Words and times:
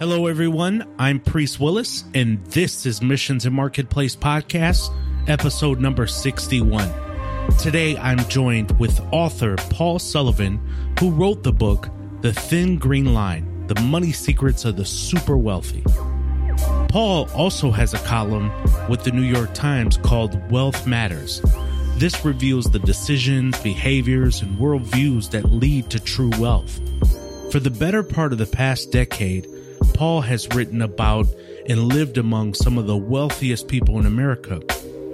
Hello, 0.00 0.28
everyone. 0.28 0.88
I'm 0.98 1.20
Priest 1.20 1.60
Willis, 1.60 2.04
and 2.14 2.42
this 2.46 2.86
is 2.86 3.02
Missions 3.02 3.44
and 3.44 3.54
Marketplace 3.54 4.16
Podcast, 4.16 4.90
episode 5.28 5.78
number 5.78 6.06
61. 6.06 6.90
Today, 7.58 7.98
I'm 7.98 8.20
joined 8.30 8.70
with 8.80 8.98
author 9.12 9.56
Paul 9.68 9.98
Sullivan, 9.98 10.58
who 10.98 11.10
wrote 11.10 11.42
the 11.42 11.52
book, 11.52 11.90
The 12.22 12.32
Thin 12.32 12.78
Green 12.78 13.12
Line 13.12 13.66
The 13.66 13.78
Money 13.82 14.10
Secrets 14.12 14.64
of 14.64 14.78
the 14.78 14.86
Super 14.86 15.36
Wealthy. 15.36 15.84
Paul 16.88 17.28
also 17.34 17.70
has 17.70 17.92
a 17.92 17.98
column 17.98 18.50
with 18.88 19.04
the 19.04 19.12
New 19.12 19.20
York 19.20 19.52
Times 19.52 19.98
called 19.98 20.50
Wealth 20.50 20.86
Matters. 20.86 21.42
This 21.96 22.24
reveals 22.24 22.70
the 22.70 22.78
decisions, 22.78 23.60
behaviors, 23.60 24.40
and 24.40 24.58
worldviews 24.58 25.28
that 25.32 25.52
lead 25.52 25.90
to 25.90 26.00
true 26.00 26.30
wealth. 26.38 26.80
For 27.52 27.60
the 27.60 27.68
better 27.68 28.02
part 28.02 28.32
of 28.32 28.38
the 28.38 28.46
past 28.46 28.92
decade, 28.92 29.46
Paul 30.00 30.22
has 30.22 30.48
written 30.54 30.80
about 30.80 31.26
and 31.68 31.92
lived 31.92 32.16
among 32.16 32.54
some 32.54 32.78
of 32.78 32.86
the 32.86 32.96
wealthiest 32.96 33.68
people 33.68 33.98
in 33.98 34.06
America. 34.06 34.58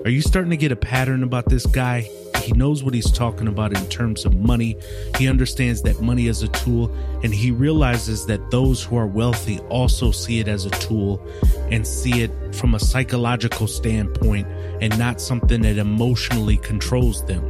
Are 0.05 0.11
you 0.11 0.23
starting 0.23 0.51
to 0.51 0.57
get 0.57 0.71
a 0.71 0.77
pattern 0.77 1.25
about 1.25 1.47
this 1.47 1.67
guy? 1.67 2.09
He 2.43 2.53
knows 2.53 2.85
what 2.85 2.95
he's 2.95 3.11
talking 3.11 3.49
about 3.49 3.77
in 3.77 3.85
terms 3.89 4.25
of 4.25 4.37
money. 4.37 4.77
He 5.19 5.29
understands 5.29 5.83
that 5.83 6.01
money 6.01 6.29
is 6.29 6.45
a 6.45 6.49
tool, 6.51 6.95
and 7.25 7.35
he 7.35 7.51
realizes 7.51 8.27
that 8.27 8.53
those 8.53 8.81
who 8.81 8.97
are 8.97 9.09
wealthy 9.09 9.59
also 9.71 10.13
see 10.13 10.39
it 10.39 10.47
as 10.47 10.67
a 10.67 10.71
tool 10.71 11.21
and 11.69 11.85
see 11.85 12.23
it 12.23 12.31
from 12.55 12.77
a 12.77 12.79
psychological 12.79 13.67
standpoint 13.67 14.47
and 14.81 14.97
not 14.97 15.21
something 15.21 15.63
that 15.63 15.79
emotionally 15.79 16.59
controls 16.59 17.25
them. 17.25 17.43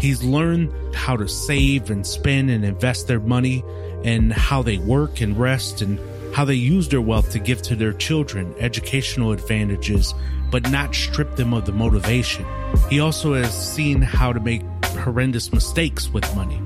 He's 0.00 0.24
learned 0.24 0.72
how 0.94 1.18
to 1.18 1.28
save 1.28 1.90
and 1.90 2.06
spend 2.06 2.48
and 2.48 2.64
invest 2.64 3.06
their 3.06 3.20
money 3.20 3.62
and 4.02 4.32
how 4.32 4.62
they 4.62 4.78
work 4.78 5.20
and 5.20 5.38
rest 5.38 5.82
and 5.82 5.98
how 6.34 6.44
they 6.44 6.54
use 6.54 6.88
their 6.88 7.00
wealth 7.00 7.30
to 7.30 7.38
give 7.38 7.62
to 7.62 7.76
their 7.76 7.92
children 7.92 8.52
educational 8.58 9.30
advantages, 9.30 10.12
but 10.50 10.68
not 10.70 10.92
strip 10.92 11.36
them 11.36 11.54
of 11.54 11.64
the 11.64 11.72
motivation. 11.72 12.44
He 12.90 12.98
also 12.98 13.34
has 13.34 13.54
seen 13.72 14.02
how 14.02 14.32
to 14.32 14.40
make 14.40 14.62
horrendous 14.84 15.52
mistakes 15.52 16.08
with 16.08 16.24
money. 16.34 16.60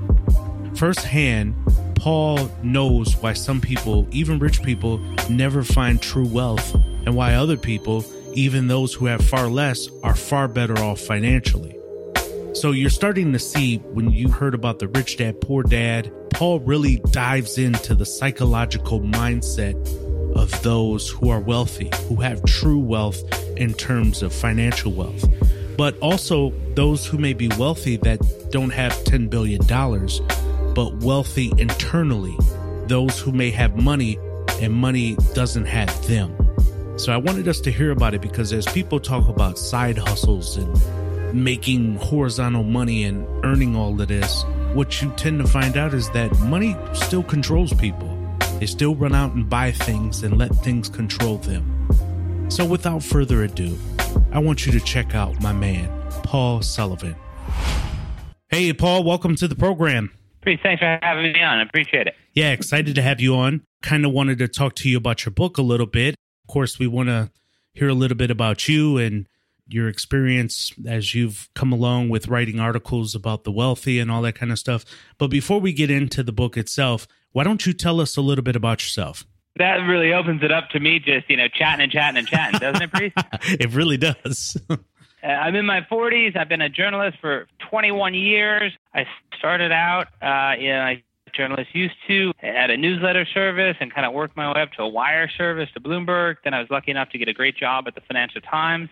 Firsthand, 0.75 1.53
Paul 1.95 2.49
knows 2.63 3.15
why 3.17 3.33
some 3.33 3.61
people, 3.61 4.07
even 4.11 4.39
rich 4.39 4.63
people, 4.63 4.97
never 5.29 5.63
find 5.63 6.01
true 6.01 6.27
wealth, 6.27 6.73
and 7.05 7.15
why 7.15 7.35
other 7.35 7.57
people, 7.57 8.03
even 8.33 8.67
those 8.67 8.93
who 8.93 9.05
have 9.05 9.23
far 9.23 9.49
less, 9.49 9.87
are 10.01 10.15
far 10.15 10.47
better 10.47 10.79
off 10.79 10.99
financially. 10.99 11.75
So 12.53 12.71
you're 12.71 12.89
starting 12.89 13.33
to 13.33 13.39
see 13.39 13.77
when 13.77 14.09
you 14.09 14.29
heard 14.29 14.55
about 14.55 14.79
the 14.79 14.87
rich 14.87 15.17
dad, 15.17 15.39
poor 15.41 15.61
dad, 15.61 16.11
Paul 16.31 16.59
really 16.61 16.97
dives 17.11 17.57
into 17.57 17.95
the 17.95 18.05
psychological 18.05 19.01
mindset 19.01 19.75
of 20.35 20.61
those 20.63 21.09
who 21.09 21.29
are 21.29 21.39
wealthy, 21.39 21.89
who 22.07 22.15
have 22.17 22.43
true 22.45 22.79
wealth 22.79 23.21
in 23.57 23.73
terms 23.73 24.21
of 24.21 24.33
financial 24.33 24.91
wealth, 24.91 25.25
but 25.77 25.97
also 25.99 26.53
those 26.75 27.05
who 27.05 27.17
may 27.17 27.33
be 27.33 27.49
wealthy 27.57 27.97
that 27.97 28.19
don't 28.51 28.71
have 28.71 28.93
$10 29.03 29.29
billion, 29.29 29.59
but 30.73 31.03
wealthy 31.03 31.51
internally, 31.57 32.35
those 32.87 33.19
who 33.19 33.31
may 33.31 33.49
have 33.49 33.75
money 33.75 34.17
and 34.61 34.73
money 34.73 35.15
doesn't 35.33 35.65
have 35.65 36.07
them. 36.07 36.35
So 36.97 37.13
I 37.13 37.17
wanted 37.17 37.47
us 37.47 37.61
to 37.61 37.71
hear 37.71 37.91
about 37.91 38.13
it 38.13 38.21
because 38.21 38.51
as 38.51 38.65
people 38.65 38.99
talk 38.99 39.29
about 39.29 39.57
side 39.57 39.97
hustles 39.97 40.57
and 40.57 41.33
making 41.33 41.95
horizontal 41.95 42.63
money 42.63 43.03
and 43.03 43.25
earning 43.45 43.75
all 43.75 43.99
of 44.01 44.07
this, 44.07 44.43
what 44.73 45.01
you 45.01 45.11
tend 45.17 45.39
to 45.39 45.47
find 45.47 45.77
out 45.77 45.93
is 45.93 46.09
that 46.11 46.37
money 46.41 46.75
still 46.93 47.23
controls 47.23 47.73
people. 47.73 48.15
They 48.59 48.67
still 48.67 48.95
run 48.95 49.15
out 49.15 49.33
and 49.33 49.49
buy 49.49 49.71
things 49.71 50.23
and 50.23 50.37
let 50.37 50.53
things 50.57 50.89
control 50.89 51.37
them. 51.37 51.87
So, 52.49 52.65
without 52.65 53.03
further 53.03 53.43
ado, 53.43 53.77
I 54.31 54.39
want 54.39 54.65
you 54.65 54.71
to 54.73 54.79
check 54.79 55.15
out 55.15 55.41
my 55.41 55.53
man, 55.53 55.89
Paul 56.23 56.61
Sullivan. 56.61 57.15
Hey, 58.49 58.73
Paul, 58.73 59.03
welcome 59.03 59.35
to 59.37 59.47
the 59.47 59.55
program. 59.55 60.11
Priest 60.41 60.63
thanks 60.63 60.79
for 60.79 60.99
having 61.01 61.31
me 61.31 61.41
on. 61.41 61.59
I 61.59 61.63
appreciate 61.63 62.07
it. 62.07 62.15
Yeah, 62.33 62.51
excited 62.51 62.95
to 62.95 63.01
have 63.01 63.19
you 63.19 63.35
on. 63.35 63.63
Kind 63.81 64.05
of 64.05 64.11
wanted 64.11 64.37
to 64.39 64.47
talk 64.47 64.75
to 64.75 64.89
you 64.89 64.97
about 64.97 65.25
your 65.25 65.31
book 65.31 65.57
a 65.57 65.61
little 65.61 65.85
bit. 65.85 66.15
Of 66.47 66.53
course, 66.53 66.79
we 66.79 66.87
want 66.87 67.09
to 67.09 67.31
hear 67.73 67.89
a 67.89 67.93
little 67.93 68.17
bit 68.17 68.31
about 68.31 68.67
you 68.67 68.97
and 68.97 69.27
your 69.69 69.87
experience 69.87 70.73
as 70.87 71.13
you've 71.15 71.49
come 71.55 71.71
along 71.71 72.09
with 72.09 72.27
writing 72.27 72.59
articles 72.59 73.15
about 73.15 73.43
the 73.43 73.51
wealthy 73.51 73.99
and 73.99 74.11
all 74.11 74.21
that 74.21 74.35
kind 74.35 74.51
of 74.51 74.59
stuff. 74.59 74.85
But 75.17 75.29
before 75.29 75.59
we 75.59 75.73
get 75.73 75.89
into 75.91 76.23
the 76.23 76.31
book 76.31 76.57
itself, 76.57 77.07
why 77.31 77.43
don't 77.43 77.65
you 77.65 77.73
tell 77.73 78.01
us 78.01 78.17
a 78.17 78.21
little 78.21 78.43
bit 78.43 78.55
about 78.55 78.81
yourself? 78.81 79.25
That 79.57 79.77
really 79.87 80.13
opens 80.13 80.43
it 80.43 80.51
up 80.51 80.69
to 80.69 80.79
me 80.79 80.99
just, 80.99 81.29
you 81.29 81.37
know, 81.37 81.47
chatting 81.47 81.83
and 81.83 81.91
chatting 81.91 82.17
and 82.17 82.27
chatting, 82.27 82.59
doesn't 82.59 82.81
it, 82.81 82.91
Priest? 82.91 83.15
it 83.43 83.73
really 83.73 83.97
does. 83.97 84.57
uh, 84.69 84.75
I'm 85.23 85.55
in 85.55 85.65
my 85.65 85.81
40s. 85.81 86.37
I've 86.37 86.49
been 86.49 86.61
a 86.61 86.69
journalist 86.69 87.17
for 87.19 87.47
21 87.69 88.13
years. 88.13 88.71
I 88.93 89.05
started 89.37 89.71
out, 89.71 90.07
uh, 90.21 90.55
you 90.59 90.69
know, 90.69 90.81
I 90.81 91.03
journalists 91.33 91.73
used 91.73 91.95
to 92.07 92.31
at 92.41 92.69
a 92.69 92.77
newsletter 92.77 93.25
service 93.25 93.77
and 93.79 93.93
kind 93.93 94.05
of 94.05 94.13
worked 94.13 94.35
my 94.35 94.51
way 94.51 94.61
up 94.61 94.71
to 94.73 94.81
a 94.81 94.87
wire 94.87 95.29
service 95.37 95.69
to 95.73 95.79
Bloomberg. 95.79 96.35
Then 96.43 96.53
I 96.53 96.59
was 96.59 96.69
lucky 96.69 96.91
enough 96.91 97.09
to 97.09 97.17
get 97.17 97.27
a 97.27 97.33
great 97.33 97.55
job 97.55 97.85
at 97.87 97.95
the 97.95 98.01
Financial 98.01 98.41
Times 98.41 98.89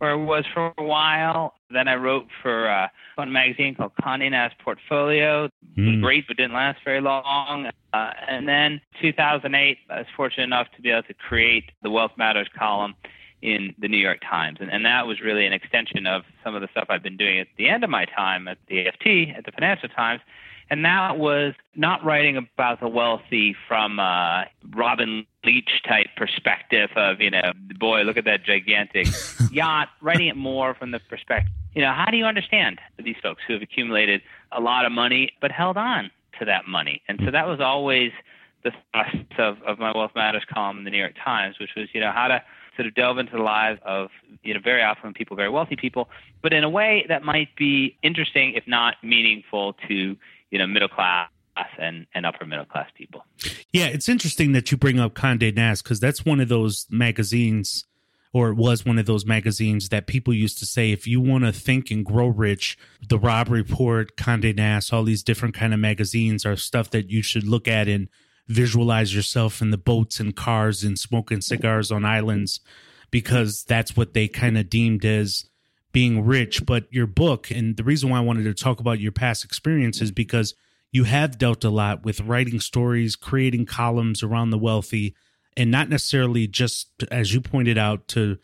where 0.00 0.12
I 0.12 0.14
was 0.14 0.44
for 0.52 0.72
a 0.78 0.82
while. 0.82 1.54
Then 1.70 1.86
I 1.86 1.94
wrote 1.94 2.26
for 2.42 2.68
uh, 2.68 2.88
a 3.18 3.26
magazine 3.26 3.74
called 3.74 3.92
Condé 4.02 4.30
Nast 4.30 4.58
Portfolio. 4.58 5.44
It 5.44 5.52
was 5.76 5.86
Mm. 5.96 6.02
great, 6.02 6.26
but 6.26 6.36
didn't 6.36 6.54
last 6.54 6.80
very 6.84 7.00
long. 7.00 7.70
Uh, 7.92 8.10
and 8.28 8.48
then 8.48 8.80
2008, 9.00 9.78
I 9.88 9.98
was 9.98 10.06
fortunate 10.16 10.44
enough 10.44 10.68
to 10.76 10.82
be 10.82 10.90
able 10.90 11.02
to 11.04 11.14
create 11.14 11.70
the 11.82 11.90
Wealth 11.90 12.12
Matters 12.16 12.48
column 12.58 12.94
in 13.42 13.74
the 13.78 13.88
New 13.88 13.98
York 13.98 14.18
Times. 14.28 14.58
And, 14.60 14.70
and 14.72 14.84
that 14.84 15.06
was 15.06 15.20
really 15.20 15.46
an 15.46 15.52
extension 15.52 16.06
of 16.06 16.22
some 16.42 16.54
of 16.54 16.60
the 16.62 16.68
stuff 16.72 16.86
I've 16.88 17.02
been 17.02 17.16
doing 17.16 17.38
at 17.38 17.48
the 17.56 17.68
end 17.68 17.84
of 17.84 17.90
my 17.90 18.04
time 18.06 18.48
at 18.48 18.58
the 18.68 18.86
AFT, 18.86 19.36
at 19.36 19.44
the 19.44 19.52
Financial 19.52 19.88
Times. 19.90 20.20
And 20.70 20.84
that 20.84 21.18
was 21.18 21.54
not 21.74 22.04
writing 22.04 22.36
about 22.36 22.78
the 22.78 22.88
wealthy 22.88 23.56
from 23.66 23.98
a 23.98 24.46
Robin 24.74 25.26
Leach 25.44 25.82
type 25.86 26.06
perspective 26.16 26.90
of, 26.94 27.20
you 27.20 27.30
know, 27.30 27.52
boy, 27.78 28.02
look 28.02 28.16
at 28.16 28.24
that 28.26 28.44
gigantic 28.44 29.08
yacht, 29.50 29.88
writing 30.00 30.28
it 30.28 30.36
more 30.36 30.74
from 30.74 30.92
the 30.92 31.00
perspective, 31.00 31.52
you 31.74 31.82
know, 31.82 31.92
how 31.92 32.06
do 32.10 32.16
you 32.16 32.24
understand 32.24 32.80
these 33.02 33.16
folks 33.22 33.42
who 33.46 33.54
have 33.54 33.62
accumulated 33.62 34.22
a 34.52 34.60
lot 34.60 34.86
of 34.86 34.92
money 34.92 35.32
but 35.40 35.50
held 35.50 35.76
on 35.76 36.10
to 36.38 36.44
that 36.44 36.66
money? 36.68 37.02
And 37.08 37.20
so 37.24 37.30
that 37.30 37.46
was 37.46 37.60
always 37.60 38.12
the 38.62 38.72
thrust 38.92 39.38
of, 39.38 39.62
of 39.62 39.78
my 39.78 39.92
Wealth 39.96 40.12
Matters 40.14 40.44
column 40.52 40.78
in 40.78 40.84
the 40.84 40.90
New 40.90 40.98
York 40.98 41.14
Times, 41.24 41.58
which 41.58 41.70
was, 41.76 41.88
you 41.92 42.00
know, 42.00 42.12
how 42.12 42.28
to 42.28 42.42
sort 42.76 42.86
of 42.86 42.94
delve 42.94 43.18
into 43.18 43.32
the 43.32 43.42
lives 43.42 43.80
of, 43.84 44.10
you 44.42 44.54
know, 44.54 44.60
very 44.62 44.82
affluent 44.82 45.16
people, 45.16 45.36
very 45.36 45.48
wealthy 45.48 45.76
people, 45.76 46.08
but 46.42 46.52
in 46.52 46.64
a 46.64 46.68
way 46.68 47.04
that 47.08 47.22
might 47.22 47.54
be 47.56 47.96
interesting, 48.02 48.54
if 48.54 48.66
not 48.66 48.96
meaningful 49.02 49.74
to, 49.88 50.16
you 50.50 50.58
know, 50.58 50.66
middle 50.66 50.88
class 50.88 51.28
and, 51.78 52.06
and 52.14 52.26
upper 52.26 52.44
middle 52.44 52.64
class 52.64 52.88
people. 52.94 53.24
Yeah, 53.72 53.86
it's 53.86 54.08
interesting 54.08 54.52
that 54.52 54.70
you 54.70 54.76
bring 54.76 54.98
up 54.98 55.14
Condé 55.14 55.54
Nast 55.54 55.84
because 55.84 56.00
that's 56.00 56.24
one 56.24 56.40
of 56.40 56.48
those 56.48 56.86
magazines, 56.90 57.84
or 58.32 58.50
it 58.50 58.56
was 58.56 58.84
one 58.84 58.98
of 58.98 59.06
those 59.06 59.26
magazines 59.26 59.88
that 59.90 60.06
people 60.06 60.32
used 60.32 60.58
to 60.58 60.66
say, 60.66 60.92
if 60.92 61.06
you 61.06 61.20
want 61.20 61.44
to 61.44 61.52
think 61.52 61.90
and 61.90 62.04
grow 62.04 62.28
rich, 62.28 62.78
the 63.08 63.18
Robb 63.18 63.48
Report, 63.48 64.16
Condé 64.16 64.54
Nast, 64.56 64.92
all 64.92 65.04
these 65.04 65.22
different 65.22 65.54
kind 65.54 65.74
of 65.74 65.80
magazines 65.80 66.46
are 66.46 66.56
stuff 66.56 66.90
that 66.90 67.10
you 67.10 67.22
should 67.22 67.46
look 67.46 67.68
at 67.68 67.88
and 67.88 68.08
visualize 68.48 69.14
yourself 69.14 69.62
in 69.62 69.70
the 69.70 69.78
boats 69.78 70.18
and 70.18 70.34
cars 70.34 70.82
and 70.82 70.98
smoking 70.98 71.40
cigars 71.40 71.92
on 71.92 72.04
islands 72.04 72.60
because 73.10 73.64
that's 73.64 73.96
what 73.96 74.12
they 74.12 74.28
kind 74.28 74.58
of 74.58 74.68
deemed 74.68 75.04
as 75.04 75.49
being 75.92 76.24
rich. 76.24 76.64
But 76.64 76.92
your 76.92 77.06
book, 77.06 77.50
and 77.50 77.76
the 77.76 77.84
reason 77.84 78.10
why 78.10 78.18
I 78.18 78.22
wanted 78.22 78.44
to 78.44 78.54
talk 78.54 78.80
about 78.80 79.00
your 79.00 79.12
past 79.12 79.44
experience 79.44 80.00
is 80.00 80.10
because 80.10 80.54
you 80.92 81.04
have 81.04 81.38
dealt 81.38 81.64
a 81.64 81.70
lot 81.70 82.04
with 82.04 82.20
writing 82.20 82.60
stories, 82.60 83.16
creating 83.16 83.66
columns 83.66 84.22
around 84.22 84.50
the 84.50 84.58
wealthy, 84.58 85.14
and 85.56 85.70
not 85.70 85.88
necessarily 85.88 86.46
just, 86.46 86.88
as 87.10 87.32
you 87.34 87.40
pointed 87.40 87.78
out, 87.78 88.08
to 88.08 88.38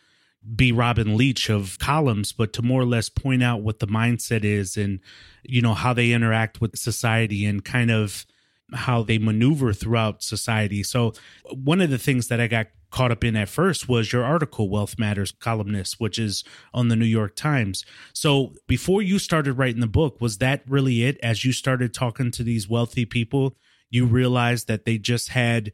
be 0.55 0.71
Robin 0.71 1.17
Leach 1.17 1.49
of 1.49 1.77
columns, 1.79 2.31
but 2.31 2.53
to 2.53 2.61
more 2.61 2.81
or 2.81 2.85
less 2.85 3.09
point 3.09 3.43
out 3.43 3.61
what 3.61 3.79
the 3.79 3.87
mindset 3.87 4.43
is 4.43 4.77
and, 4.77 4.99
you 5.43 5.61
know, 5.61 5.73
how 5.73 5.93
they 5.93 6.11
interact 6.11 6.61
with 6.61 6.77
society 6.77 7.45
and 7.45 7.65
kind 7.65 7.91
of 7.91 8.25
how 8.73 9.03
they 9.03 9.17
maneuver 9.17 9.73
throughout 9.73 10.23
society. 10.23 10.83
So, 10.83 11.13
one 11.51 11.81
of 11.81 11.89
the 11.89 11.97
things 11.97 12.27
that 12.27 12.39
I 12.39 12.47
got 12.47 12.67
caught 12.89 13.11
up 13.11 13.23
in 13.23 13.35
at 13.35 13.49
first 13.49 13.89
was 13.89 14.11
your 14.11 14.23
article, 14.23 14.69
Wealth 14.69 14.97
Matters 14.97 15.31
columnist, 15.31 15.99
which 15.99 16.17
is 16.17 16.43
on 16.73 16.87
the 16.87 16.95
New 16.95 17.05
York 17.05 17.35
Times. 17.35 17.85
So, 18.13 18.53
before 18.67 19.01
you 19.01 19.19
started 19.19 19.53
writing 19.53 19.81
the 19.81 19.87
book, 19.87 20.19
was 20.21 20.37
that 20.37 20.63
really 20.67 21.03
it? 21.03 21.17
As 21.21 21.43
you 21.43 21.51
started 21.51 21.93
talking 21.93 22.31
to 22.31 22.43
these 22.43 22.69
wealthy 22.69 23.05
people, 23.05 23.55
you 23.89 24.05
realized 24.05 24.67
that 24.67 24.85
they 24.85 24.97
just 24.97 25.29
had 25.29 25.73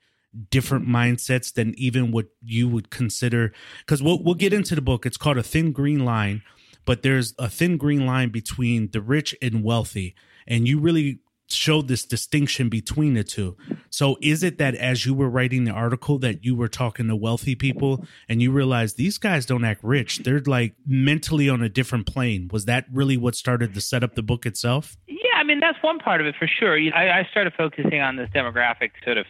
different 0.49 0.87
mindsets 0.87 1.53
than 1.53 1.73
even 1.77 2.11
what 2.11 2.27
you 2.41 2.67
would 2.67 2.89
consider 2.89 3.53
because 3.79 4.01
we'll, 4.01 4.21
we'll 4.23 4.33
get 4.33 4.51
into 4.51 4.73
the 4.73 4.81
book 4.81 5.05
it's 5.05 5.17
called 5.17 5.37
a 5.37 5.43
thin 5.43 5.71
green 5.71 6.03
line 6.03 6.41
but 6.85 7.03
there's 7.03 7.35
a 7.37 7.47
thin 7.47 7.77
green 7.77 8.05
line 8.05 8.29
between 8.29 8.89
the 8.91 9.01
rich 9.01 9.35
and 9.43 9.63
wealthy 9.63 10.15
and 10.47 10.67
you 10.67 10.79
really 10.79 11.19
showed 11.53 11.87
this 11.87 12.05
distinction 12.05 12.69
between 12.69 13.13
the 13.13 13.23
two. 13.23 13.55
So 13.89 14.17
is 14.21 14.43
it 14.43 14.57
that 14.57 14.75
as 14.75 15.05
you 15.05 15.13
were 15.13 15.29
writing 15.29 15.63
the 15.63 15.71
article 15.71 16.17
that 16.19 16.43
you 16.43 16.55
were 16.55 16.67
talking 16.67 17.07
to 17.07 17.15
wealthy 17.15 17.55
people 17.55 18.05
and 18.27 18.41
you 18.41 18.51
realized 18.51 18.97
these 18.97 19.17
guys 19.17 19.45
don't 19.45 19.63
act 19.63 19.83
rich. 19.83 20.19
They're 20.19 20.41
like 20.41 20.75
mentally 20.85 21.49
on 21.49 21.61
a 21.61 21.69
different 21.69 22.05
plane. 22.05 22.49
Was 22.51 22.65
that 22.65 22.85
really 22.91 23.17
what 23.17 23.35
started 23.35 23.73
to 23.73 23.81
set 23.81 24.03
up 24.03 24.15
the 24.15 24.23
book 24.23 24.45
itself? 24.45 24.97
Yeah, 25.07 25.35
I 25.35 25.43
mean 25.43 25.59
that's 25.59 25.81
one 25.81 25.99
part 25.99 26.21
of 26.21 26.27
it 26.27 26.35
for 26.37 26.47
sure. 26.47 26.77
I, 26.77 27.19
I 27.19 27.27
started 27.31 27.53
focusing 27.57 27.99
on 27.99 28.15
this 28.15 28.29
demographic 28.29 28.91
sort 29.03 29.17
of 29.17 29.25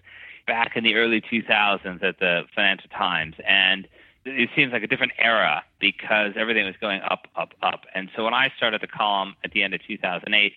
back 0.47 0.75
in 0.75 0.83
the 0.83 0.95
early 0.95 1.21
2000s 1.21 2.03
at 2.03 2.19
the 2.19 2.43
Financial 2.55 2.89
Times 2.89 3.35
and 3.47 3.87
it 4.25 4.49
seems 4.55 4.71
like 4.71 4.83
a 4.83 4.87
different 4.87 5.13
era 5.17 5.63
because 5.79 6.33
everything 6.37 6.65
was 6.65 6.75
going 6.79 7.01
up, 7.01 7.27
up, 7.35 7.53
up. 7.61 7.81
And 7.93 8.09
so 8.15 8.23
when 8.23 8.33
I 8.33 8.51
started 8.55 8.81
the 8.81 8.87
column 8.87 9.35
at 9.43 9.51
the 9.51 9.63
end 9.63 9.73
of 9.73 9.81
2008 9.85 10.53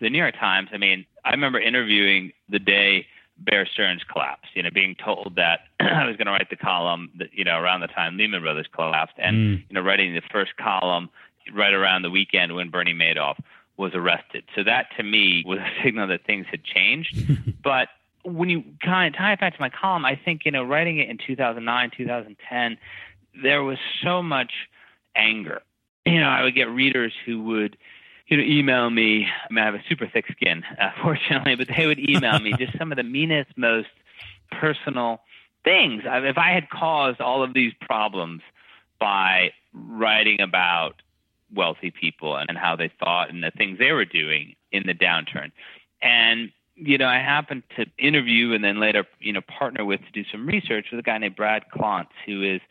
for 0.00 0.06
the 0.06 0.10
New 0.10 0.18
York 0.18 0.34
Times, 0.40 0.70
I 0.72 0.78
mean, 0.78 1.04
I 1.24 1.30
remember 1.30 1.60
interviewing 1.60 2.32
the 2.48 2.58
day 2.58 3.06
Bear 3.36 3.66
Stearns 3.66 4.02
collapsed, 4.10 4.48
you 4.54 4.62
know, 4.62 4.70
being 4.72 4.94
told 4.94 5.34
that 5.36 5.60
I 5.80 6.06
was 6.06 6.16
going 6.16 6.26
to 6.26 6.32
write 6.32 6.48
the 6.48 6.56
column 6.56 7.10
that, 7.18 7.28
you 7.32 7.44
know, 7.44 7.58
around 7.58 7.80
the 7.80 7.86
time 7.86 8.16
Lehman 8.16 8.42
Brothers 8.42 8.66
collapsed 8.72 9.14
and, 9.18 9.36
mm. 9.36 9.64
you 9.68 9.74
know, 9.74 9.82
writing 9.82 10.14
the 10.14 10.22
first 10.32 10.56
column 10.56 11.10
right 11.54 11.74
around 11.74 12.02
the 12.02 12.10
weekend 12.10 12.54
when 12.54 12.70
Bernie 12.70 12.94
Madoff 12.94 13.38
was 13.76 13.92
arrested. 13.94 14.44
So 14.54 14.64
that 14.64 14.86
to 14.96 15.02
me 15.02 15.42
was 15.46 15.58
a 15.58 15.82
signal 15.84 16.08
that 16.08 16.24
things 16.24 16.46
had 16.50 16.64
changed. 16.64 17.14
but 17.62 17.88
when 18.24 18.48
you 18.48 18.64
kind 18.82 19.14
of 19.14 19.18
tie 19.18 19.34
it 19.34 19.40
back 19.40 19.54
to 19.54 19.60
my 19.60 19.70
column, 19.70 20.06
I 20.06 20.18
think 20.22 20.44
you 20.46 20.50
know 20.50 20.62
writing 20.62 20.98
it 20.98 21.08
in 21.08 21.18
2009, 21.18 21.90
2010, 21.96 22.78
there 23.42 23.62
was 23.62 23.78
so 24.02 24.22
much 24.22 24.52
anger. 25.14 25.62
You 26.06 26.20
know, 26.20 26.28
I 26.28 26.42
would 26.42 26.54
get 26.54 26.68
readers 26.68 27.12
who 27.24 27.42
would 27.44 27.76
you 28.30 28.36
know 28.36 28.42
email 28.44 28.88
me. 28.88 29.26
I 29.26 29.52
mean, 29.52 29.62
I 29.62 29.66
have 29.66 29.74
a 29.74 29.82
super 29.88 30.06
thick 30.06 30.26
skin, 30.30 30.64
uh, 30.80 30.90
fortunately, 31.02 31.56
but 31.56 31.68
they 31.76 31.86
would 31.86 31.98
email 31.98 32.38
me 32.38 32.54
just 32.56 32.78
some 32.78 32.92
of 32.92 32.96
the 32.96 33.02
meanest, 33.02 33.50
most 33.56 33.88
personal 34.52 35.20
things. 35.64 36.04
I, 36.08 36.18
if 36.20 36.38
I 36.38 36.52
had 36.52 36.70
caused 36.70 37.20
all 37.20 37.42
of 37.42 37.52
these 37.52 37.72
problems 37.80 38.40
by 38.98 39.50
writing 39.74 40.40
about 40.40 41.02
wealthy 41.54 41.90
people 41.90 42.36
and 42.36 42.56
how 42.56 42.76
they 42.76 42.90
thought 43.00 43.30
and 43.30 43.42
the 43.42 43.50
things 43.50 43.78
they 43.78 43.92
were 43.92 44.04
doing 44.04 44.54
in 44.72 44.84
the 44.86 44.94
downturn, 44.94 45.50
and 46.00 46.52
you 46.76 46.96
know, 46.96 47.08
I 47.08 47.18
happened 47.18 47.64
to 47.76 47.84
interview 47.98 48.54
and 48.54 48.64
then 48.64 48.80
later, 48.80 49.06
you 49.18 49.34
know, 49.34 49.42
partner 49.42 49.84
with 49.84 50.00
to 50.00 50.12
do 50.12 50.24
some 50.30 50.46
research 50.46 50.86
with 50.90 51.00
a 51.00 51.02
guy 51.02 51.18
named 51.18 51.36
Brad 51.36 51.64
Klontz, 51.70 52.06
who 52.24 52.42
is 52.42 52.62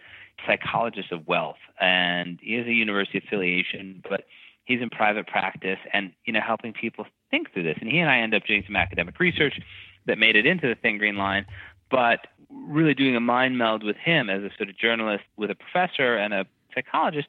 psychologist 0.48 1.12
of 1.12 1.28
wealth, 1.28 1.58
and 1.80 2.40
he 2.42 2.56
has 2.56 2.66
a 2.66 2.72
university 2.72 3.20
affiliation, 3.20 4.04
but 4.10 4.26
he's 4.70 4.82
in 4.82 4.90
private 4.90 5.28
practice 5.28 5.80
and 5.92 6.14
you 6.26 6.32
know 6.32 6.40
helping 6.46 6.72
people 6.72 7.06
think 7.32 7.52
through 7.52 7.64
this. 7.64 7.78
And 7.82 7.90
he 7.90 7.98
and 7.98 8.10
I 8.10 8.20
end 8.20 8.34
up 8.34 8.46
doing 8.46 8.64
some 8.66 8.76
academic 8.76 9.20
research 9.20 9.60
that 10.06 10.18
made 10.18 10.36
it 10.36 10.46
into 10.46 10.68
the 10.68 10.76
Thin 10.76 10.98
Green 10.98 11.18
Line, 11.18 11.46
but 11.92 12.28
really 12.50 12.94
doing 12.94 13.16
a 13.16 13.20
mind 13.20 13.58
meld 13.58 13.84
with 13.84 13.98
him 13.98 14.30
as 14.30 14.44
a 14.44 14.50
sort 14.58 14.70
of 14.70 14.78
journalist 14.78 15.24
with 15.38 15.52
a 15.52 15.56
professor 15.56 16.16
and 16.16 16.34
a 16.34 16.46
psychologist 16.74 17.28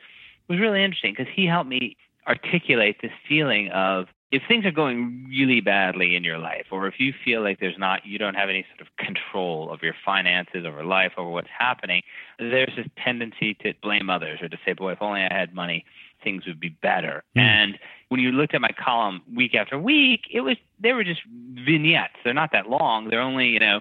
was 0.49 0.61
really 0.61 0.85
interesting 0.85 1.15
because 1.17 1.33
he 1.35 1.47
helped 1.47 1.69
me 1.69 1.97
articulate 2.29 2.97
this 3.03 3.13
feeling 3.29 3.71
of 3.71 4.07
if 4.31 4.43
things 4.47 4.65
are 4.65 4.71
going 4.71 5.27
really 5.29 5.61
badly 5.61 6.15
in 6.15 6.23
your 6.23 6.39
life, 6.39 6.67
or 6.71 6.87
if 6.87 6.95
you 6.99 7.13
feel 7.25 7.43
like 7.43 7.59
there's 7.59 7.79
not, 7.79 8.07
you 8.07 8.17
don't 8.17 8.35
have 8.35 8.49
any 8.49 8.65
sort 8.71 8.81
of 8.81 8.87
control 9.05 9.73
of 9.73 9.83
your 9.83 9.95
finances 10.05 10.65
over 10.65 10.85
life, 10.85 11.13
over 11.17 11.29
what's 11.29 11.49
happening, 11.57 12.03
there's 12.39 12.73
this 12.77 12.87
tendency 13.03 13.55
to 13.55 13.73
blame 13.83 14.09
others 14.09 14.41
or 14.41 14.49
to 14.49 14.57
say, 14.65 14.73
boy, 14.73 14.93
if 14.93 15.03
only 15.03 15.23
I 15.23 15.35
had 15.35 15.53
money, 15.53 15.85
things 16.23 16.47
would 16.47 16.61
be 16.61 16.69
better. 16.69 17.23
Mm. 17.37 17.41
And 17.41 17.79
when 18.09 18.21
you 18.21 18.33
looked 18.33 18.55
at 18.55 18.61
my 18.61 18.71
column 18.83 19.23
week 19.35 19.55
after 19.55 19.79
week, 19.79 20.23
it 20.31 20.41
was, 20.41 20.57
they 20.81 20.93
were 20.93 21.05
just 21.05 21.21
vignettes. 21.27 22.15
They're 22.25 22.35
not 22.35 22.53
that 22.53 22.69
long. 22.69 23.09
They're 23.09 23.21
only, 23.21 23.49
you 23.49 23.61
know, 23.61 23.81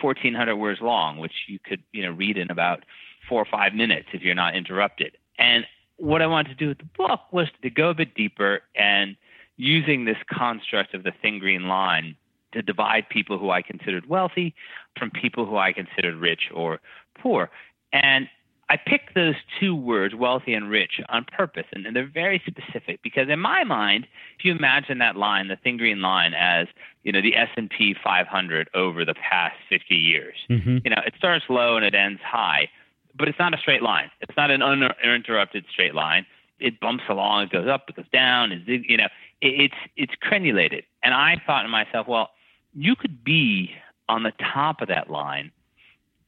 1400 0.00 0.56
words 0.56 0.80
long, 0.80 1.18
which 1.18 1.32
you 1.46 1.58
could, 1.58 1.82
you 1.92 2.02
know, 2.02 2.10
read 2.12 2.36
in 2.36 2.50
about 2.50 2.84
four 3.28 3.40
or 3.40 3.46
five 3.50 3.74
minutes 3.74 4.08
if 4.12 4.22
you're 4.22 4.34
not 4.34 4.54
interrupted. 4.54 5.16
And 5.38 5.66
what 5.96 6.22
I 6.22 6.26
wanted 6.26 6.50
to 6.50 6.54
do 6.54 6.68
with 6.68 6.78
the 6.78 6.88
book 6.96 7.20
was 7.32 7.48
to 7.62 7.70
go 7.70 7.90
a 7.90 7.94
bit 7.94 8.14
deeper 8.14 8.62
and 8.74 9.16
using 9.56 10.04
this 10.04 10.16
construct 10.30 10.94
of 10.94 11.02
the 11.02 11.12
thin 11.20 11.38
green 11.38 11.66
line 11.68 12.16
to 12.52 12.62
divide 12.62 13.08
people 13.08 13.38
who 13.38 13.50
I 13.50 13.62
considered 13.62 14.08
wealthy 14.08 14.54
from 14.98 15.10
people 15.10 15.44
who 15.44 15.56
I 15.56 15.72
considered 15.72 16.16
rich 16.16 16.50
or 16.54 16.80
poor. 17.20 17.50
And 17.92 18.28
I 18.70 18.76
picked 18.76 19.14
those 19.14 19.34
two 19.58 19.74
words, 19.74 20.14
wealthy 20.14 20.52
and 20.52 20.68
rich, 20.68 21.00
on 21.08 21.24
purpose, 21.24 21.64
and, 21.72 21.86
and, 21.86 21.96
they're 21.96 22.06
very 22.06 22.42
specific 22.46 23.00
because 23.02 23.28
in 23.30 23.40
my 23.40 23.64
mind, 23.64 24.06
if 24.38 24.44
you 24.44 24.52
imagine 24.52 24.98
that 24.98 25.16
line, 25.16 25.48
the 25.48 25.56
thin 25.56 25.78
green 25.78 26.02
line, 26.02 26.34
as 26.34 26.66
you 27.02 27.10
know, 27.10 27.22
the 27.22 27.34
S 27.34 27.48
and 27.56 27.70
P 27.70 27.94
500 28.02 28.68
over 28.74 29.04
the 29.06 29.14
past 29.14 29.56
50 29.70 29.94
years, 29.94 30.34
mm-hmm. 30.50 30.78
you 30.84 30.90
know, 30.90 31.00
it 31.06 31.14
starts 31.16 31.46
low 31.48 31.76
and 31.76 31.84
it 31.84 31.94
ends 31.94 32.20
high, 32.22 32.68
but 33.16 33.26
it's 33.26 33.38
not 33.38 33.54
a 33.54 33.58
straight 33.58 33.82
line. 33.82 34.10
It's 34.20 34.36
not 34.36 34.50
an 34.50 34.62
uninterrupted 34.62 35.64
straight 35.72 35.94
line. 35.94 36.26
It 36.60 36.78
bumps 36.78 37.04
along, 37.08 37.44
it 37.44 37.50
goes 37.50 37.68
up, 37.68 37.88
it 37.88 37.96
goes 37.96 38.08
down, 38.12 38.52
it, 38.52 38.62
you 38.66 38.96
know, 38.96 39.08
it's 39.40 39.74
it's 39.96 40.14
crenulated. 40.22 40.82
And 41.02 41.14
I 41.14 41.40
thought 41.46 41.62
to 41.62 41.68
myself, 41.68 42.06
well, 42.06 42.30
you 42.74 42.96
could 42.96 43.24
be 43.24 43.70
on 44.08 44.24
the 44.24 44.32
top 44.52 44.82
of 44.82 44.88
that 44.88 45.08
line, 45.08 45.52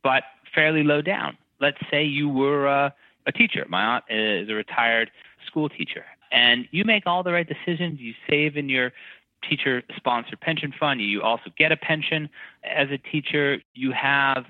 but 0.02 0.22
fairly 0.54 0.84
low 0.84 1.02
down. 1.02 1.36
Let's 1.60 1.78
say 1.90 2.04
you 2.04 2.28
were 2.28 2.66
a, 2.66 2.94
a 3.26 3.32
teacher. 3.32 3.66
My 3.68 3.82
aunt 3.96 4.04
is 4.08 4.48
a 4.48 4.54
retired 4.54 5.10
school 5.46 5.68
teacher, 5.68 6.04
and 6.32 6.66
you 6.70 6.84
make 6.84 7.06
all 7.06 7.22
the 7.22 7.32
right 7.32 7.48
decisions. 7.48 8.00
You 8.00 8.14
save 8.28 8.56
in 8.56 8.68
your 8.68 8.92
teacher 9.48 9.82
sponsored 9.96 10.40
pension 10.40 10.72
fund. 10.78 11.00
You 11.00 11.22
also 11.22 11.50
get 11.56 11.72
a 11.72 11.76
pension 11.76 12.28
as 12.64 12.88
a 12.90 12.98
teacher. 12.98 13.58
You 13.74 13.92
have 13.92 14.46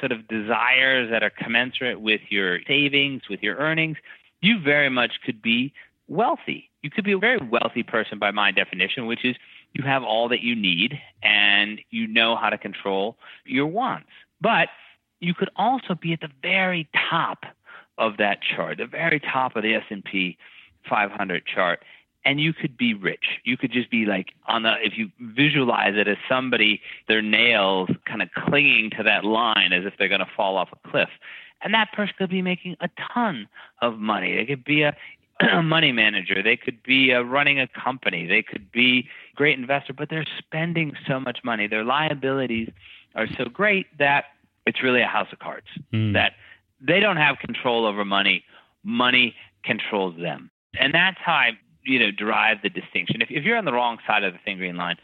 sort 0.00 0.12
of 0.12 0.26
desires 0.28 1.10
that 1.10 1.22
are 1.22 1.30
commensurate 1.30 2.00
with 2.00 2.20
your 2.28 2.60
savings, 2.66 3.22
with 3.28 3.42
your 3.42 3.56
earnings. 3.56 3.96
You 4.40 4.60
very 4.60 4.90
much 4.90 5.20
could 5.24 5.40
be 5.40 5.72
wealthy. 6.08 6.70
You 6.82 6.90
could 6.90 7.04
be 7.04 7.12
a 7.12 7.18
very 7.18 7.38
wealthy 7.38 7.82
person 7.82 8.18
by 8.18 8.30
my 8.30 8.50
definition, 8.50 9.06
which 9.06 9.24
is 9.24 9.36
you 9.72 9.84
have 9.84 10.02
all 10.02 10.28
that 10.28 10.40
you 10.40 10.54
need 10.54 11.00
and 11.22 11.80
you 11.90 12.06
know 12.06 12.36
how 12.36 12.50
to 12.50 12.58
control 12.58 13.16
your 13.44 13.66
wants. 13.66 14.08
But 14.40 14.68
you 15.24 15.34
could 15.34 15.50
also 15.56 15.94
be 15.94 16.12
at 16.12 16.20
the 16.20 16.30
very 16.42 16.88
top 17.10 17.44
of 17.98 18.16
that 18.18 18.38
chart, 18.42 18.78
the 18.78 18.86
very 18.86 19.20
top 19.20 19.56
of 19.56 19.62
the 19.62 19.74
S&P 19.74 20.36
500 20.88 21.44
chart, 21.46 21.82
and 22.24 22.40
you 22.40 22.52
could 22.52 22.76
be 22.76 22.94
rich. 22.94 23.40
You 23.44 23.56
could 23.56 23.70
just 23.70 23.90
be 23.90 24.06
like 24.06 24.32
on 24.46 24.62
the 24.62 24.74
if 24.82 24.96
you 24.96 25.10
visualize 25.20 25.94
it 25.96 26.08
as 26.08 26.16
somebody 26.28 26.80
their 27.06 27.22
nails 27.22 27.90
kind 28.06 28.22
of 28.22 28.30
clinging 28.32 28.90
to 28.96 29.02
that 29.02 29.24
line 29.24 29.72
as 29.72 29.84
if 29.84 29.94
they're 29.98 30.08
going 30.08 30.20
to 30.20 30.30
fall 30.36 30.56
off 30.56 30.70
a 30.72 30.88
cliff. 30.88 31.10
And 31.62 31.72
that 31.72 31.92
person 31.92 32.14
could 32.18 32.30
be 32.30 32.42
making 32.42 32.76
a 32.80 32.88
ton 33.12 33.48
of 33.80 33.98
money. 33.98 34.36
They 34.36 34.46
could 34.46 34.64
be 34.64 34.82
a 34.82 34.96
a 35.40 35.62
money 35.62 35.92
manager. 35.92 36.42
They 36.42 36.56
could 36.56 36.82
be 36.82 37.12
uh, 37.12 37.22
running 37.22 37.58
a 37.60 37.66
company. 37.66 38.26
They 38.26 38.42
could 38.42 38.70
be 38.70 39.08
a 39.32 39.36
great 39.36 39.58
investor, 39.58 39.92
but 39.92 40.08
they're 40.08 40.26
spending 40.38 40.92
so 41.08 41.18
much 41.18 41.40
money. 41.44 41.66
Their 41.66 41.84
liabilities 41.84 42.70
are 43.14 43.26
so 43.36 43.46
great 43.46 43.86
that 43.98 44.26
it's 44.66 44.82
really 44.82 45.02
a 45.02 45.06
house 45.06 45.28
of 45.32 45.38
cards. 45.38 45.66
Mm. 45.92 46.14
That 46.14 46.32
they 46.80 47.00
don't 47.00 47.16
have 47.16 47.38
control 47.38 47.86
over 47.86 48.04
money. 48.04 48.44
Money 48.82 49.34
controls 49.64 50.14
them, 50.20 50.50
and 50.78 50.92
that's 50.92 51.16
how 51.24 51.32
I, 51.32 51.50
you 51.84 51.98
know, 51.98 52.10
derive 52.10 52.58
the 52.62 52.68
distinction. 52.68 53.22
If, 53.22 53.30
if 53.30 53.44
you're 53.44 53.56
on 53.56 53.64
the 53.64 53.72
wrong 53.72 53.98
side 54.06 54.24
of 54.24 54.34
the 54.34 54.38
thin 54.44 54.58
green 54.58 54.76
line, 54.76 54.96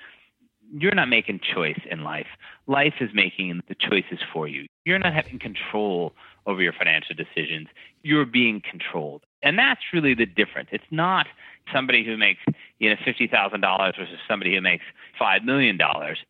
you're 0.72 0.94
not 0.94 1.08
making 1.08 1.40
choice 1.54 1.80
in 1.90 2.04
life. 2.04 2.26
Life 2.66 2.94
is 3.00 3.10
making 3.14 3.62
the 3.68 3.74
choices 3.74 4.18
for 4.32 4.46
you. 4.46 4.66
You're 4.84 4.98
not 4.98 5.14
having 5.14 5.38
control 5.38 6.12
over 6.46 6.62
your 6.62 6.72
financial 6.72 7.14
decisions. 7.14 7.68
You're 8.02 8.26
being 8.26 8.62
controlled. 8.68 9.22
And 9.42 9.58
that's 9.58 9.80
really 9.92 10.14
the 10.14 10.26
difference. 10.26 10.68
It's 10.72 10.84
not 10.90 11.26
somebody 11.72 12.04
who 12.04 12.16
makes, 12.16 12.40
you 12.78 12.90
know, 12.90 12.96
$50,000 13.06 13.96
versus 13.96 14.18
somebody 14.28 14.54
who 14.54 14.60
makes 14.60 14.84
$5 15.20 15.44
million. 15.44 15.78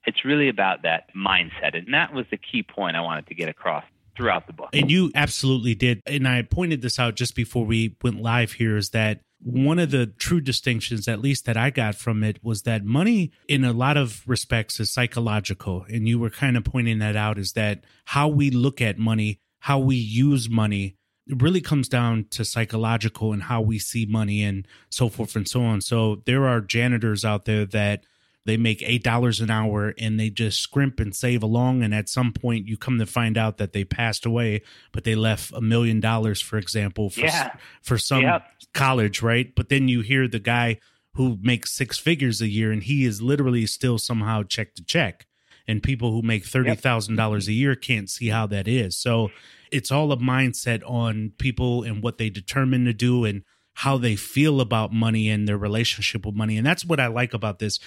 It's 0.06 0.24
really 0.24 0.48
about 0.48 0.82
that 0.82 1.08
mindset. 1.14 1.76
And 1.76 1.92
that 1.94 2.12
was 2.12 2.26
the 2.30 2.38
key 2.38 2.62
point 2.62 2.96
I 2.96 3.00
wanted 3.00 3.26
to 3.28 3.34
get 3.34 3.48
across 3.48 3.84
throughout 4.16 4.46
the 4.46 4.52
book. 4.52 4.70
And 4.72 4.90
you 4.90 5.10
absolutely 5.14 5.74
did. 5.74 6.02
And 6.06 6.26
I 6.26 6.42
pointed 6.42 6.82
this 6.82 6.98
out 6.98 7.16
just 7.16 7.34
before 7.34 7.64
we 7.64 7.96
went 8.02 8.20
live 8.20 8.52
here 8.52 8.76
is 8.76 8.90
that 8.90 9.20
one 9.42 9.78
of 9.78 9.90
the 9.90 10.06
true 10.06 10.40
distinctions, 10.40 11.08
at 11.08 11.20
least 11.20 11.46
that 11.46 11.56
I 11.56 11.70
got 11.70 11.94
from 11.94 12.22
it, 12.22 12.38
was 12.42 12.62
that 12.62 12.84
money, 12.84 13.32
in 13.48 13.64
a 13.64 13.72
lot 13.72 13.96
of 13.96 14.22
respects, 14.26 14.78
is 14.80 14.92
psychological. 14.92 15.86
And 15.88 16.06
you 16.06 16.18
were 16.18 16.30
kind 16.30 16.56
of 16.56 16.64
pointing 16.64 16.98
that 16.98 17.16
out 17.16 17.38
is 17.38 17.52
that 17.52 17.84
how 18.04 18.28
we 18.28 18.50
look 18.50 18.82
at 18.82 18.98
money, 18.98 19.40
how 19.60 19.78
we 19.78 19.96
use 19.96 20.50
money, 20.50 20.96
it 21.30 21.42
really 21.42 21.60
comes 21.60 21.88
down 21.88 22.26
to 22.30 22.44
psychological 22.44 23.32
and 23.32 23.44
how 23.44 23.60
we 23.60 23.78
see 23.78 24.06
money 24.06 24.42
and 24.42 24.66
so 24.88 25.08
forth 25.08 25.36
and 25.36 25.48
so 25.48 25.62
on. 25.62 25.80
So 25.80 26.22
there 26.26 26.46
are 26.46 26.60
janitors 26.60 27.24
out 27.24 27.44
there 27.44 27.64
that 27.66 28.04
they 28.46 28.56
make 28.56 28.82
eight 28.82 29.04
dollars 29.04 29.40
an 29.40 29.50
hour 29.50 29.94
and 29.98 30.18
they 30.18 30.30
just 30.30 30.60
scrimp 30.60 30.98
and 30.98 31.14
save 31.14 31.42
along 31.42 31.82
and 31.82 31.94
at 31.94 32.08
some 32.08 32.32
point 32.32 32.66
you 32.66 32.76
come 32.76 32.98
to 32.98 33.06
find 33.06 33.36
out 33.36 33.58
that 33.58 33.72
they 33.72 33.84
passed 33.84 34.24
away 34.24 34.62
but 34.92 35.04
they 35.04 35.14
left 35.14 35.52
a 35.52 35.60
million 35.60 36.00
dollars 36.00 36.40
for 36.40 36.56
example 36.56 37.10
for, 37.10 37.20
yeah. 37.20 37.54
for 37.82 37.98
some 37.98 38.24
college 38.72 39.20
right 39.20 39.54
but 39.54 39.68
then 39.68 39.88
you 39.88 40.00
hear 40.00 40.26
the 40.26 40.40
guy 40.40 40.78
who 41.14 41.38
makes 41.42 41.72
six 41.72 41.98
figures 41.98 42.40
a 42.40 42.48
year 42.48 42.70
and 42.70 42.84
he 42.84 43.04
is 43.04 43.20
literally 43.20 43.66
still 43.66 43.98
somehow 43.98 44.42
check 44.42 44.74
to 44.74 44.84
check. 44.84 45.26
And 45.66 45.82
people 45.82 46.12
who 46.12 46.22
make 46.22 46.44
$30,000 46.44 47.46
a 47.46 47.52
year 47.52 47.74
can't 47.74 48.10
see 48.10 48.28
how 48.28 48.46
that 48.48 48.66
is. 48.66 48.96
So 48.96 49.30
it's 49.70 49.90
all 49.90 50.12
a 50.12 50.16
mindset 50.16 50.82
on 50.88 51.32
people 51.38 51.82
and 51.82 52.02
what 52.02 52.18
they 52.18 52.30
determine 52.30 52.84
to 52.86 52.92
do 52.92 53.24
and 53.24 53.42
how 53.74 53.96
they 53.96 54.16
feel 54.16 54.60
about 54.60 54.92
money 54.92 55.28
and 55.28 55.48
their 55.48 55.56
relationship 55.56 56.26
with 56.26 56.34
money. 56.34 56.56
And 56.56 56.66
that's 56.66 56.84
what 56.84 57.00
I 57.00 57.06
like 57.06 57.34
about 57.34 57.58
this. 57.58 57.78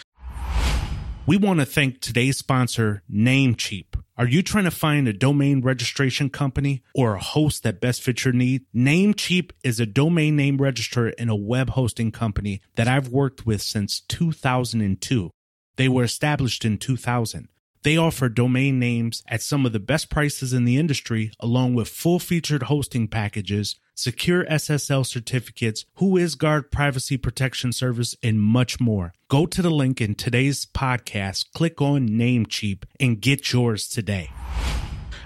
We 1.25 1.37
want 1.37 1.59
to 1.61 1.65
thank 1.65 2.01
today's 2.01 2.37
sponsor, 2.37 3.01
Namecheap. 3.09 3.95
Are 4.17 4.27
you 4.27 4.43
trying 4.43 4.65
to 4.65 4.71
find 4.71 5.07
a 5.07 5.13
domain 5.13 5.61
registration 5.61 6.29
company 6.29 6.83
or 6.93 7.15
a 7.15 7.19
host 7.19 7.63
that 7.63 7.81
best 7.81 8.03
fits 8.03 8.25
your 8.25 8.33
need? 8.33 8.65
Namecheap 8.75 9.51
is 9.63 9.79
a 9.79 9.85
domain 9.85 10.35
name 10.35 10.57
registrar 10.57 11.13
and 11.17 11.29
a 11.29 11.35
web 11.35 11.71
hosting 11.71 12.11
company 12.11 12.61
that 12.75 12.87
I've 12.87 13.07
worked 13.07 13.45
with 13.45 13.61
since 13.61 14.01
2002. 14.01 15.31
They 15.77 15.89
were 15.89 16.03
established 16.03 16.63
in 16.65 16.77
2000. 16.77 17.47
They 17.83 17.97
offer 17.97 18.29
domain 18.29 18.79
names 18.79 19.23
at 19.27 19.41
some 19.41 19.65
of 19.65 19.73
the 19.73 19.79
best 19.79 20.09
prices 20.09 20.53
in 20.53 20.63
the 20.63 20.77
industry, 20.77 21.31
along 21.41 21.73
with 21.73 21.89
full 21.89 22.17
featured 22.17 22.63
hosting 22.63 23.09
packages, 23.09 23.75
secure 23.93 24.45
SSL 24.45 25.05
certificates, 25.05 25.83
WhoisGuard 25.99 26.71
privacy 26.71 27.17
protection 27.17 27.73
service, 27.73 28.15
and 28.23 28.41
much 28.41 28.79
more. 28.79 29.13
Go 29.27 29.45
to 29.45 29.61
the 29.61 29.69
link 29.69 29.99
in 29.99 30.15
today's 30.15 30.65
podcast, 30.65 31.51
click 31.53 31.81
on 31.81 32.07
Namecheap, 32.07 32.83
and 33.01 33.19
get 33.19 33.51
yours 33.51 33.89
today. 33.89 34.31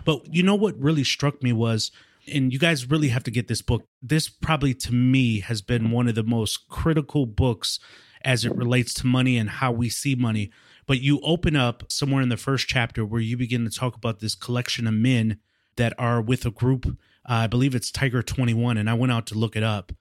But 0.03 0.33
you 0.33 0.41
know 0.41 0.55
what 0.55 0.81
really 0.81 1.03
struck 1.03 1.43
me 1.43 1.53
was, 1.53 1.91
and 2.33 2.51
you 2.51 2.57
guys 2.57 2.89
really 2.89 3.09
have 3.09 3.23
to 3.25 3.31
get 3.31 3.47
this 3.47 3.61
book. 3.61 3.87
This 4.01 4.29
probably 4.29 4.73
to 4.73 4.93
me 4.95 5.41
has 5.41 5.61
been 5.61 5.91
one 5.91 6.07
of 6.07 6.15
the 6.15 6.23
most 6.23 6.67
critical 6.69 7.27
books 7.27 7.79
as 8.23 8.45
it 8.45 8.55
relates 8.55 8.95
to 8.95 9.05
money 9.05 9.37
and 9.37 9.47
how 9.47 9.71
we 9.71 9.89
see 9.89 10.15
money 10.15 10.49
but 10.87 11.01
you 11.01 11.19
open 11.21 11.55
up 11.55 11.91
somewhere 11.91 12.21
in 12.21 12.29
the 12.29 12.37
first 12.37 12.67
chapter 12.67 13.05
where 13.05 13.21
you 13.21 13.37
begin 13.37 13.65
to 13.65 13.69
talk 13.69 13.95
about 13.95 14.19
this 14.19 14.33
collection 14.33 14.87
of 14.87 14.93
men 14.93 15.37
that 15.75 15.93
are 15.99 16.21
with 16.21 16.45
a 16.45 16.51
group. 16.51 16.87
Uh, 16.87 17.43
I 17.43 17.47
believe 17.47 17.75
it's 17.75 17.91
Tiger 17.91 18.23
21. 18.23 18.77
And 18.77 18.89
I 18.89 18.93
went 18.93 19.11
out 19.11 19.27
to 19.27 19.35
look 19.35 19.55
it 19.55 19.63
up. 19.63 19.91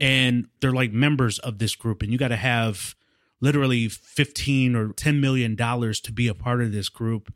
And 0.00 0.48
they're 0.60 0.72
like 0.72 0.92
members 0.92 1.38
of 1.38 1.58
this 1.58 1.76
group. 1.76 2.02
And 2.02 2.10
you 2.10 2.18
got 2.18 2.28
to 2.28 2.36
have 2.36 2.96
literally 3.40 3.88
15 3.88 4.74
or 4.74 4.92
10 4.92 5.20
million 5.20 5.54
dollars 5.54 6.00
to 6.00 6.12
be 6.12 6.26
a 6.26 6.34
part 6.34 6.60
of 6.60 6.72
this 6.72 6.88
group. 6.88 7.32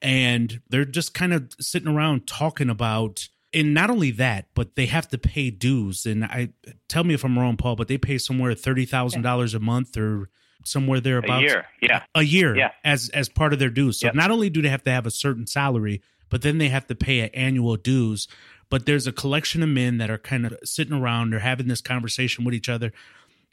And 0.00 0.62
they're 0.70 0.86
just 0.86 1.12
kind 1.12 1.34
of 1.34 1.52
sitting 1.60 1.88
around 1.88 2.26
talking 2.26 2.70
about 2.70 3.28
and 3.52 3.72
not 3.72 3.90
only 3.90 4.10
that, 4.12 4.48
but 4.54 4.76
they 4.76 4.86
have 4.86 5.08
to 5.08 5.18
pay 5.18 5.50
dues. 5.50 6.04
And 6.04 6.24
I 6.24 6.50
tell 6.86 7.02
me 7.02 7.14
if 7.14 7.24
I'm 7.24 7.38
wrong, 7.38 7.56
Paul, 7.56 7.76
but 7.76 7.88
they 7.88 7.96
pay 7.96 8.18
somewhere 8.18 8.54
thirty 8.54 8.84
thousand 8.84 9.22
dollars 9.22 9.54
a 9.54 9.58
month 9.58 9.96
or 9.96 10.28
somewhere 10.64 11.00
thereabouts. 11.00 11.42
A 11.42 11.46
year, 11.46 11.66
yeah. 11.80 12.02
A 12.14 12.22
year, 12.22 12.56
yeah. 12.56 12.70
as 12.84 13.08
as 13.10 13.28
part 13.28 13.52
of 13.52 13.58
their 13.58 13.70
dues. 13.70 14.00
So 14.00 14.08
Yep. 14.08 14.14
not 14.14 14.30
only 14.30 14.50
do 14.50 14.62
they 14.62 14.68
have 14.68 14.84
to 14.84 14.90
have 14.90 15.06
a 15.06 15.10
certain 15.10 15.46
salary, 15.46 16.02
but 16.28 16.42
then 16.42 16.58
they 16.58 16.68
have 16.68 16.86
to 16.88 16.94
pay 16.94 17.20
an 17.20 17.30
annual 17.34 17.76
dues. 17.76 18.28
But 18.70 18.84
there's 18.84 19.06
a 19.06 19.12
collection 19.12 19.62
of 19.62 19.68
men 19.70 19.98
that 19.98 20.10
are 20.10 20.18
kind 20.18 20.44
of 20.44 20.58
sitting 20.62 20.92
around, 20.92 21.30
they're 21.30 21.40
having 21.40 21.68
this 21.68 21.80
conversation 21.80 22.44
with 22.44 22.54
each 22.54 22.68
other. 22.68 22.92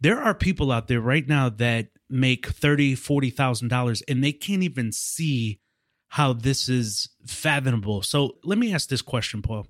There 0.02 0.20
are 0.20 0.34
people 0.34 0.72
out 0.72 0.88
there 0.88 1.00
right 1.00 1.26
now 1.26 1.48
that 1.50 1.88
make 2.10 2.48
thirty, 2.48 2.96
forty 2.96 3.30
thousand 3.30 3.70
dollars, 3.70 4.02
and 4.04 4.24
they 4.24 4.34
can't 4.34 4.64
even 4.64 4.92
see 4.92 5.60
how 6.10 6.34
this 6.34 6.70
is 6.70 7.10
fathomable. 7.26 8.02
So 8.02 8.38
let 8.44 8.58
me 8.58 8.74
ask 8.74 8.90
this 8.90 9.02
question, 9.02 9.42
Paul. 9.42 9.68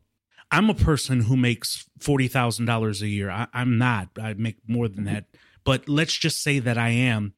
I'm 0.52 0.70
a 0.70 0.76
person 0.76 1.22
who 1.22 1.38
makes 1.38 1.88
forty 2.00 2.28
thousand 2.28 2.66
dollars 2.66 3.02
a 3.02 3.08
year. 3.08 3.30
I, 3.30 3.48
I'm 3.54 3.78
not. 3.78 4.10
I 4.20 4.34
make 4.34 4.58
more 4.68 4.88
than 4.88 5.06
mm-hmm. 5.06 5.14
that. 5.14 5.26
But 5.66 5.90
let's 5.90 6.16
just 6.16 6.42
say 6.42 6.60
that 6.60 6.78
I 6.78 6.90
am. 6.90 7.34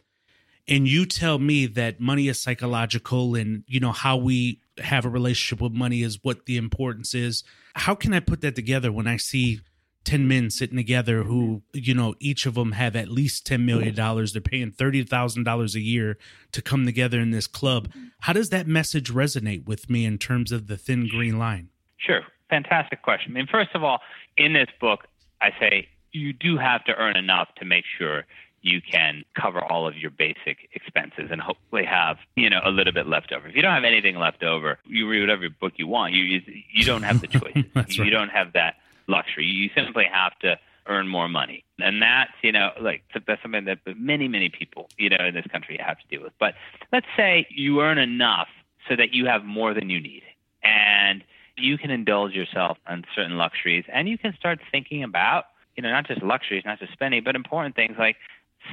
And 0.68 0.88
you 0.88 1.06
tell 1.06 1.40
me 1.40 1.66
that 1.66 2.00
money 2.00 2.28
is 2.28 2.42
psychological 2.42 3.36
and 3.36 3.64
you 3.68 3.80
know 3.80 3.94
how 3.94 4.18
we 4.18 4.60
have 4.80 5.06
a 5.06 5.10
relationship 5.10 5.62
with 5.62 5.72
money 5.72 6.04
is 6.04 6.20
what 6.24 6.46
the 6.46 6.58
importance 6.58 7.16
is. 7.16 7.44
How 7.74 7.96
can 7.96 8.14
I 8.14 8.20
put 8.20 8.42
that 8.42 8.56
together 8.56 8.92
when 8.92 9.08
I 9.08 9.18
see 9.18 9.62
10 10.08 10.26
men 10.26 10.50
sitting 10.50 10.78
together 10.78 11.24
who, 11.24 11.64
you 11.74 11.94
know, 11.94 12.16
each 12.22 12.46
of 12.46 12.56
them 12.56 12.72
have 12.72 12.96
at 12.96 13.10
least 13.10 13.46
$10 13.46 13.66
million. 13.66 13.94
They're 13.94 14.42
paying 14.42 14.72
$30,000 14.72 15.76
a 15.76 15.80
year 15.82 16.18
to 16.54 16.62
come 16.62 16.86
together 16.86 17.20
in 17.20 17.32
this 17.32 17.46
club. 17.46 17.92
How 18.22 18.32
does 18.32 18.50
that 18.50 18.68
message 18.68 19.12
resonate 19.12 19.66
with 19.66 19.90
me 19.90 20.06
in 20.06 20.18
terms 20.18 20.54
of 20.54 20.68
the 20.68 20.78
thin 20.78 21.10
green 21.10 21.38
line? 21.38 21.70
Sure. 21.98 22.22
Fantastic 22.50 23.02
question. 23.02 23.34
I 23.34 23.36
mean, 23.36 23.48
first 23.52 23.72
of 23.74 23.84
all, 23.84 24.00
in 24.38 24.54
this 24.54 24.70
book, 24.80 25.08
I 25.42 25.50
say 25.60 25.90
you 26.12 26.34
do 26.34 26.58
have 26.58 26.84
to 26.86 26.96
earn 26.96 27.16
enough 27.16 27.50
to 27.60 27.66
make 27.66 27.86
sure 27.98 28.26
you 28.62 28.82
can 28.82 29.24
cover 29.40 29.64
all 29.64 29.88
of 29.88 29.96
your 29.96 30.12
basic 30.12 30.70
expenses 30.74 31.30
and 31.32 31.40
hopefully 31.40 31.86
have 31.86 32.18
you 32.36 32.50
know 32.50 32.60
a 32.64 32.70
little 32.70 32.94
bit 32.94 33.08
left 33.08 33.32
over. 33.32 33.48
If 33.48 33.56
you 33.56 33.62
don't 33.62 33.74
have 33.74 33.84
anything 33.84 34.18
left 34.18 34.44
over, 34.44 34.80
you 34.86 35.08
read 35.08 35.22
whatever 35.22 35.50
book 35.50 35.74
you 35.78 35.88
want. 35.88 36.14
You 36.14 36.24
you, 36.24 36.42
you 36.72 36.86
don't 36.86 37.04
have 37.04 37.22
the 37.22 37.28
choice. 37.40 37.96
You 37.96 38.04
right. 38.04 38.10
don't 38.10 38.30
have 38.30 38.54
that 38.54 38.76
luxury. 39.08 39.46
You 39.46 39.70
simply 39.76 40.06
have 40.12 40.38
to 40.40 40.60
earn 40.88 41.08
more 41.08 41.28
money, 41.28 41.64
and 41.80 42.02
that's 42.02 42.32
you 42.42 42.52
know 42.52 42.72
like 42.80 43.04
that's 43.26 43.42
something 43.42 43.66
that 43.66 43.80
many 43.98 44.28
many 44.28 44.50
people 44.50 44.90
you 44.98 45.10
know 45.10 45.26
in 45.26 45.34
this 45.34 45.46
country 45.52 45.78
have 45.80 45.98
to 46.00 46.08
deal 46.10 46.24
with. 46.24 46.34
But 46.40 46.56
let's 46.92 47.08
say 47.16 47.48
you 47.50 47.82
earn 47.82 47.98
enough 47.98 48.50
so 48.90 48.96
that 48.96 49.14
you 49.14 49.26
have 49.28 49.44
more 49.44 49.74
than 49.74 49.90
you 49.90 50.02
need, 50.02 50.24
and 50.64 51.24
you 51.56 51.78
can 51.78 51.92
indulge 51.92 52.34
yourself 52.34 52.78
on 52.88 53.06
certain 53.16 53.38
luxuries, 53.38 53.86
and 53.92 54.10
you 54.10 54.18
can 54.18 54.34
start 54.38 54.60
thinking 54.72 55.04
about 55.04 55.46
you 55.78 55.84
know 55.84 55.92
not 55.92 56.08
just 56.08 56.22
luxuries, 56.22 56.64
not 56.66 56.80
just 56.80 56.92
spending, 56.92 57.24
but 57.24 57.36
important 57.36 57.76
things 57.76 57.96
like 57.98 58.18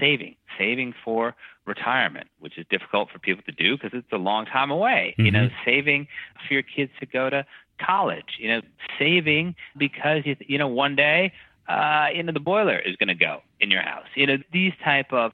saving, 0.00 0.34
saving 0.58 0.94
for 1.04 1.34
retirement, 1.66 2.28
which 2.40 2.58
is 2.58 2.66
difficult 2.70 3.10
for 3.10 3.18
people 3.18 3.42
to 3.44 3.52
do 3.52 3.76
because 3.76 3.90
it's 3.92 4.12
a 4.12 4.18
long 4.18 4.46
time 4.46 4.70
away. 4.70 5.14
You 5.18 5.30
know, 5.30 5.48
saving 5.64 6.08
for 6.46 6.54
your 6.54 6.62
kids 6.62 6.90
to 7.00 7.06
go 7.06 7.30
to 7.30 7.46
college. 7.78 8.38
You 8.38 8.48
know, 8.48 8.60
saving 8.98 9.54
because 9.76 10.22
you 10.24 10.36
you 10.40 10.58
know 10.58 10.68
one 10.68 10.96
day 10.96 11.32
uh, 11.68 12.08
you 12.14 12.22
know 12.22 12.32
the 12.32 12.40
boiler 12.40 12.78
is 12.78 12.96
going 12.96 13.08
to 13.08 13.14
go 13.14 13.40
in 13.60 13.70
your 13.70 13.82
house. 13.82 14.06
You 14.14 14.26
know 14.26 14.36
these 14.52 14.72
type 14.82 15.12
of 15.12 15.32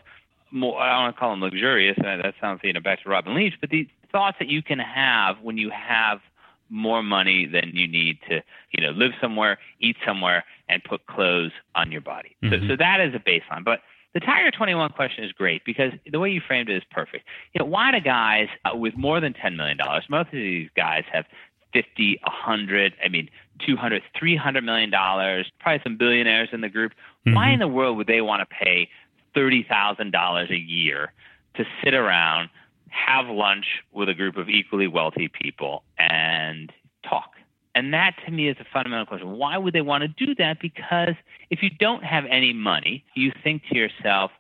more 0.50 0.80
I 0.80 0.92
don't 0.92 1.02
want 1.04 1.16
to 1.16 1.20
call 1.20 1.30
them 1.30 1.40
luxurious. 1.40 1.98
Uh, 1.98 2.16
that 2.22 2.34
sounds 2.40 2.60
you 2.62 2.72
know 2.72 2.80
back 2.80 3.02
to 3.02 3.08
Robin 3.08 3.34
Leach, 3.34 3.54
but 3.60 3.70
these 3.70 3.86
thoughts 4.12 4.36
that 4.38 4.48
you 4.48 4.62
can 4.62 4.78
have 4.78 5.36
when 5.42 5.56
you 5.56 5.70
have 5.70 6.20
more 6.68 7.02
money 7.02 7.46
than 7.46 7.72
you 7.74 7.88
need 7.88 8.18
to 8.28 8.42
you 8.70 8.82
know 8.82 8.90
live 8.90 9.12
somewhere, 9.20 9.58
eat 9.80 9.96
somewhere, 10.06 10.44
and 10.70 10.82
put 10.84 11.06
clothes 11.06 11.52
on 11.74 11.90
your 11.92 12.00
body. 12.00 12.36
So 12.50 12.56
so 12.68 12.76
that 12.76 13.00
is 13.00 13.14
a 13.14 13.18
baseline, 13.18 13.64
but. 13.64 13.80
The 14.12 14.18
Tiger 14.18 14.50
21 14.50 14.90
question 14.90 15.22
is 15.22 15.30
great 15.30 15.64
because 15.64 15.92
the 16.10 16.18
way 16.18 16.30
you 16.30 16.40
framed 16.44 16.68
it 16.68 16.76
is 16.76 16.82
perfect. 16.90 17.24
You 17.54 17.60
know, 17.60 17.64
why 17.64 17.92
do 17.92 18.00
guys 18.00 18.48
uh, 18.64 18.76
with 18.76 18.96
more 18.96 19.20
than 19.20 19.34
$10 19.34 19.54
million, 19.54 19.78
most 20.08 20.26
of 20.26 20.32
these 20.32 20.68
guys 20.74 21.04
have 21.12 21.26
50, 21.72 22.18
100, 22.24 22.94
I 23.04 23.08
mean, 23.08 23.30
200, 23.64 24.02
300 24.18 24.64
million 24.64 24.90
dollars, 24.90 25.50
probably 25.60 25.80
some 25.84 25.96
billionaires 25.96 26.48
in 26.52 26.60
the 26.60 26.68
group. 26.68 26.92
Why 27.24 27.50
in 27.50 27.60
the 27.60 27.68
world 27.68 27.96
would 27.98 28.06
they 28.06 28.20
want 28.20 28.40
to 28.40 28.46
pay 28.46 28.88
$30,000 29.36 30.50
a 30.50 30.58
year 30.58 31.12
to 31.54 31.64
sit 31.84 31.94
around, 31.94 32.48
have 32.88 33.26
lunch 33.28 33.66
with 33.92 34.08
a 34.08 34.14
group 34.14 34.36
of 34.36 34.48
equally 34.48 34.88
wealthy 34.88 35.28
people 35.28 35.84
and 35.98 36.72
talk? 37.08 37.30
And 37.74 37.94
that 37.94 38.16
to 38.26 38.32
me 38.32 38.48
is 38.48 38.56
a 38.60 38.64
fundamental 38.72 39.06
question. 39.06 39.30
Why 39.30 39.56
would 39.56 39.72
they 39.74 39.80
want 39.80 40.02
to 40.02 40.08
do 40.08 40.34
that? 40.36 40.60
Because 40.60 41.14
if 41.50 41.62
you 41.62 41.70
don't 41.70 42.02
have 42.02 42.24
any 42.28 42.52
money, 42.52 43.04
you 43.14 43.32
think 43.44 43.62
to 43.70 43.76
yourself, 43.76 44.32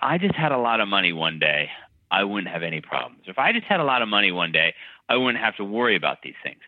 I 0.00 0.18
just 0.18 0.34
had 0.34 0.52
a 0.52 0.58
lot 0.58 0.80
of 0.80 0.88
money 0.88 1.12
one 1.12 1.38
day. 1.38 1.70
I 2.10 2.24
wouldn't 2.24 2.52
have 2.52 2.62
any 2.62 2.80
problems. 2.80 3.24
If 3.26 3.38
I 3.38 3.52
just 3.52 3.66
had 3.66 3.80
a 3.80 3.84
lot 3.84 4.00
of 4.00 4.08
money 4.08 4.30
one 4.32 4.52
day, 4.52 4.74
I 5.10 5.16
wouldn't 5.16 5.42
have 5.42 5.56
to 5.56 5.64
worry 5.64 5.96
about 5.96 6.18
these 6.22 6.34
things. 6.42 6.60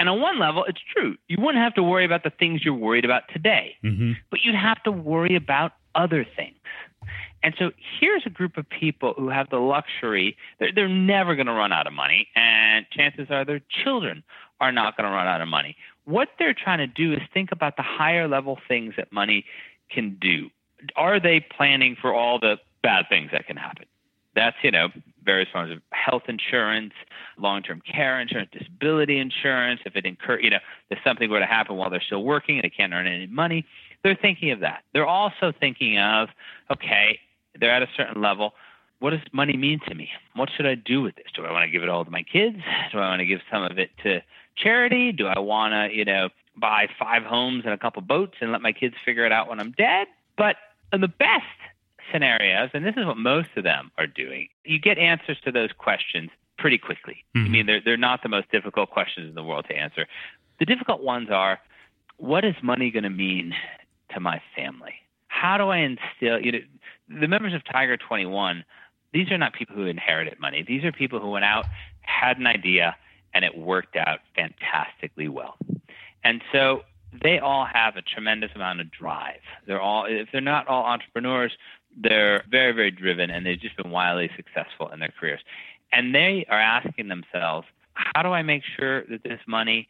And 0.00 0.08
on 0.08 0.20
one 0.20 0.38
level, 0.38 0.64
it's 0.64 0.80
true. 0.96 1.16
You 1.28 1.36
wouldn't 1.38 1.62
have 1.62 1.74
to 1.74 1.82
worry 1.82 2.04
about 2.04 2.22
the 2.24 2.30
things 2.30 2.64
you're 2.64 2.74
worried 2.74 3.04
about 3.04 3.24
today, 3.32 3.76
Mm-hmm. 3.84 4.12
but 4.30 4.40
you'd 4.42 4.54
have 4.54 4.82
to 4.84 4.92
worry 4.92 5.36
about 5.36 5.72
other 5.94 6.24
things. 6.36 6.56
And 7.42 7.54
so 7.58 7.70
here's 8.00 8.22
a 8.26 8.30
group 8.30 8.56
of 8.56 8.68
people 8.68 9.14
who 9.16 9.28
have 9.28 9.48
the 9.50 9.58
luxury, 9.58 10.36
they're, 10.58 10.72
they're 10.74 10.88
never 10.88 11.34
going 11.36 11.46
to 11.46 11.52
run 11.52 11.72
out 11.72 11.86
of 11.86 11.92
money, 11.92 12.28
and 12.34 12.86
chances 12.90 13.28
are 13.30 13.44
their 13.44 13.60
children 13.84 14.24
are 14.60 14.72
not 14.72 14.96
going 14.96 15.08
to 15.08 15.14
run 15.14 15.26
out 15.26 15.40
of 15.40 15.48
money. 15.48 15.76
What 16.04 16.28
they're 16.38 16.54
trying 16.54 16.78
to 16.78 16.86
do 16.86 17.12
is 17.12 17.20
think 17.34 17.52
about 17.52 17.76
the 17.76 17.82
higher 17.82 18.28
level 18.28 18.58
things 18.66 18.94
that 18.96 19.12
money 19.12 19.44
can 19.90 20.16
do. 20.20 20.50
Are 20.96 21.20
they 21.20 21.40
planning 21.40 21.96
for 22.00 22.14
all 22.14 22.38
the 22.38 22.56
bad 22.82 23.06
things 23.08 23.30
that 23.32 23.46
can 23.46 23.56
happen? 23.56 23.84
That's, 24.34 24.56
you 24.62 24.70
know, 24.70 24.88
various 25.24 25.48
forms 25.50 25.72
of 25.72 25.82
health 25.90 26.22
insurance, 26.28 26.92
long 27.36 27.62
term 27.62 27.80
care 27.80 28.20
insurance, 28.20 28.50
disability 28.52 29.18
insurance. 29.18 29.80
If 29.84 29.96
it 29.96 30.06
incur, 30.06 30.38
you 30.40 30.50
know, 30.50 30.60
if 30.90 30.98
something 31.02 31.28
were 31.28 31.40
to 31.40 31.46
happen 31.46 31.76
while 31.76 31.90
they're 31.90 32.00
still 32.00 32.22
working 32.22 32.56
and 32.56 32.64
they 32.64 32.70
can't 32.70 32.92
earn 32.92 33.06
any 33.06 33.26
money, 33.26 33.66
they're 34.02 34.18
thinking 34.20 34.50
of 34.52 34.60
that. 34.60 34.84
They're 34.92 35.06
also 35.06 35.52
thinking 35.58 35.98
of, 35.98 36.28
okay, 36.70 37.18
they're 37.58 37.72
at 37.72 37.82
a 37.82 37.88
certain 37.96 38.22
level. 38.22 38.54
What 39.00 39.10
does 39.10 39.20
money 39.32 39.56
mean 39.56 39.80
to 39.88 39.94
me? 39.94 40.10
What 40.34 40.48
should 40.56 40.66
I 40.66 40.74
do 40.74 41.02
with 41.02 41.14
this? 41.16 41.26
Do 41.34 41.44
I 41.44 41.52
want 41.52 41.64
to 41.64 41.70
give 41.70 41.82
it 41.82 41.88
all 41.88 42.04
to 42.04 42.10
my 42.10 42.22
kids? 42.22 42.56
Do 42.92 42.98
I 42.98 43.08
want 43.08 43.20
to 43.20 43.26
give 43.26 43.40
some 43.50 43.62
of 43.62 43.78
it 43.78 43.90
to 44.02 44.22
charity? 44.56 45.12
Do 45.12 45.26
I 45.26 45.38
want 45.38 45.72
to, 45.72 45.96
you 45.96 46.04
know, 46.04 46.30
buy 46.56 46.88
five 46.98 47.22
homes 47.22 47.62
and 47.64 47.72
a 47.72 47.78
couple 47.78 48.02
boats 48.02 48.34
and 48.40 48.50
let 48.50 48.60
my 48.60 48.72
kids 48.72 48.96
figure 49.04 49.24
it 49.24 49.32
out 49.32 49.48
when 49.48 49.60
I'm 49.60 49.72
dead? 49.72 50.08
But 50.36 50.56
in 50.92 51.00
the 51.00 51.08
best 51.08 51.44
scenarios, 52.12 52.70
and 52.74 52.84
this 52.84 52.94
is 52.96 53.06
what 53.06 53.16
most 53.16 53.50
of 53.56 53.64
them 53.64 53.92
are 53.98 54.06
doing, 54.06 54.48
you 54.64 54.78
get 54.80 54.98
answers 54.98 55.38
to 55.44 55.52
those 55.52 55.70
questions 55.76 56.30
pretty 56.58 56.78
quickly. 56.78 57.24
Mm-hmm. 57.36 57.46
I 57.46 57.48
mean, 57.48 57.66
they're, 57.66 57.80
they're 57.80 57.96
not 57.96 58.22
the 58.22 58.28
most 58.28 58.50
difficult 58.50 58.90
questions 58.90 59.28
in 59.28 59.34
the 59.34 59.44
world 59.44 59.66
to 59.68 59.76
answer. 59.76 60.06
The 60.58 60.64
difficult 60.64 61.02
ones 61.02 61.28
are 61.30 61.60
what 62.16 62.44
is 62.44 62.54
money 62.62 62.90
going 62.90 63.04
to 63.04 63.10
mean 63.10 63.54
to 64.12 64.20
my 64.20 64.42
family? 64.56 64.94
How 65.28 65.56
do 65.56 65.68
I 65.68 65.78
instill, 65.78 66.40
you 66.40 66.52
know, 66.52 66.58
the 67.08 67.28
members 67.28 67.54
of 67.54 67.62
Tiger 67.64 67.96
21, 67.96 68.64
these 69.12 69.30
are 69.30 69.38
not 69.38 69.52
people 69.52 69.76
who 69.76 69.86
inherited 69.86 70.38
money. 70.38 70.64
These 70.66 70.84
are 70.84 70.92
people 70.92 71.20
who 71.20 71.30
went 71.30 71.44
out, 71.44 71.64
had 72.02 72.38
an 72.38 72.46
idea, 72.46 72.96
and 73.34 73.44
it 73.44 73.56
worked 73.56 73.96
out 73.96 74.20
fantastically 74.34 75.28
well. 75.28 75.56
And 76.24 76.42
so 76.52 76.82
they 77.22 77.38
all 77.38 77.64
have 77.64 77.96
a 77.96 78.02
tremendous 78.02 78.50
amount 78.54 78.80
of 78.80 78.90
drive. 78.90 79.40
They're 79.66 79.80
all, 79.80 80.04
if 80.06 80.28
they're 80.32 80.40
not 80.40 80.68
all 80.68 80.84
entrepreneurs, 80.84 81.52
they're 81.96 82.44
very, 82.50 82.72
very 82.72 82.90
driven 82.90 83.30
and 83.30 83.46
they've 83.46 83.60
just 83.60 83.76
been 83.76 83.90
wildly 83.90 84.30
successful 84.36 84.88
in 84.88 85.00
their 85.00 85.12
careers. 85.18 85.40
And 85.92 86.14
they 86.14 86.44
are 86.48 86.60
asking 86.60 87.08
themselves, 87.08 87.66
how 87.94 88.22
do 88.22 88.28
I 88.28 88.42
make 88.42 88.62
sure 88.78 89.04
that 89.06 89.22
this 89.24 89.40
money 89.46 89.88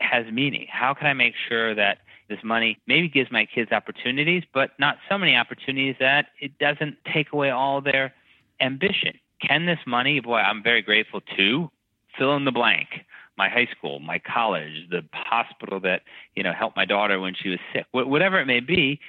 has 0.00 0.26
meaning? 0.32 0.66
How 0.68 0.94
can 0.94 1.06
I 1.06 1.14
make 1.14 1.34
sure 1.48 1.74
that 1.74 1.98
this 2.28 2.38
money 2.42 2.78
maybe 2.86 3.08
gives 3.08 3.30
my 3.30 3.46
kids 3.46 3.72
opportunities, 3.72 4.42
but 4.52 4.70
not 4.78 4.98
so 5.08 5.16
many 5.16 5.36
opportunities 5.36 5.96
that 6.00 6.26
it 6.40 6.58
doesn't 6.58 6.96
take 7.12 7.32
away 7.32 7.50
all 7.50 7.80
their 7.80 8.14
ambition? 8.60 9.12
Can 9.40 9.66
this 9.66 9.78
money, 9.86 10.20
boy, 10.20 10.38
I'm 10.38 10.62
very 10.62 10.82
grateful 10.82 11.20
to 11.36 11.70
fill 12.18 12.36
in 12.36 12.44
the 12.44 12.52
blank 12.52 12.88
my 13.36 13.48
high 13.48 13.68
school, 13.76 14.00
my 14.00 14.18
college, 14.18 14.88
the 14.90 15.04
hospital 15.12 15.80
that 15.80 16.02
you 16.34 16.42
know 16.42 16.52
helped 16.52 16.76
my 16.76 16.84
daughter 16.84 17.20
when 17.20 17.34
she 17.34 17.50
was 17.50 17.58
sick, 17.72 17.86
whatever 17.92 18.40
it 18.40 18.46
may 18.46 18.60
be. 18.60 19.00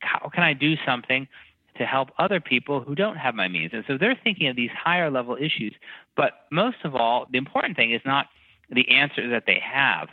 How 0.00 0.30
can 0.32 0.42
I 0.42 0.54
do 0.54 0.74
something 0.86 1.28
to 1.76 1.84
help 1.84 2.10
other 2.18 2.40
people 2.40 2.80
who 2.80 2.94
don't 2.94 3.16
have 3.16 3.34
my 3.34 3.48
means? 3.48 3.70
And 3.74 3.84
so 3.86 3.98
they're 3.98 4.18
thinking 4.22 4.48
of 4.48 4.56
these 4.56 4.70
higher 4.70 5.10
level 5.10 5.36
issues. 5.36 5.74
But 6.16 6.46
most 6.50 6.78
of 6.84 6.94
all, 6.94 7.26
the 7.30 7.38
important 7.38 7.76
thing 7.76 7.92
is 7.92 8.00
not 8.04 8.26
the 8.70 8.88
answer 8.88 9.28
that 9.28 9.44
they 9.46 9.60
have. 9.62 10.08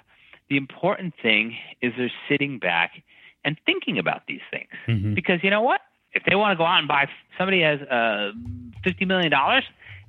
The 0.49 0.57
important 0.57 1.13
thing 1.21 1.55
is 1.81 1.93
they're 1.97 2.11
sitting 2.29 2.59
back 2.59 3.03
and 3.43 3.57
thinking 3.65 3.97
about 3.97 4.23
these 4.27 4.41
things. 4.51 4.69
Mm-hmm. 4.87 5.13
Because 5.13 5.43
you 5.43 5.49
know 5.49 5.61
what? 5.61 5.81
If 6.13 6.23
they 6.23 6.35
want 6.35 6.53
to 6.53 6.57
go 6.57 6.65
out 6.65 6.79
and 6.79 6.87
buy, 6.87 7.07
somebody 7.37 7.61
has 7.61 7.81
uh, 7.81 8.31
$50 8.85 9.07
million 9.07 9.33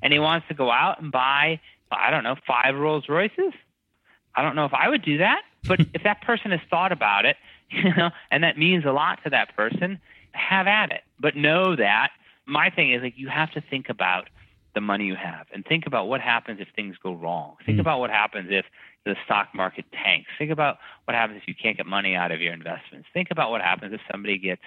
and 0.02 0.12
he 0.12 0.18
wants 0.18 0.46
to 0.48 0.54
go 0.54 0.70
out 0.70 1.00
and 1.02 1.10
buy 1.10 1.60
I 1.90 2.10
don't 2.10 2.24
know, 2.24 2.36
five 2.46 2.76
Rolls 2.76 3.08
Royces. 3.08 3.52
I 4.34 4.42
don't 4.42 4.56
know 4.56 4.64
if 4.64 4.74
I 4.74 4.88
would 4.88 5.02
do 5.02 5.18
that, 5.18 5.42
but 5.66 5.80
if 5.94 6.02
that 6.04 6.22
person 6.22 6.50
has 6.50 6.60
thought 6.68 6.92
about 6.92 7.24
it, 7.24 7.36
you 7.70 7.94
know, 7.94 8.10
and 8.30 8.44
that 8.44 8.58
means 8.58 8.84
a 8.84 8.92
lot 8.92 9.22
to 9.24 9.30
that 9.30 9.56
person, 9.56 10.00
have 10.32 10.66
at 10.66 10.92
it. 10.92 11.02
But 11.18 11.36
know 11.36 11.76
that 11.76 12.10
my 12.46 12.70
thing 12.70 12.92
is 12.92 13.02
like 13.02 13.14
you 13.16 13.28
have 13.28 13.50
to 13.52 13.60
think 13.60 13.88
about 13.88 14.28
the 14.74 14.80
money 14.80 15.06
you 15.06 15.16
have 15.16 15.46
and 15.52 15.64
think 15.64 15.86
about 15.86 16.06
what 16.06 16.20
happens 16.20 16.60
if 16.60 16.68
things 16.76 16.96
go 17.02 17.14
wrong. 17.14 17.56
Think 17.64 17.78
mm. 17.78 17.80
about 17.80 17.98
what 17.98 18.10
happens 18.10 18.48
if 18.50 18.66
the 19.06 19.16
stock 19.25 19.48
market 19.54 19.84
tanks. 19.92 20.28
Think 20.36 20.50
about 20.50 20.78
what 21.04 21.14
happens 21.14 21.40
if 21.40 21.48
you 21.48 21.54
can't 21.54 21.76
get 21.76 21.86
money 21.86 22.14
out 22.14 22.32
of 22.32 22.40
your 22.40 22.52
investments. 22.52 23.08
Think 23.14 23.28
about 23.30 23.50
what 23.50 23.62
happens 23.62 23.94
if 23.94 24.00
somebody 24.10 24.36
gets 24.36 24.62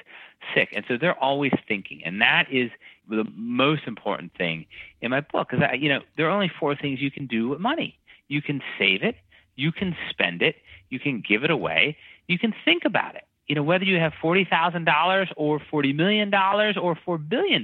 sick. 0.55 0.69
And 0.73 0.85
so 0.87 0.97
they're 0.97 1.19
always 1.19 1.51
thinking, 1.67 2.01
and 2.05 2.21
that 2.21 2.45
is 2.51 2.71
the 3.09 3.25
most 3.35 3.83
important 3.85 4.31
thing 4.37 4.65
in 5.01 5.11
my 5.11 5.21
book 5.21 5.49
because 5.49 5.65
you 5.79 5.89
know 5.89 5.99
there 6.15 6.27
are 6.27 6.31
only 6.31 6.51
four 6.59 6.75
things 6.75 7.01
you 7.01 7.11
can 7.11 7.27
do 7.27 7.49
with 7.49 7.59
money. 7.59 7.99
You 8.27 8.41
can 8.41 8.61
save 8.77 9.03
it, 9.03 9.15
you 9.55 9.71
can 9.71 9.95
spend 10.09 10.41
it, 10.41 10.55
you 10.89 10.99
can 10.99 11.21
give 11.27 11.43
it 11.43 11.51
away, 11.51 11.97
you 12.27 12.39
can 12.39 12.53
think 12.65 12.83
about 12.85 13.15
it 13.15 13.23
you 13.49 13.55
know, 13.55 13.63
whether 13.63 13.83
you 13.83 13.97
have 13.97 14.13
$40,000 14.23 15.33
or 15.35 15.59
$40 15.59 15.95
million 15.95 16.31
or 16.33 16.95
$4 16.95 17.29
billion, 17.29 17.63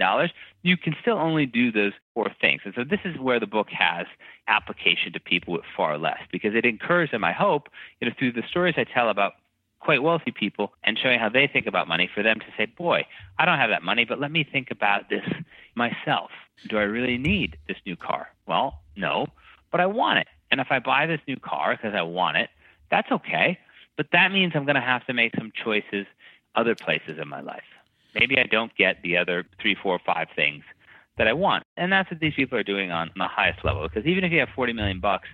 you 0.64 0.78
can 0.78 0.96
still 1.00 1.18
only 1.18 1.46
do 1.46 1.72
those 1.72 1.94
four 2.16 2.32
things. 2.42 2.62
And 2.66 2.74
so 2.76 2.84
this 2.84 3.02
is 3.06 3.20
where 3.20 3.40
the 3.40 3.46
book 3.46 3.68
has 3.70 4.08
application 4.48 5.14
to 5.14 5.20
people 5.20 5.54
with 5.54 5.62
far 5.78 6.00
less 6.00 6.18
because 6.32 6.56
it 6.56 6.66
encourages 6.66 7.12
them, 7.12 7.24
I 7.24 7.34
hope, 7.34 7.70
you 8.02 8.10
know, 8.10 8.16
through 8.18 8.32
the 8.32 8.42
stories 8.50 8.74
I 8.78 8.84
tell 8.84 9.10
about 9.10 9.34
quite 9.80 10.02
wealthy 10.02 10.32
people 10.32 10.74
and 10.84 10.98
showing 10.98 11.20
how 11.20 11.30
they 11.30 11.46
think 11.46 11.68
about 11.68 11.88
money 11.88 12.10
for 12.12 12.24
them 12.24 12.40
to 12.40 12.46
say, 12.58 12.66
boy, 12.66 13.06
I 13.38 13.46
don't 13.46 13.60
have 13.60 13.70
that 13.70 13.84
money, 13.84 14.06
but 14.06 14.20
let 14.20 14.32
me 14.32 14.44
think 14.44 14.72
about 14.72 15.12
this 15.12 15.24
myself. 15.76 16.32
Do 16.68 16.80
I 16.80 16.84
really 16.84 17.20
need 17.20 17.58
this 17.68 17.78
new 17.86 17.96
car? 17.96 18.30
Well, 18.48 18.82
no, 18.96 19.28
but 19.72 19.82
I 19.82 19.86
want 19.86 20.18
it. 20.18 20.28
And 20.50 20.60
if 20.60 20.68
I 20.72 20.80
buy 20.80 21.06
this 21.06 21.22
new 21.28 21.38
car 21.38 21.76
because 21.76 21.94
I 21.94 22.02
want 22.02 22.38
it, 22.38 22.50
that's 22.90 23.12
okay 23.12 23.60
but 23.98 24.08
that 24.12 24.32
means 24.32 24.54
I'm 24.56 24.66
going 24.66 24.76
to 24.76 24.82
have 24.82 25.06
to 25.08 25.14
make 25.14 25.34
some 25.36 25.52
choices 25.64 26.06
other 26.56 26.76
places 26.76 27.18
in 27.22 27.28
my 27.28 27.42
life. 27.42 27.64
Maybe 28.14 28.38
I 28.38 28.44
don't 28.44 28.76
get 28.78 29.02
the 29.04 29.18
other 29.18 29.46
three, 29.62 29.76
four, 29.82 30.00
five 30.06 30.28
things 30.36 30.64
that 31.18 31.28
I 31.28 31.34
want. 31.34 31.64
And 31.78 31.92
that's 31.92 32.10
what 32.10 32.20
these 32.20 32.34
people 32.34 32.58
are 32.58 32.64
doing 32.64 32.92
on 32.92 33.12
the 33.16 33.28
highest 33.28 33.64
level. 33.64 33.88
Because 33.88 34.06
even 34.06 34.24
if 34.24 34.32
you 34.32 34.40
have 34.40 34.50
40 34.56 34.74
million 34.74 35.00
bucks, 35.00 35.28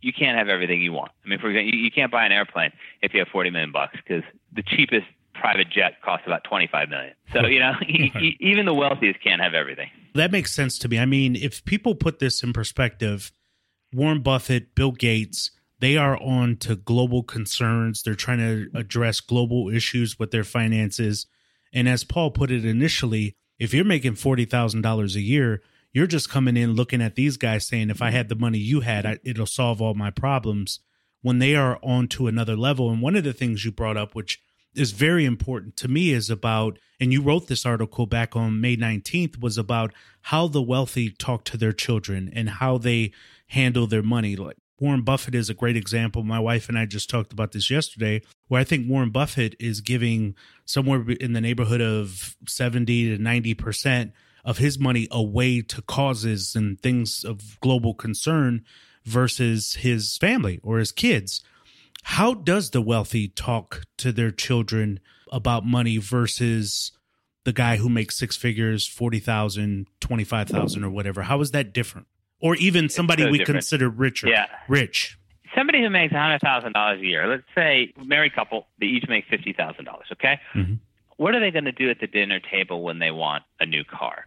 you 0.00 0.12
can't 0.12 0.36
have 0.36 0.48
everything 0.48 0.80
you 0.82 0.92
want. 0.92 1.12
I 1.24 1.28
mean, 1.28 1.38
for 1.38 1.48
example, 1.48 1.74
you, 1.74 1.90
can't 1.90 2.10
buy 2.10 2.26
an 2.26 2.32
airplane 2.32 2.72
if 3.02 3.14
you 3.14 3.20
have 3.20 3.28
40 3.28 3.50
million 3.50 3.72
bucks 3.72 3.96
because 3.96 4.24
the 4.54 4.62
cheapest 4.62 5.06
private 5.34 5.70
jet 5.70 6.02
costs 6.04 6.26
about 6.26 6.44
25 6.44 6.88
million. 6.88 7.14
So, 7.32 7.46
you 7.46 7.60
know, 7.60 7.74
even 8.40 8.66
the 8.66 8.74
wealthiest 8.74 9.22
can't 9.22 9.40
have 9.40 9.54
everything. 9.54 9.90
That 10.14 10.30
makes 10.30 10.52
sense 10.52 10.78
to 10.78 10.88
me. 10.88 10.98
I 10.98 11.06
mean, 11.06 11.36
if 11.36 11.64
people 11.64 11.94
put 11.94 12.18
this 12.18 12.42
in 12.42 12.52
perspective, 12.52 13.32
Warren 13.92 14.22
Buffett, 14.22 14.74
Bill 14.74 14.92
Gates, 14.92 15.50
they 15.82 15.96
are 15.96 16.16
on 16.22 16.56
to 16.58 16.76
global 16.76 17.24
concerns. 17.24 18.04
They're 18.04 18.14
trying 18.14 18.38
to 18.38 18.68
address 18.72 19.18
global 19.18 19.68
issues 19.68 20.16
with 20.16 20.30
their 20.30 20.44
finances. 20.44 21.26
And 21.74 21.88
as 21.88 22.04
Paul 22.04 22.30
put 22.30 22.52
it 22.52 22.64
initially, 22.64 23.34
if 23.58 23.74
you're 23.74 23.84
making 23.84 24.12
$40,000 24.12 25.16
a 25.16 25.20
year, 25.20 25.60
you're 25.92 26.06
just 26.06 26.30
coming 26.30 26.56
in 26.56 26.74
looking 26.74 27.02
at 27.02 27.16
these 27.16 27.36
guys 27.36 27.66
saying, 27.66 27.90
if 27.90 28.00
I 28.00 28.12
had 28.12 28.28
the 28.28 28.36
money 28.36 28.58
you 28.58 28.82
had, 28.82 29.18
it'll 29.24 29.44
solve 29.44 29.82
all 29.82 29.94
my 29.94 30.12
problems. 30.12 30.78
When 31.20 31.40
they 31.40 31.56
are 31.56 31.80
on 31.82 32.06
to 32.08 32.28
another 32.28 32.56
level. 32.56 32.88
And 32.88 33.02
one 33.02 33.16
of 33.16 33.24
the 33.24 33.32
things 33.32 33.64
you 33.64 33.72
brought 33.72 33.96
up, 33.96 34.14
which 34.14 34.40
is 34.76 34.92
very 34.92 35.24
important 35.24 35.76
to 35.78 35.88
me, 35.88 36.12
is 36.12 36.30
about, 36.30 36.78
and 37.00 37.12
you 37.12 37.22
wrote 37.22 37.48
this 37.48 37.66
article 37.66 38.06
back 38.06 38.36
on 38.36 38.60
May 38.60 38.76
19th, 38.76 39.40
was 39.40 39.58
about 39.58 39.92
how 40.22 40.46
the 40.46 40.62
wealthy 40.62 41.10
talk 41.10 41.44
to 41.46 41.56
their 41.56 41.72
children 41.72 42.30
and 42.32 42.48
how 42.48 42.78
they 42.78 43.12
handle 43.48 43.88
their 43.88 44.02
money. 44.02 44.36
Like 44.36 44.56
Warren 44.82 45.02
Buffett 45.02 45.36
is 45.36 45.48
a 45.48 45.54
great 45.54 45.76
example. 45.76 46.24
My 46.24 46.40
wife 46.40 46.68
and 46.68 46.76
I 46.76 46.86
just 46.86 47.08
talked 47.08 47.32
about 47.32 47.52
this 47.52 47.70
yesterday, 47.70 48.20
where 48.48 48.60
I 48.60 48.64
think 48.64 48.90
Warren 48.90 49.10
Buffett 49.10 49.54
is 49.60 49.80
giving 49.80 50.34
somewhere 50.64 51.08
in 51.08 51.34
the 51.34 51.40
neighborhood 51.40 51.80
of 51.80 52.34
70 52.48 53.16
to 53.16 53.22
90% 53.22 54.10
of 54.44 54.58
his 54.58 54.80
money 54.80 55.06
away 55.12 55.62
to 55.62 55.82
causes 55.82 56.56
and 56.56 56.80
things 56.80 57.22
of 57.22 57.60
global 57.60 57.94
concern 57.94 58.64
versus 59.04 59.74
his 59.74 60.16
family 60.16 60.58
or 60.64 60.80
his 60.80 60.90
kids. 60.90 61.44
How 62.02 62.34
does 62.34 62.70
the 62.70 62.82
wealthy 62.82 63.28
talk 63.28 63.84
to 63.98 64.10
their 64.10 64.32
children 64.32 64.98
about 65.30 65.64
money 65.64 65.98
versus 65.98 66.90
the 67.44 67.52
guy 67.52 67.76
who 67.76 67.88
makes 67.88 68.18
six 68.18 68.36
figures, 68.36 68.88
40,000, 68.88 69.86
25,000 70.00 70.82
or 70.82 70.90
whatever? 70.90 71.22
How 71.22 71.40
is 71.40 71.52
that 71.52 71.72
different? 71.72 72.08
Or 72.42 72.56
even 72.56 72.88
somebody 72.90 73.22
so 73.22 73.30
we 73.30 73.38
different. 73.38 73.60
consider 73.60 73.88
richer. 73.88 74.28
Yeah. 74.28 74.46
Rich. 74.68 75.16
Somebody 75.56 75.80
who 75.82 75.88
makes 75.88 76.12
hundred 76.12 76.40
thousand 76.40 76.72
dollars 76.72 77.00
a 77.00 77.04
year. 77.04 77.26
Let's 77.26 77.44
say 77.54 77.92
married 78.04 78.34
couple, 78.34 78.66
they 78.80 78.86
each 78.86 79.04
make 79.08 79.24
fifty 79.30 79.52
thousand 79.52 79.86
dollars. 79.86 80.06
Okay. 80.12 80.38
Mm-hmm. 80.54 80.74
What 81.16 81.34
are 81.34 81.40
they 81.40 81.50
going 81.50 81.64
to 81.64 81.72
do 81.72 81.88
at 81.88 82.00
the 82.00 82.06
dinner 82.06 82.40
table 82.40 82.82
when 82.82 82.98
they 82.98 83.10
want 83.10 83.44
a 83.60 83.66
new 83.66 83.84
car? 83.84 84.26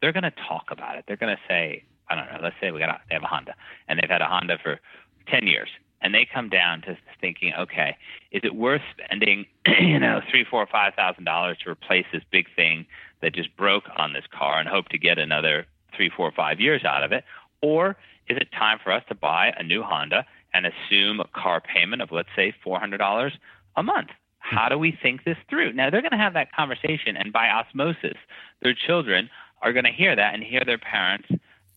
They're 0.00 0.12
going 0.12 0.24
to 0.24 0.32
talk 0.48 0.64
about 0.70 0.96
it. 0.96 1.04
They're 1.06 1.16
going 1.16 1.36
to 1.36 1.42
say, 1.46 1.84
I 2.10 2.16
don't 2.16 2.26
know. 2.26 2.40
Let's 2.42 2.56
say 2.60 2.72
we 2.72 2.80
got 2.80 2.88
a, 2.88 3.00
they 3.08 3.14
have 3.14 3.22
a 3.22 3.26
Honda, 3.26 3.54
and 3.86 3.98
they've 3.98 4.10
had 4.10 4.22
a 4.22 4.26
Honda 4.26 4.58
for 4.60 4.80
ten 5.28 5.46
years, 5.46 5.68
and 6.00 6.12
they 6.12 6.26
come 6.26 6.48
down 6.48 6.82
to 6.82 6.96
thinking, 7.20 7.52
okay, 7.56 7.96
is 8.32 8.40
it 8.42 8.56
worth 8.56 8.82
spending, 8.98 9.46
you 9.80 10.00
know, 10.00 10.20
three, 10.30 10.44
four, 10.44 10.66
five 10.66 10.94
thousand 10.94 11.24
dollars 11.24 11.58
to 11.64 11.70
replace 11.70 12.06
this 12.12 12.22
big 12.32 12.46
thing 12.56 12.86
that 13.20 13.34
just 13.34 13.54
broke 13.56 13.84
on 13.96 14.14
this 14.14 14.24
car 14.36 14.58
and 14.58 14.68
hope 14.68 14.88
to 14.88 14.98
get 14.98 15.18
another 15.18 15.66
three, 15.96 16.10
four, 16.14 16.32
five 16.32 16.60
years 16.60 16.84
out 16.84 17.04
of 17.04 17.12
it, 17.12 17.24
or 17.62 17.96
is 18.28 18.36
it 18.36 18.48
time 18.52 18.78
for 18.82 18.92
us 18.92 19.02
to 19.08 19.14
buy 19.14 19.52
a 19.56 19.62
new 19.62 19.82
Honda 19.82 20.26
and 20.54 20.66
assume 20.66 21.20
a 21.20 21.28
car 21.28 21.60
payment 21.60 22.02
of, 22.02 22.12
let's 22.12 22.28
say, 22.36 22.54
$400 22.64 23.32
a 23.76 23.82
month? 23.82 24.08
How 24.38 24.68
do 24.68 24.76
we 24.76 24.96
think 25.02 25.24
this 25.24 25.36
through? 25.48 25.72
Now, 25.72 25.88
they're 25.90 26.02
going 26.02 26.12
to 26.12 26.18
have 26.18 26.34
that 26.34 26.52
conversation, 26.52 27.16
and 27.16 27.32
by 27.32 27.48
osmosis, 27.48 28.16
their 28.60 28.74
children 28.74 29.30
are 29.62 29.72
going 29.72 29.84
to 29.84 29.92
hear 29.92 30.14
that 30.16 30.34
and 30.34 30.42
hear 30.42 30.64
their 30.64 30.78
parents 30.78 31.28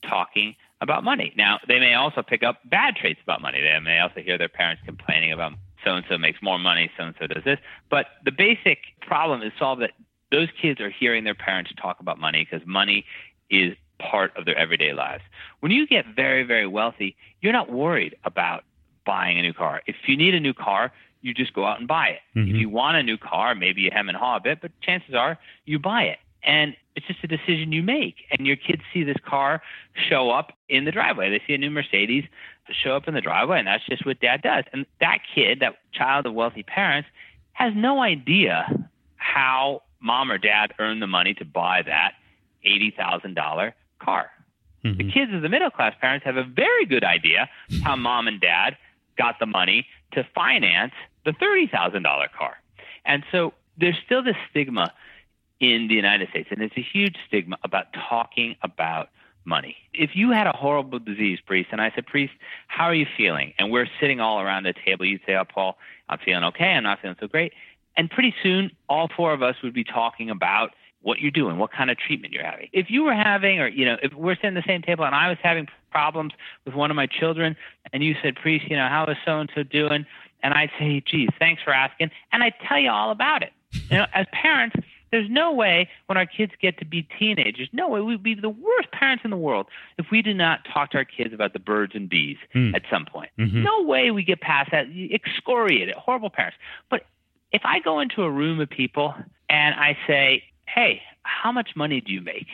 talking 0.02 0.56
about 0.82 1.04
money. 1.04 1.34
Now, 1.38 1.60
they 1.68 1.80
may 1.80 1.94
also 1.94 2.22
pick 2.22 2.44
up 2.44 2.60
bad 2.66 2.96
traits 2.96 3.20
about 3.24 3.42
money. 3.42 3.62
They 3.62 3.80
may 3.80 4.00
also 4.00 4.20
hear 4.22 4.38
their 4.38 4.50
parents 4.50 4.82
complaining 4.86 5.32
about 5.32 5.54
so 5.84 5.94
and 5.94 6.06
so 6.10 6.18
makes 6.18 6.42
more 6.42 6.58
money, 6.58 6.92
so 6.98 7.04
and 7.04 7.16
so 7.20 7.28
does 7.28 7.44
this. 7.44 7.60
But 7.90 8.08
the 8.24 8.32
basic 8.32 8.80
problem 9.02 9.42
is 9.44 9.52
solved 9.60 9.82
that 9.82 9.92
those 10.32 10.50
kids 10.60 10.82
are 10.82 10.90
hearing 10.90 11.24
their 11.24 11.36
parents 11.36 11.72
talk 11.80 12.00
about 12.00 12.20
money 12.20 12.48
because 12.50 12.66
money 12.68 13.06
is 13.50 13.76
part 14.00 14.36
of 14.38 14.46
their 14.46 14.58
everyday 14.58 14.94
lives. 14.94 15.24
When 15.60 15.72
you 15.72 15.88
get 15.88 16.06
very, 16.16 16.44
very 16.44 16.68
wealthy, 16.68 17.16
you're 17.42 17.54
not 17.54 17.72
worried 17.72 18.16
about 18.24 18.64
buying 19.06 19.38
a 19.40 19.42
new 19.42 19.54
car. 19.54 19.82
If 19.86 19.96
you 20.08 20.18
need 20.18 20.34
a 20.34 20.40
new 20.40 20.54
car, 20.54 20.92
you 21.22 21.34
just 21.34 21.54
go 21.54 21.66
out 21.66 21.80
and 21.80 21.88
buy 21.88 22.10
it. 22.10 22.20
Mm-hmm. 22.36 22.56
If 22.56 22.62
you 22.62 22.70
want 22.70 22.98
a 22.98 23.04
new 23.04 23.18
car, 23.18 23.56
maybe 23.56 23.82
you 23.82 23.90
hem 23.92 24.10
and 24.10 24.18
haw 24.18 24.38
a 24.38 24.40
bit, 24.40 24.60
but 24.62 24.72
chances 24.82 25.16
are 25.16 25.38
you 25.66 25.80
buy 25.80 26.04
it. 26.04 26.20
And 26.44 26.76
it's 26.96 27.08
just 27.08 27.24
a 27.24 27.28
decision 27.28 27.72
you 27.72 27.82
make. 27.82 28.16
And 28.32 28.46
your 28.46 28.56
kids 28.56 28.84
see 28.94 29.04
this 29.04 29.18
car 29.26 29.62
show 30.10 30.30
up 30.30 30.54
in 30.70 30.86
the 30.86 30.92
driveway. 30.92 31.30
They 31.30 31.42
see 31.48 31.56
a 31.56 31.58
new 31.58 31.72
Mercedes 31.72 32.26
show 32.72 32.96
up 32.96 33.08
in 33.08 33.14
the 33.14 33.22
driveway, 33.22 33.60
and 33.60 33.68
that's 33.68 33.86
just 33.86 34.06
what 34.06 34.20
dad 34.20 34.42
does. 34.42 34.64
And 34.72 34.86
that 35.00 35.20
kid, 35.34 35.60
that 35.60 35.78
child 35.92 36.26
of 36.26 36.34
wealthy 36.34 36.64
parents, 36.64 37.10
has 37.54 37.74
no 37.76 38.02
idea 38.02 38.90
how 39.18 39.82
mom 40.00 40.32
or 40.32 40.38
dad 40.38 40.74
earned 40.80 41.02
the 41.02 41.08
money 41.08 41.34
to 41.36 41.46
buy 41.46 41.82
that 41.84 42.14
$80,000 42.66 43.74
car. 44.00 44.30
Mm-hmm. 44.84 44.98
The 44.98 45.12
kids 45.12 45.34
of 45.34 45.42
the 45.42 45.50
middle 45.50 45.72
class 45.72 45.94
parents 46.00 46.26
have 46.26 46.38
a 46.38 46.44
very 46.44 46.86
good 46.86 47.04
idea 47.04 47.50
how 47.84 47.96
mom 47.96 48.28
and 48.28 48.40
dad 48.40 48.78
got 49.18 49.40
the 49.40 49.46
money 49.46 49.88
to 50.14 50.26
finance 50.36 50.94
the 51.26 51.32
$30,000 51.32 52.04
car. 52.38 52.58
And 53.06 53.24
so 53.32 53.54
there's 53.78 53.98
still 54.06 54.24
this 54.24 54.36
stigma 54.50 54.94
in 55.60 55.88
the 55.88 55.96
United 55.96 56.30
States, 56.30 56.50
and 56.52 56.62
it's 56.62 56.78
a 56.78 56.82
huge 56.82 57.16
stigma 57.28 57.58
about 57.64 57.86
talking 58.10 58.56
about 58.62 59.10
money. 59.46 59.78
If 59.94 60.12
you 60.14 60.32
had 60.32 60.48
a 60.48 60.52
horrible 60.52 61.00
disease, 61.00 61.40
priest, 61.46 61.70
and 61.72 61.80
I 61.80 61.92
said, 61.94 62.06
priest, 62.06 62.34
how 62.68 62.86
are 62.86 62.94
you 62.94 63.06
feeling? 63.18 63.54
And 63.58 63.72
we're 63.72 63.88
sitting 64.00 64.20
all 64.20 64.42
around 64.42 64.64
the 64.64 64.74
table, 64.86 65.06
you'd 65.06 65.22
say, 65.26 65.36
oh, 65.36 65.46
Paul, 65.46 65.78
I'm 66.10 66.20
feeling 66.20 66.44
okay. 66.46 66.66
I'm 66.66 66.84
not 66.84 67.02
feeling 67.02 67.16
so 67.20 67.28
great. 67.28 67.54
And 67.96 68.10
pretty 68.10 68.34
soon, 68.44 68.72
all 68.90 69.08
four 69.16 69.34
of 69.34 69.42
us 69.42 69.56
would 69.64 69.74
be 69.74 69.84
talking 69.84 70.30
about 70.30 70.72
what 71.06 71.20
you're 71.20 71.30
doing, 71.30 71.60
what 71.60 71.72
kind 71.72 71.92
of 71.92 71.98
treatment 72.00 72.34
you're 72.34 72.44
having. 72.44 72.68
If 72.74 72.90
you 72.90 73.04
were 73.04 73.14
having, 73.14 73.60
or, 73.60 73.68
you 73.68 73.86
know, 73.86 73.96
if 74.02 74.12
we're 74.16 74.34
sitting 74.34 74.58
at 74.58 74.64
the 74.64 74.68
same 74.68 74.82
table 74.82 75.06
and 75.06 75.14
I 75.14 75.30
was 75.30 75.38
having 75.44 75.68
problems 75.92 76.34
with 76.66 76.74
one 76.74 76.90
of 76.90 76.96
my 76.96 77.06
children, 77.06 77.56
and 77.94 78.04
you 78.04 78.16
said, 78.24 78.36
priest, 78.36 78.66
you 78.72 78.76
know, 78.76 78.88
how 78.88 79.06
is 79.06 79.18
so 79.24 79.40
and 79.40 79.48
so 79.54 79.62
doing? 79.62 80.08
And 80.42 80.54
I'd 80.56 80.72
say, 80.80 81.04
geez, 81.06 81.30
thanks 81.38 81.62
for 81.62 81.72
asking. 81.72 82.10
And 82.32 82.42
I'd 82.42 82.56
tell 82.68 82.80
you 82.80 82.90
all 82.90 83.12
about 83.12 83.44
it. 83.44 83.54
You 83.92 83.98
know, 83.98 84.08
as 84.16 84.26
parents, 84.32 84.78
there's 85.12 85.30
no 85.30 85.54
way 85.54 85.90
when 86.08 86.18
our 86.18 86.26
kids 86.26 86.54
get 86.60 86.80
to 86.80 86.86
be 86.86 87.08
teenagers, 87.20 87.70
no 87.72 87.88
way 87.88 88.02
we'd 88.02 88.24
be 88.24 88.34
the 88.34 88.50
worst 88.50 88.90
parents 88.92 89.24
in 89.24 89.30
the 89.30 89.38
world 89.38 89.68
if 90.00 90.08
we 90.12 90.24
did 90.24 90.38
not 90.38 90.66
talk 90.74 90.90
to 90.92 90.98
our 90.98 91.06
kids 91.06 91.36
about 91.36 91.54
the 91.54 91.60
birds 91.60 91.94
and 91.94 92.10
bees 92.10 92.38
mm. 92.56 92.74
at 92.76 92.82
some 92.90 93.06
point. 93.06 93.30
Mm-hmm. 93.38 93.62
No 93.62 93.84
way 93.84 94.10
we 94.10 94.24
get 94.24 94.42
past 94.42 94.72
that. 94.72 94.88
Excoriated, 94.90 95.94
horrible 95.94 96.32
parents. 96.32 96.58
But 96.90 97.06
if 97.52 97.62
I 97.64 97.80
go 97.80 98.00
into 98.00 98.24
a 98.24 98.32
room 98.32 98.60
of 98.60 98.72
people 98.72 99.14
and 99.48 99.76
I 99.76 99.96
say, 100.08 100.44
hey, 100.68 101.02
how 101.24 101.52
much 101.52 101.72
money 101.76 102.02
do 102.02 102.12
you 102.12 102.22
make? 102.22 102.48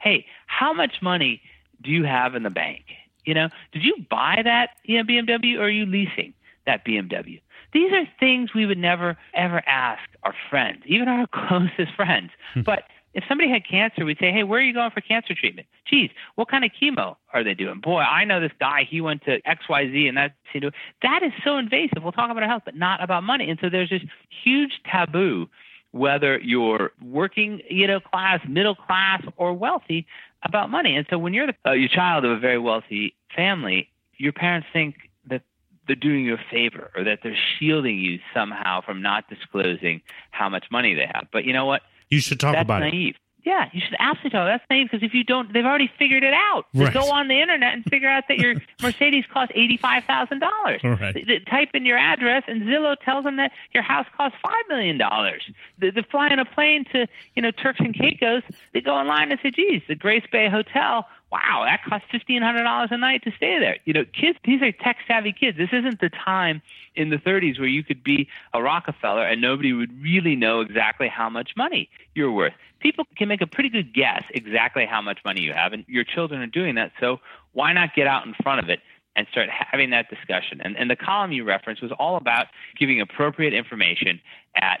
Hey, 0.00 0.26
how 0.46 0.72
much 0.72 0.96
money 1.02 1.40
do 1.82 1.90
you 1.90 2.04
have 2.04 2.34
in 2.34 2.42
the 2.42 2.50
bank? 2.50 2.84
You 3.24 3.34
know, 3.34 3.48
did 3.72 3.82
you 3.82 3.94
buy 4.10 4.40
that 4.44 4.70
you 4.84 4.98
know, 4.98 5.04
BMW 5.04 5.58
or 5.58 5.64
are 5.64 5.70
you 5.70 5.86
leasing 5.86 6.34
that 6.66 6.84
BMW? 6.84 7.40
These 7.72 7.92
are 7.92 8.04
things 8.20 8.54
we 8.54 8.66
would 8.66 8.78
never 8.78 9.16
ever 9.34 9.62
ask 9.66 10.02
our 10.22 10.34
friends, 10.50 10.82
even 10.86 11.08
our 11.08 11.26
closest 11.48 11.94
friends. 11.96 12.30
Hmm. 12.54 12.62
but 12.62 12.84
if 13.14 13.22
somebody 13.28 13.48
had 13.48 13.62
cancer, 13.68 14.04
we'd 14.04 14.18
say, 14.18 14.32
"Hey, 14.32 14.42
where 14.42 14.58
are 14.58 14.62
you 14.62 14.74
going 14.74 14.90
for 14.90 15.00
cancer 15.00 15.34
treatment?" 15.34 15.68
Geez, 15.86 16.10
what 16.34 16.48
kind 16.48 16.64
of 16.64 16.72
chemo 16.72 17.16
are 17.32 17.44
they 17.44 17.54
doing? 17.54 17.80
Boy, 17.80 18.00
I 18.00 18.24
know 18.24 18.40
this 18.40 18.52
guy. 18.58 18.86
He 18.88 19.00
went 19.00 19.24
to 19.24 19.38
X, 19.48 19.68
Y, 19.68 19.90
Z, 19.90 20.08
and 20.08 20.16
that's 20.16 20.34
you 20.52 20.60
know 20.60 20.70
that 21.02 21.22
is 21.22 21.32
so 21.44 21.56
invasive. 21.56 22.02
We'll 22.02 22.12
talk 22.12 22.30
about 22.30 22.42
our 22.42 22.48
health, 22.48 22.62
but 22.64 22.76
not 22.76 23.02
about 23.02 23.22
money. 23.22 23.48
And 23.48 23.58
so 23.60 23.70
there's 23.70 23.90
this 23.90 24.02
huge 24.44 24.80
taboo, 24.90 25.48
whether 25.94 26.40
you're 26.40 26.90
working, 27.00 27.60
you 27.70 27.86
know, 27.86 28.00
class, 28.00 28.40
middle 28.48 28.74
class, 28.74 29.22
or 29.36 29.52
wealthy, 29.52 30.06
about 30.42 30.68
money. 30.68 30.96
And 30.96 31.06
so 31.08 31.18
when 31.18 31.32
you're 31.32 31.46
the 31.46 31.54
uh, 31.64 31.72
your 31.72 31.88
child 31.88 32.24
of 32.24 32.32
a 32.32 32.38
very 32.38 32.58
wealthy 32.58 33.14
family, 33.34 33.88
your 34.16 34.32
parents 34.32 34.66
think 34.72 34.96
that 35.28 35.42
they're 35.86 35.94
doing 35.94 36.24
you 36.24 36.34
a 36.34 36.44
favor 36.50 36.90
or 36.96 37.04
that 37.04 37.20
they're 37.22 37.38
shielding 37.58 37.98
you 37.98 38.18
somehow 38.34 38.80
from 38.80 39.02
not 39.02 39.28
disclosing 39.28 40.02
how 40.32 40.48
much 40.48 40.64
money 40.70 40.94
they 40.94 41.06
have. 41.06 41.28
But 41.32 41.44
you 41.44 41.52
know 41.52 41.64
what? 41.64 41.82
You 42.10 42.20
should 42.20 42.40
talk 42.40 42.54
That's 42.54 42.66
about 42.66 42.80
naive. 42.80 43.14
it. 43.14 43.20
Yeah, 43.44 43.68
you 43.72 43.80
should 43.80 43.96
absolutely 43.98 44.30
talk. 44.30 44.46
That's 44.46 44.64
naive 44.70 44.88
because 44.90 45.06
if 45.06 45.12
you 45.12 45.22
don't, 45.22 45.52
they've 45.52 45.64
already 45.64 45.90
figured 45.98 46.24
it 46.24 46.32
out. 46.32 46.66
Right. 46.72 46.92
Go 46.92 47.10
on 47.12 47.28
the 47.28 47.40
internet 47.40 47.74
and 47.74 47.84
figure 47.84 48.08
out 48.08 48.24
that 48.28 48.38
your 48.38 48.54
Mercedes 48.82 49.24
costs 49.30 49.52
eighty-five 49.54 50.04
thousand 50.04 50.40
dollars. 50.40 50.80
Right. 50.82 51.14
Type 51.46 51.68
in 51.74 51.84
your 51.84 51.98
address, 51.98 52.44
and 52.48 52.62
Zillow 52.62 52.96
tells 53.04 53.24
them 53.24 53.36
that 53.36 53.52
your 53.72 53.82
house 53.82 54.06
costs 54.16 54.38
five 54.42 54.64
million 54.68 54.96
dollars. 54.96 55.44
They, 55.78 55.90
they 55.90 56.02
fly 56.02 56.28
on 56.28 56.38
a 56.38 56.46
plane 56.46 56.84
to 56.92 57.06
you 57.36 57.42
know 57.42 57.50
Turks 57.50 57.80
and 57.80 57.94
Caicos. 57.94 58.42
They 58.72 58.80
go 58.80 58.94
online 58.94 59.30
and 59.30 59.38
say, 59.42 59.50
"Geez, 59.50 59.82
the 59.88 59.94
Grace 59.94 60.24
Bay 60.32 60.48
Hotel 60.48 61.06
wow, 61.34 61.64
that 61.64 61.82
costs 61.84 62.06
fifteen 62.12 62.42
hundred 62.42 62.62
dollars 62.62 62.90
a 62.92 62.96
night 62.96 63.24
to 63.24 63.32
stay 63.36 63.58
there. 63.58 63.78
You 63.84 63.92
know, 63.92 64.04
kids, 64.04 64.38
these 64.44 64.62
are 64.62 64.70
tech 64.70 64.98
savvy 65.08 65.32
kids. 65.32 65.58
This 65.58 65.70
isn't 65.72 66.00
the 66.00 66.08
time 66.08 66.62
in 66.94 67.10
the 67.10 67.16
30s 67.16 67.58
where 67.58 67.66
you 67.66 67.82
could 67.82 68.04
be 68.04 68.28
a 68.52 68.62
Rockefeller 68.62 69.26
and 69.26 69.40
nobody 69.40 69.72
would 69.72 70.00
really 70.00 70.36
know 70.36 70.60
exactly 70.60 71.08
how 71.08 71.28
much 71.28 71.50
money 71.56 71.90
you're 72.14 72.30
worth. 72.30 72.52
People 72.78 73.04
can 73.16 73.26
make 73.26 73.40
a 73.40 73.48
pretty 73.48 73.68
good 73.68 73.92
guess 73.92 74.22
exactly 74.30 74.86
how 74.86 75.02
much 75.02 75.18
money 75.24 75.40
you 75.40 75.52
have, 75.52 75.72
and 75.72 75.84
your 75.88 76.04
children 76.04 76.40
are 76.40 76.46
doing 76.46 76.76
that. 76.76 76.92
So 77.00 77.18
why 77.52 77.72
not 77.72 77.96
get 77.96 78.06
out 78.06 78.26
in 78.26 78.34
front 78.42 78.60
of 78.60 78.70
it? 78.70 78.80
and 79.16 79.28
start 79.30 79.48
having 79.48 79.90
that 79.90 80.10
discussion. 80.10 80.60
And, 80.60 80.76
and 80.76 80.90
the 80.90 80.96
column 80.96 81.30
you 81.30 81.44
referenced 81.44 81.80
was 81.80 81.92
all 82.00 82.16
about 82.16 82.48
giving 82.76 83.00
appropriate 83.00 83.54
information 83.54 84.20
at 84.56 84.80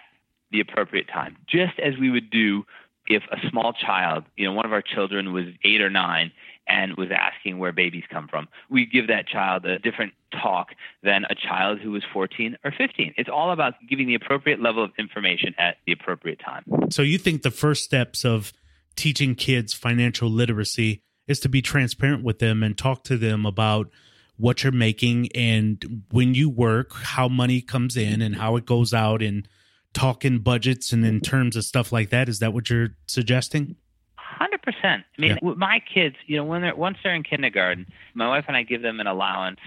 the 0.50 0.58
appropriate 0.58 1.06
time, 1.06 1.36
just 1.46 1.78
as 1.78 1.96
we 2.00 2.10
would 2.10 2.30
do 2.30 2.66
if 3.06 3.22
a 3.30 3.48
small 3.50 3.72
child, 3.72 4.24
you 4.36 4.46
know, 4.46 4.52
one 4.52 4.66
of 4.66 4.72
our 4.72 4.82
children 4.82 5.32
was 5.32 5.44
eight 5.64 5.80
or 5.80 5.90
nine 5.90 6.32
and 6.66 6.96
was 6.96 7.08
asking 7.14 7.58
where 7.58 7.72
babies 7.72 8.04
come 8.10 8.28
from, 8.28 8.48
we 8.70 8.86
give 8.86 9.08
that 9.08 9.26
child 9.26 9.66
a 9.66 9.78
different 9.78 10.14
talk 10.32 10.68
than 11.02 11.24
a 11.28 11.34
child 11.34 11.78
who 11.80 11.90
was 11.90 12.02
14 12.12 12.56
or 12.64 12.72
15. 12.76 13.14
It's 13.16 13.28
all 13.28 13.52
about 13.52 13.74
giving 13.88 14.06
the 14.06 14.14
appropriate 14.14 14.60
level 14.60 14.82
of 14.82 14.90
information 14.98 15.54
at 15.58 15.76
the 15.86 15.92
appropriate 15.92 16.40
time. 16.40 16.64
So 16.90 17.02
you 17.02 17.18
think 17.18 17.42
the 17.42 17.50
first 17.50 17.84
steps 17.84 18.24
of 18.24 18.52
teaching 18.96 19.34
kids 19.34 19.74
financial 19.74 20.30
literacy 20.30 21.02
is 21.26 21.40
to 21.40 21.48
be 21.48 21.60
transparent 21.60 22.22
with 22.22 22.38
them 22.38 22.62
and 22.62 22.76
talk 22.76 23.04
to 23.04 23.16
them 23.16 23.44
about 23.44 23.90
what 24.36 24.62
you're 24.62 24.72
making 24.72 25.28
and 25.34 26.02
when 26.10 26.34
you 26.34 26.48
work, 26.48 26.92
how 26.92 27.28
money 27.28 27.60
comes 27.60 27.96
in 27.96 28.20
and 28.20 28.36
how 28.36 28.56
it 28.56 28.66
goes 28.66 28.92
out 28.92 29.22
and 29.22 29.48
talking 29.94 30.38
budgets 30.40 30.92
and 30.92 31.04
in 31.06 31.20
terms 31.20 31.56
of 31.56 31.64
stuff 31.64 31.92
like 31.92 32.10
that. 32.10 32.28
Is 32.28 32.40
that 32.40 32.52
what 32.52 32.68
you're 32.68 32.90
suggesting? 33.06 33.76
Hundred 34.16 34.62
percent. 34.62 35.04
I 35.16 35.20
mean, 35.20 35.38
yeah. 35.42 35.52
my 35.56 35.80
kids, 35.92 36.16
you 36.26 36.36
know, 36.36 36.44
when 36.44 36.62
they're 36.62 36.76
once 36.76 36.98
they're 37.02 37.14
in 37.14 37.22
kindergarten, 37.22 37.86
my 38.14 38.28
wife 38.28 38.44
and 38.48 38.56
I 38.56 38.62
give 38.64 38.82
them 38.82 39.00
an 39.00 39.06
allowance 39.06 39.60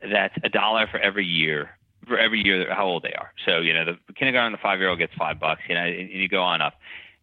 that's 0.00 0.34
a 0.42 0.48
dollar 0.48 0.86
for 0.86 0.98
every 0.98 1.26
year 1.26 1.70
for 2.06 2.18
every 2.18 2.44
year 2.44 2.72
how 2.74 2.86
old 2.86 3.02
they 3.02 3.12
are. 3.12 3.32
So 3.46 3.58
you 3.58 3.72
know, 3.72 3.84
the 3.84 4.12
kindergarten, 4.14 4.52
the 4.52 4.58
five 4.58 4.78
year 4.78 4.88
old 4.88 4.98
gets 4.98 5.14
five 5.14 5.38
bucks. 5.38 5.62
You 5.68 5.74
know, 5.74 5.82
and 5.82 6.10
you 6.10 6.28
go 6.28 6.42
on 6.42 6.60
up. 6.60 6.74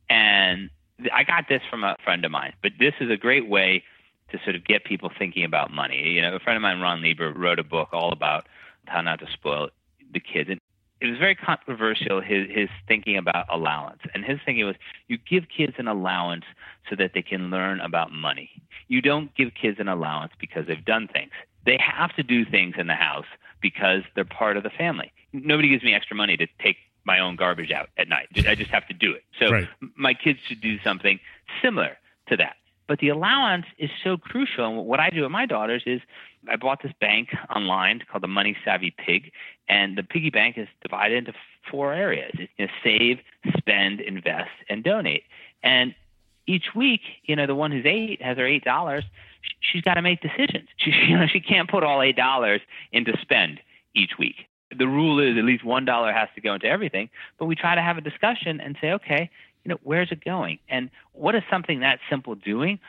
And 0.09 0.69
I 1.13 1.23
got 1.23 1.47
this 1.49 1.61
from 1.69 1.83
a 1.83 1.95
friend 2.03 2.23
of 2.25 2.31
mine, 2.31 2.53
but 2.61 2.73
this 2.79 2.93
is 2.99 3.09
a 3.09 3.17
great 3.17 3.47
way 3.47 3.83
to 4.31 4.39
sort 4.43 4.55
of 4.55 4.63
get 4.63 4.83
people 4.83 5.11
thinking 5.17 5.43
about 5.43 5.71
money. 5.71 6.09
You 6.09 6.21
know, 6.21 6.35
a 6.35 6.39
friend 6.39 6.55
of 6.55 6.61
mine, 6.61 6.79
Ron 6.79 7.01
Lieber, 7.01 7.31
wrote 7.33 7.59
a 7.59 7.63
book 7.63 7.89
all 7.91 8.11
about 8.11 8.47
how 8.85 9.01
not 9.01 9.19
to 9.19 9.27
spoil 9.31 9.69
the 10.13 10.19
kids. 10.19 10.49
And 10.49 10.59
it 11.01 11.07
was 11.07 11.17
very 11.17 11.35
controversial 11.35 12.21
his 12.21 12.47
his 12.49 12.69
thinking 12.87 13.17
about 13.17 13.45
allowance. 13.51 14.01
And 14.13 14.23
his 14.23 14.39
thinking 14.45 14.65
was 14.65 14.75
you 15.07 15.17
give 15.17 15.45
kids 15.55 15.73
an 15.77 15.87
allowance 15.87 16.45
so 16.89 16.95
that 16.95 17.11
they 17.13 17.23
can 17.23 17.49
learn 17.49 17.81
about 17.81 18.11
money. 18.11 18.49
You 18.87 19.01
don't 19.01 19.33
give 19.35 19.49
kids 19.59 19.79
an 19.79 19.87
allowance 19.87 20.31
because 20.39 20.67
they've 20.67 20.85
done 20.85 21.07
things. 21.11 21.31
They 21.65 21.77
have 21.79 22.15
to 22.15 22.23
do 22.23 22.45
things 22.45 22.75
in 22.77 22.87
the 22.87 22.95
house 22.95 23.25
because 23.61 24.03
they're 24.15 24.25
part 24.25 24.57
of 24.57 24.63
the 24.63 24.69
family. 24.69 25.11
Nobody 25.33 25.69
gives 25.69 25.83
me 25.83 25.93
extra 25.93 26.15
money 26.15 26.37
to 26.37 26.47
take 26.61 26.77
my 27.03 27.19
own 27.19 27.35
garbage 27.35 27.71
out 27.71 27.89
at 27.97 28.07
night. 28.07 28.27
I 28.47 28.55
just 28.55 28.69
have 28.71 28.87
to 28.87 28.93
do 28.93 29.11
it. 29.13 29.23
So 29.39 29.51
right. 29.51 29.67
my 29.95 30.13
kids 30.13 30.39
should 30.47 30.61
do 30.61 30.79
something 30.83 31.19
similar 31.63 31.97
to 32.29 32.37
that 32.37 32.55
but 32.87 32.99
the 32.99 33.09
allowance 33.09 33.65
is 33.77 33.89
so 34.03 34.17
crucial. 34.17 34.65
And 34.65 34.85
what 34.85 34.99
I 34.99 35.09
do 35.09 35.21
with 35.21 35.31
my 35.31 35.45
daughters 35.45 35.83
is 35.85 36.01
I 36.49 36.55
bought 36.55 36.81
this 36.83 36.93
bank 36.99 37.29
online 37.53 38.01
called 38.11 38.23
the 38.23 38.27
Money 38.27 38.57
Savvy 38.65 38.93
Pig, 38.97 39.31
and 39.69 39.97
the 39.97 40.03
piggy 40.03 40.29
bank 40.29 40.57
is 40.57 40.67
divided 40.81 41.17
into 41.17 41.33
four 41.69 41.93
areas: 41.93 42.31
it's, 42.33 42.51
you 42.57 42.65
know, 42.65 42.71
save, 42.83 43.19
spend, 43.57 44.01
invest, 44.01 44.49
and 44.69 44.83
donate. 44.83 45.23
And 45.63 45.93
each 46.47 46.75
week, 46.75 47.01
you 47.23 47.35
know, 47.35 47.45
the 47.45 47.55
one 47.55 47.71
who's 47.71 47.85
eight 47.85 48.21
has 48.21 48.37
her 48.37 48.47
eight 48.47 48.63
dollars. 48.63 49.03
She's 49.59 49.81
got 49.81 49.95
to 49.95 50.01
make 50.01 50.21
decisions. 50.21 50.67
She, 50.77 50.91
you 51.07 51.17
know, 51.17 51.27
she 51.27 51.39
can't 51.39 51.69
put 51.69 51.83
all 51.83 52.01
eight 52.01 52.15
dollars 52.15 52.61
into 52.91 53.15
spend 53.21 53.59
each 53.93 54.11
week. 54.17 54.47
The 54.75 54.87
rule 54.87 55.19
is 55.19 55.37
at 55.37 55.43
least 55.43 55.63
one 55.63 55.85
dollar 55.85 56.11
has 56.11 56.29
to 56.35 56.41
go 56.41 56.55
into 56.55 56.65
everything. 56.67 57.09
But 57.37 57.45
we 57.45 57.55
try 57.55 57.75
to 57.75 57.81
have 57.81 57.97
a 57.97 58.01
discussion 58.01 58.59
and 58.59 58.77
say, 58.81 58.91
okay, 58.93 59.29
you 59.63 59.69
know, 59.69 59.77
where's 59.83 60.11
it 60.11 60.23
going? 60.23 60.59
And 60.69 60.89
what 61.13 61.35
is 61.35 61.43
something 61.49 61.81
that 61.81 61.99
simple 62.09 62.35
doing? 62.35 62.79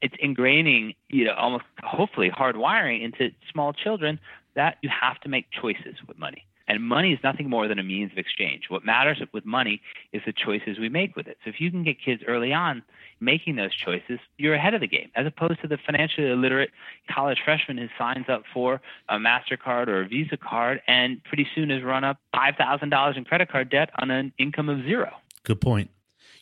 It's 0.00 0.14
ingraining, 0.22 0.96
you 1.08 1.24
know, 1.24 1.34
almost 1.34 1.64
hopefully 1.82 2.30
hardwiring 2.30 3.02
into 3.02 3.30
small 3.50 3.72
children 3.72 4.20
that 4.54 4.78
you 4.82 4.90
have 4.90 5.20
to 5.20 5.28
make 5.28 5.46
choices 5.50 5.96
with 6.06 6.18
money. 6.18 6.44
And 6.66 6.82
money 6.82 7.12
is 7.12 7.18
nothing 7.22 7.50
more 7.50 7.68
than 7.68 7.78
a 7.78 7.82
means 7.82 8.12
of 8.12 8.18
exchange. 8.18 8.64
What 8.68 8.84
matters 8.84 9.20
with 9.32 9.44
money 9.44 9.82
is 10.12 10.22
the 10.24 10.32
choices 10.32 10.78
we 10.78 10.88
make 10.88 11.14
with 11.14 11.26
it. 11.26 11.36
So 11.44 11.50
if 11.50 11.60
you 11.60 11.70
can 11.70 11.84
get 11.84 11.96
kids 12.02 12.22
early 12.26 12.52
on 12.52 12.82
making 13.20 13.56
those 13.56 13.74
choices, 13.74 14.18
you're 14.38 14.54
ahead 14.54 14.74
of 14.74 14.80
the 14.80 14.86
game, 14.86 15.10
as 15.14 15.26
opposed 15.26 15.60
to 15.62 15.68
the 15.68 15.78
financially 15.84 16.30
illiterate 16.30 16.70
college 17.10 17.38
freshman 17.44 17.76
who 17.76 17.88
signs 17.98 18.28
up 18.28 18.44
for 18.52 18.80
a 19.08 19.16
MasterCard 19.16 19.88
or 19.88 20.02
a 20.02 20.08
Visa 20.08 20.36
card 20.36 20.80
and 20.88 21.22
pretty 21.24 21.46
soon 21.54 21.70
has 21.70 21.82
run 21.82 22.02
up 22.02 22.18
$5,000 22.34 23.16
in 23.16 23.24
credit 23.24 23.50
card 23.50 23.68
debt 23.68 23.90
on 23.98 24.10
an 24.10 24.32
income 24.38 24.68
of 24.68 24.82
zero. 24.84 25.12
Good 25.44 25.60
point. 25.60 25.90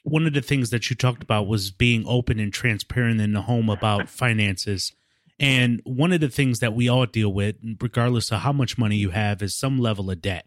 One 0.03 0.27
of 0.27 0.33
the 0.33 0.43
things 0.43 0.71
that 0.71 0.91
you 0.91 0.97
talked 0.97 1.23
about 1.23 1.47
was 1.47 1.71
being 1.71 2.05
open 2.07 2.39
and 2.39 2.53
transparent 2.53 3.21
in 3.21 3.33
the 3.33 3.43
home 3.43 3.69
about 3.69 4.09
finances. 4.09 4.93
And 5.39 5.81
one 5.85 6.13
of 6.13 6.21
the 6.21 6.29
things 6.29 6.61
that 6.61 6.75
we 6.75 6.89
all 6.89 7.07
deal 7.07 7.33
with, 7.33 7.57
regardless 7.81 8.31
of 8.31 8.41
how 8.41 8.53
much 8.53 8.79
money 8.79 8.97
you 8.97 9.11
have, 9.11 9.43
is 9.43 9.55
some 9.55 9.79
level 9.79 10.11
of 10.11 10.21
debt, 10.21 10.47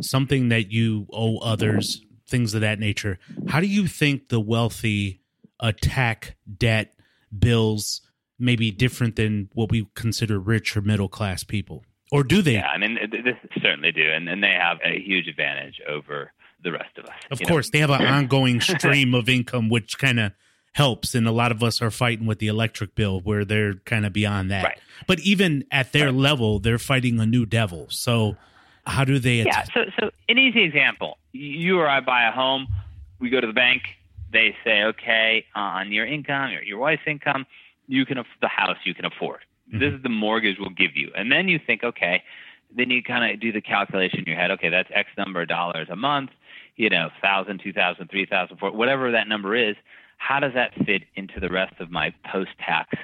something 0.00 0.48
that 0.48 0.70
you 0.70 1.06
owe 1.12 1.38
others, 1.38 2.02
things 2.26 2.54
of 2.54 2.60
that 2.60 2.78
nature. 2.78 3.18
How 3.48 3.60
do 3.60 3.66
you 3.66 3.86
think 3.86 4.28
the 4.28 4.40
wealthy 4.40 5.20
attack 5.58 6.36
debt, 6.58 6.94
bills, 7.36 8.00
maybe 8.38 8.70
different 8.70 9.16
than 9.16 9.50
what 9.52 9.70
we 9.70 9.88
consider 9.94 10.38
rich 10.38 10.76
or 10.76 10.80
middle 10.80 11.08
class 11.08 11.44
people? 11.44 11.84
Or 12.12 12.24
do 12.24 12.42
they? 12.42 12.54
Yeah, 12.54 12.68
I 12.68 12.78
mean, 12.78 12.98
they 13.10 13.60
certainly 13.62 13.92
do. 13.92 14.02
And, 14.02 14.28
and 14.28 14.42
they 14.42 14.52
have 14.58 14.78
a 14.84 14.98
huge 15.00 15.28
advantage 15.28 15.80
over 15.88 16.32
the 16.62 16.72
rest 16.72 16.98
of 16.98 17.04
us. 17.06 17.12
Of 17.30 17.40
course, 17.46 17.68
know? 17.68 17.70
they 17.72 17.80
have 17.80 17.90
an 17.90 18.06
ongoing 18.14 18.60
stream 18.60 19.14
of 19.14 19.28
income, 19.28 19.68
which 19.68 19.98
kind 19.98 20.20
of 20.20 20.32
helps. 20.72 21.14
And 21.14 21.26
a 21.26 21.32
lot 21.32 21.52
of 21.52 21.62
us 21.62 21.82
are 21.82 21.90
fighting 21.90 22.26
with 22.26 22.38
the 22.38 22.48
electric 22.48 22.94
bill 22.94 23.20
where 23.20 23.44
they're 23.44 23.74
kind 23.84 24.06
of 24.06 24.12
beyond 24.12 24.50
that. 24.50 24.64
Right. 24.64 24.78
But 25.06 25.20
even 25.20 25.64
at 25.70 25.92
their 25.92 26.06
right. 26.06 26.14
level, 26.14 26.58
they're 26.58 26.78
fighting 26.78 27.18
a 27.20 27.26
new 27.26 27.46
devil. 27.46 27.86
So 27.90 28.36
how 28.86 29.04
do 29.04 29.18
they? 29.18 29.42
yeah. 29.42 29.64
So, 29.74 29.84
so 29.98 30.10
an 30.28 30.38
easy 30.38 30.62
example: 30.62 31.18
you 31.32 31.78
or 31.78 31.88
I 31.88 32.00
buy 32.00 32.28
a 32.28 32.32
home, 32.32 32.68
we 33.18 33.30
go 33.30 33.40
to 33.40 33.46
the 33.46 33.52
bank. 33.52 33.82
They 34.32 34.54
say, 34.64 34.84
okay, 34.84 35.44
on 35.56 35.90
your 35.90 36.06
income, 36.06 36.52
your, 36.52 36.62
your 36.62 36.78
wife's 36.78 37.02
income, 37.06 37.46
you 37.88 38.06
can 38.06 38.22
the 38.40 38.48
house 38.48 38.76
you 38.84 38.94
can 38.94 39.04
afford. 39.04 39.40
Mm-hmm. 39.68 39.80
This 39.80 39.94
is 39.94 40.02
the 40.02 40.08
mortgage 40.08 40.56
we'll 40.58 40.70
give 40.70 40.96
you, 40.96 41.10
and 41.16 41.30
then 41.30 41.48
you 41.48 41.58
think, 41.64 41.82
okay, 41.82 42.22
then 42.76 42.90
you 42.90 43.02
kind 43.02 43.32
of 43.32 43.40
do 43.40 43.52
the 43.52 43.60
calculation 43.60 44.20
in 44.20 44.24
your 44.26 44.36
head. 44.36 44.50
Okay, 44.52 44.68
that's 44.68 44.88
X 44.92 45.08
number 45.18 45.42
of 45.42 45.48
dollars 45.48 45.88
a 45.90 45.96
month. 45.96 46.30
You 46.80 46.88
know, 46.88 47.10
thousand, 47.20 47.60
two 47.62 47.72
thousand, 47.72 48.08
three 48.10 48.26
thousand, 48.26 48.56
four, 48.56 48.72
whatever 48.72 49.10
that 49.12 49.28
number 49.28 49.54
is. 49.54 49.76
How 50.16 50.40
does 50.40 50.54
that 50.54 50.72
fit 50.86 51.02
into 51.14 51.40
the 51.40 51.48
rest 51.48 51.74
of 51.80 51.90
my 51.90 52.12
post-tax 52.30 52.94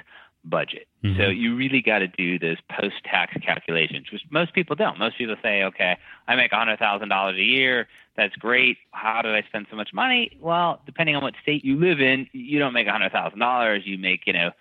budget? 0.43 0.87
Mm-hmm. 1.03 1.19
So 1.19 1.29
you 1.29 1.55
really 1.55 1.81
got 1.81 1.99
to 1.99 2.07
do 2.07 2.37
those 2.37 2.57
post-tax 2.69 3.33
calculations, 3.43 4.11
which 4.11 4.21
most 4.29 4.53
people 4.53 4.75
don't. 4.75 4.99
Most 4.99 5.17
people 5.17 5.35
say, 5.41 5.63
okay, 5.63 5.97
I 6.27 6.35
make 6.35 6.51
$100,000 6.51 7.33
a 7.33 7.43
year. 7.43 7.87
That's 8.15 8.35
great. 8.35 8.77
How 8.91 9.23
did 9.23 9.33
I 9.33 9.41
spend 9.47 9.65
so 9.69 9.75
much 9.75 9.93
money? 9.93 10.37
Well, 10.39 10.79
depending 10.85 11.15
on 11.15 11.23
what 11.23 11.33
state 11.41 11.65
you 11.65 11.75
live 11.75 11.99
in, 11.99 12.27
you 12.33 12.59
don't 12.59 12.73
make 12.73 12.87
$100,000. 12.87 13.85
You 13.85 13.97
make, 13.97 14.27
you 14.27 14.33
know, 14.33 14.51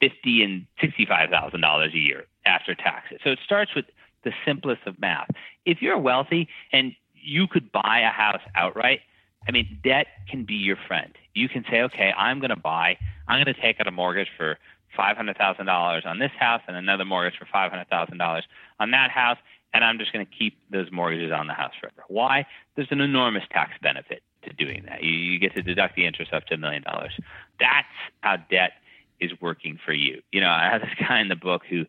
fifty 0.00 0.42
and 0.42 0.66
sixty-five 0.80 1.30
thousand 1.30 1.60
dollars 1.60 1.92
a 1.94 1.98
year 1.98 2.26
after 2.46 2.74
taxes. 2.74 3.18
So 3.24 3.30
it 3.30 3.38
starts 3.44 3.74
with 3.74 3.86
the 4.24 4.32
simplest 4.44 4.82
of 4.86 4.98
math. 4.98 5.30
If 5.64 5.82
you're 5.82 5.98
wealthy 5.98 6.48
and 6.72 6.94
you 7.22 7.46
could 7.46 7.70
buy 7.72 8.00
a 8.00 8.10
house 8.10 8.40
outright, 8.54 9.00
I 9.46 9.52
mean, 9.52 9.78
debt 9.82 10.06
can 10.28 10.44
be 10.44 10.54
your 10.54 10.76
friend. 10.86 11.12
You 11.34 11.48
can 11.48 11.64
say, 11.70 11.82
okay, 11.82 12.12
I'm 12.16 12.40
going 12.40 12.50
to 12.50 12.56
buy, 12.56 12.98
I'm 13.26 13.42
going 13.42 13.54
to 13.54 13.60
take 13.60 13.80
out 13.80 13.86
a 13.86 13.92
mortgage 13.92 14.28
for 14.36 14.58
$500,000 14.98 16.06
on 16.06 16.18
this 16.18 16.30
house 16.38 16.62
and 16.66 16.76
another 16.76 17.04
mortgage 17.04 17.38
for 17.38 17.46
$500,000 17.46 18.42
on 18.80 18.90
that 18.90 19.10
house, 19.10 19.38
and 19.72 19.84
I'm 19.84 19.98
just 19.98 20.12
going 20.12 20.24
to 20.24 20.32
keep 20.32 20.58
those 20.70 20.90
mortgages 20.90 21.32
on 21.32 21.46
the 21.46 21.52
house 21.52 21.72
forever. 21.80 22.02
Why? 22.08 22.46
There's 22.74 22.88
an 22.90 23.00
enormous 23.00 23.44
tax 23.50 23.72
benefit 23.82 24.22
to 24.42 24.52
doing 24.52 24.84
that. 24.88 25.02
You, 25.02 25.10
you 25.10 25.38
get 25.38 25.54
to 25.54 25.62
deduct 25.62 25.96
the 25.96 26.06
interest 26.06 26.32
up 26.32 26.46
to 26.46 26.54
a 26.54 26.58
million 26.58 26.82
dollars. 26.82 27.12
That's 27.60 27.86
how 28.20 28.36
debt 28.50 28.72
is 29.20 29.30
working 29.40 29.78
for 29.84 29.92
you. 29.92 30.22
You 30.32 30.40
know, 30.40 30.50
I 30.50 30.68
have 30.70 30.80
this 30.80 30.94
guy 31.08 31.20
in 31.20 31.28
the 31.28 31.36
book 31.36 31.62
who 31.68 31.84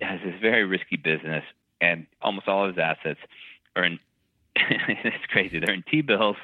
has 0.00 0.20
this 0.24 0.34
very 0.40 0.64
risky 0.64 0.96
business, 0.96 1.44
and 1.80 2.06
almost 2.20 2.48
all 2.48 2.68
of 2.68 2.74
his 2.74 2.82
assets 2.82 3.20
are 3.76 3.84
in. 3.84 3.98
it's 4.56 5.26
crazy. 5.28 5.58
They're 5.58 5.74
in 5.74 5.84
T-bills, 5.90 6.36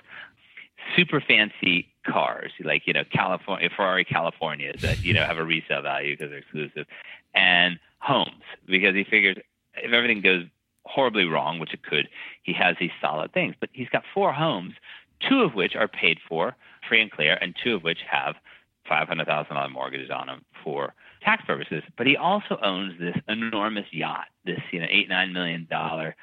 super 0.97 1.21
fancy 1.21 1.89
cars, 2.07 2.53
like 2.65 2.87
you 2.87 2.93
know 2.93 3.05
California 3.05 3.69
Ferrari 3.75 4.05
Californias 4.05 4.81
that 4.81 5.03
you 5.05 5.15
know 5.15 5.25
have 5.25 5.39
a 5.39 5.45
resale 5.45 5.83
value 5.83 6.17
because 6.17 6.31
they're 6.31 6.39
exclusive, 6.39 6.87
and 7.35 7.79
homes 7.99 8.43
because 8.67 8.95
he 8.95 9.05
figures 9.05 9.37
if 9.77 9.93
everything 9.93 10.21
goes 10.21 10.45
horribly 10.87 11.25
wrong, 11.25 11.59
which 11.59 11.73
it 11.73 11.83
could, 11.83 12.09
he 12.43 12.53
has 12.53 12.77
these 12.81 12.91
solid 13.01 13.33
things. 13.33 13.55
But 13.61 13.71
he's 13.73 13.89
got 13.89 14.03
four 14.13 14.33
homes, 14.33 14.75
two 15.29 15.43
of 15.43 15.55
which 15.55 15.77
are 15.77 15.89
paid 15.89 16.19
for 16.29 16.57
free 16.89 17.01
and 17.01 17.11
clear, 17.11 17.39
and 17.41 17.55
two 17.63 17.77
of 17.77 17.85
which 17.85 17.99
have 18.11 18.37
$500,000 18.91 19.73
mortgages 19.73 20.11
on 20.11 20.29
him 20.29 20.45
for 20.65 20.95
tax 21.23 21.45
purposes. 21.45 21.83
But 21.97 22.07
he 22.07 22.17
also 22.17 22.59
owns 22.63 22.99
this 22.99 23.17
enormous 23.29 23.87
yacht, 23.93 24.27
this, 24.45 24.61
you 24.73 24.81
know, 24.81 24.87
eight, 24.91 25.09
nine 25.09 25.33
million 25.33 25.67
dollar 25.71 26.17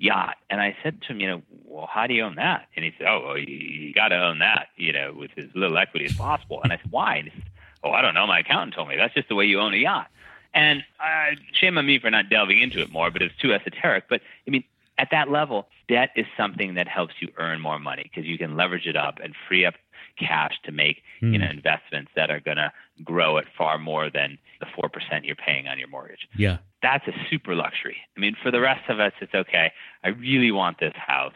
yacht. 0.00 0.36
And 0.50 0.60
I 0.60 0.76
said 0.82 1.02
to 1.02 1.08
him, 1.08 1.20
you 1.20 1.28
know, 1.28 1.42
well, 1.64 1.88
how 1.90 2.06
do 2.06 2.14
you 2.14 2.22
own 2.22 2.36
that? 2.36 2.68
And 2.76 2.84
he 2.84 2.92
said, 2.98 3.06
oh, 3.06 3.22
well, 3.26 3.38
you, 3.38 3.56
you 3.56 3.94
got 3.94 4.08
to 4.08 4.16
own 4.16 4.38
that, 4.40 4.68
you 4.76 4.92
know, 4.92 5.14
with 5.16 5.30
as 5.36 5.46
little 5.54 5.76
equity 5.78 6.06
as 6.06 6.14
possible. 6.14 6.60
And 6.62 6.72
I 6.72 6.76
said, 6.76 6.90
why? 6.90 7.16
And 7.16 7.28
he 7.28 7.30
said, 7.38 7.50
oh, 7.84 7.90
I 7.90 8.02
don't 8.02 8.14
know. 8.14 8.26
My 8.26 8.40
accountant 8.40 8.74
told 8.74 8.88
me 8.88 8.96
that's 8.96 9.14
just 9.14 9.28
the 9.28 9.34
way 9.34 9.44
you 9.46 9.60
own 9.60 9.74
a 9.74 9.78
yacht. 9.78 10.08
And 10.54 10.82
uh, 11.00 11.36
shame 11.52 11.76
on 11.76 11.86
me 11.86 11.98
for 11.98 12.10
not 12.10 12.30
delving 12.30 12.60
into 12.60 12.80
it 12.80 12.90
more, 12.90 13.10
but 13.10 13.20
it's 13.20 13.36
too 13.36 13.52
esoteric. 13.52 14.04
But 14.08 14.22
I 14.46 14.50
mean, 14.50 14.64
at 14.98 15.08
that 15.10 15.30
level, 15.30 15.68
debt 15.88 16.10
is 16.16 16.26
something 16.36 16.74
that 16.74 16.88
helps 16.88 17.14
you 17.20 17.28
earn 17.36 17.60
more 17.60 17.78
money 17.78 18.04
because 18.04 18.24
you 18.24 18.38
can 18.38 18.56
leverage 18.56 18.86
it 18.86 18.96
up 18.96 19.18
and 19.22 19.34
free 19.48 19.66
up 19.66 19.74
cash 20.18 20.52
to 20.64 20.72
make 20.72 21.02
mm. 21.20 21.32
you 21.32 21.38
know 21.38 21.46
investments 21.46 22.10
that 22.16 22.30
are 22.30 22.40
going 22.40 22.56
to 22.56 22.72
grow 23.04 23.36
at 23.36 23.44
far 23.56 23.78
more 23.78 24.10
than 24.10 24.38
the 24.60 24.66
4% 24.66 24.90
you're 25.24 25.36
paying 25.36 25.68
on 25.68 25.78
your 25.78 25.88
mortgage. 25.88 26.26
Yeah. 26.36 26.58
That's 26.86 27.08
a 27.08 27.12
super 27.28 27.56
luxury. 27.56 27.96
I 28.16 28.20
mean, 28.20 28.36
for 28.40 28.52
the 28.52 28.60
rest 28.60 28.88
of 28.88 29.00
us 29.00 29.12
it's 29.20 29.34
okay. 29.34 29.72
I 30.04 30.08
really 30.10 30.52
want 30.52 30.78
this 30.78 30.94
house. 30.94 31.34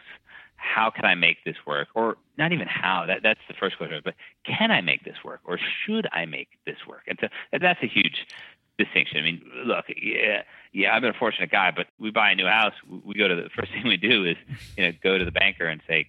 How 0.55 0.89
can 0.89 1.03
I 1.03 1.15
make 1.15 1.43
this 1.43 1.57
work? 1.67 1.89
Or 1.93 2.15
not 2.37 2.53
even 2.53 2.67
how. 2.67 3.05
That 3.05 3.19
that's 3.21 3.41
the 3.49 3.53
first 3.59 3.77
question, 3.77 3.99
but 4.01 4.13
can 4.45 4.71
I 4.71 4.79
make 4.79 5.03
this 5.03 5.17
work 5.25 5.41
or 5.43 5.59
should 5.85 6.07
I 6.13 6.23
make 6.23 6.47
this 6.65 6.77
work? 6.87 7.01
And 7.07 7.17
so 7.19 7.27
that's 7.59 7.83
a 7.83 7.87
huge 7.87 8.27
distinction. 8.77 9.17
I 9.17 9.23
mean, 9.23 9.41
look, 9.65 9.83
yeah, 10.01 10.43
yeah, 10.71 10.95
I've 10.95 11.01
been 11.01 11.11
a 11.11 11.19
fortunate 11.19 11.51
guy, 11.51 11.71
but 11.75 11.87
we 11.99 12.11
buy 12.11 12.31
a 12.31 12.35
new 12.35 12.47
house, 12.47 12.73
we 13.03 13.15
go 13.15 13.27
to 13.27 13.35
the 13.35 13.49
first 13.57 13.73
thing 13.73 13.85
we 13.85 13.97
do 13.97 14.23
is, 14.23 14.37
you 14.77 14.85
know, 14.85 14.93
go 15.03 15.17
to 15.17 15.25
the 15.25 15.31
banker 15.31 15.65
and 15.65 15.81
say, 15.85 16.07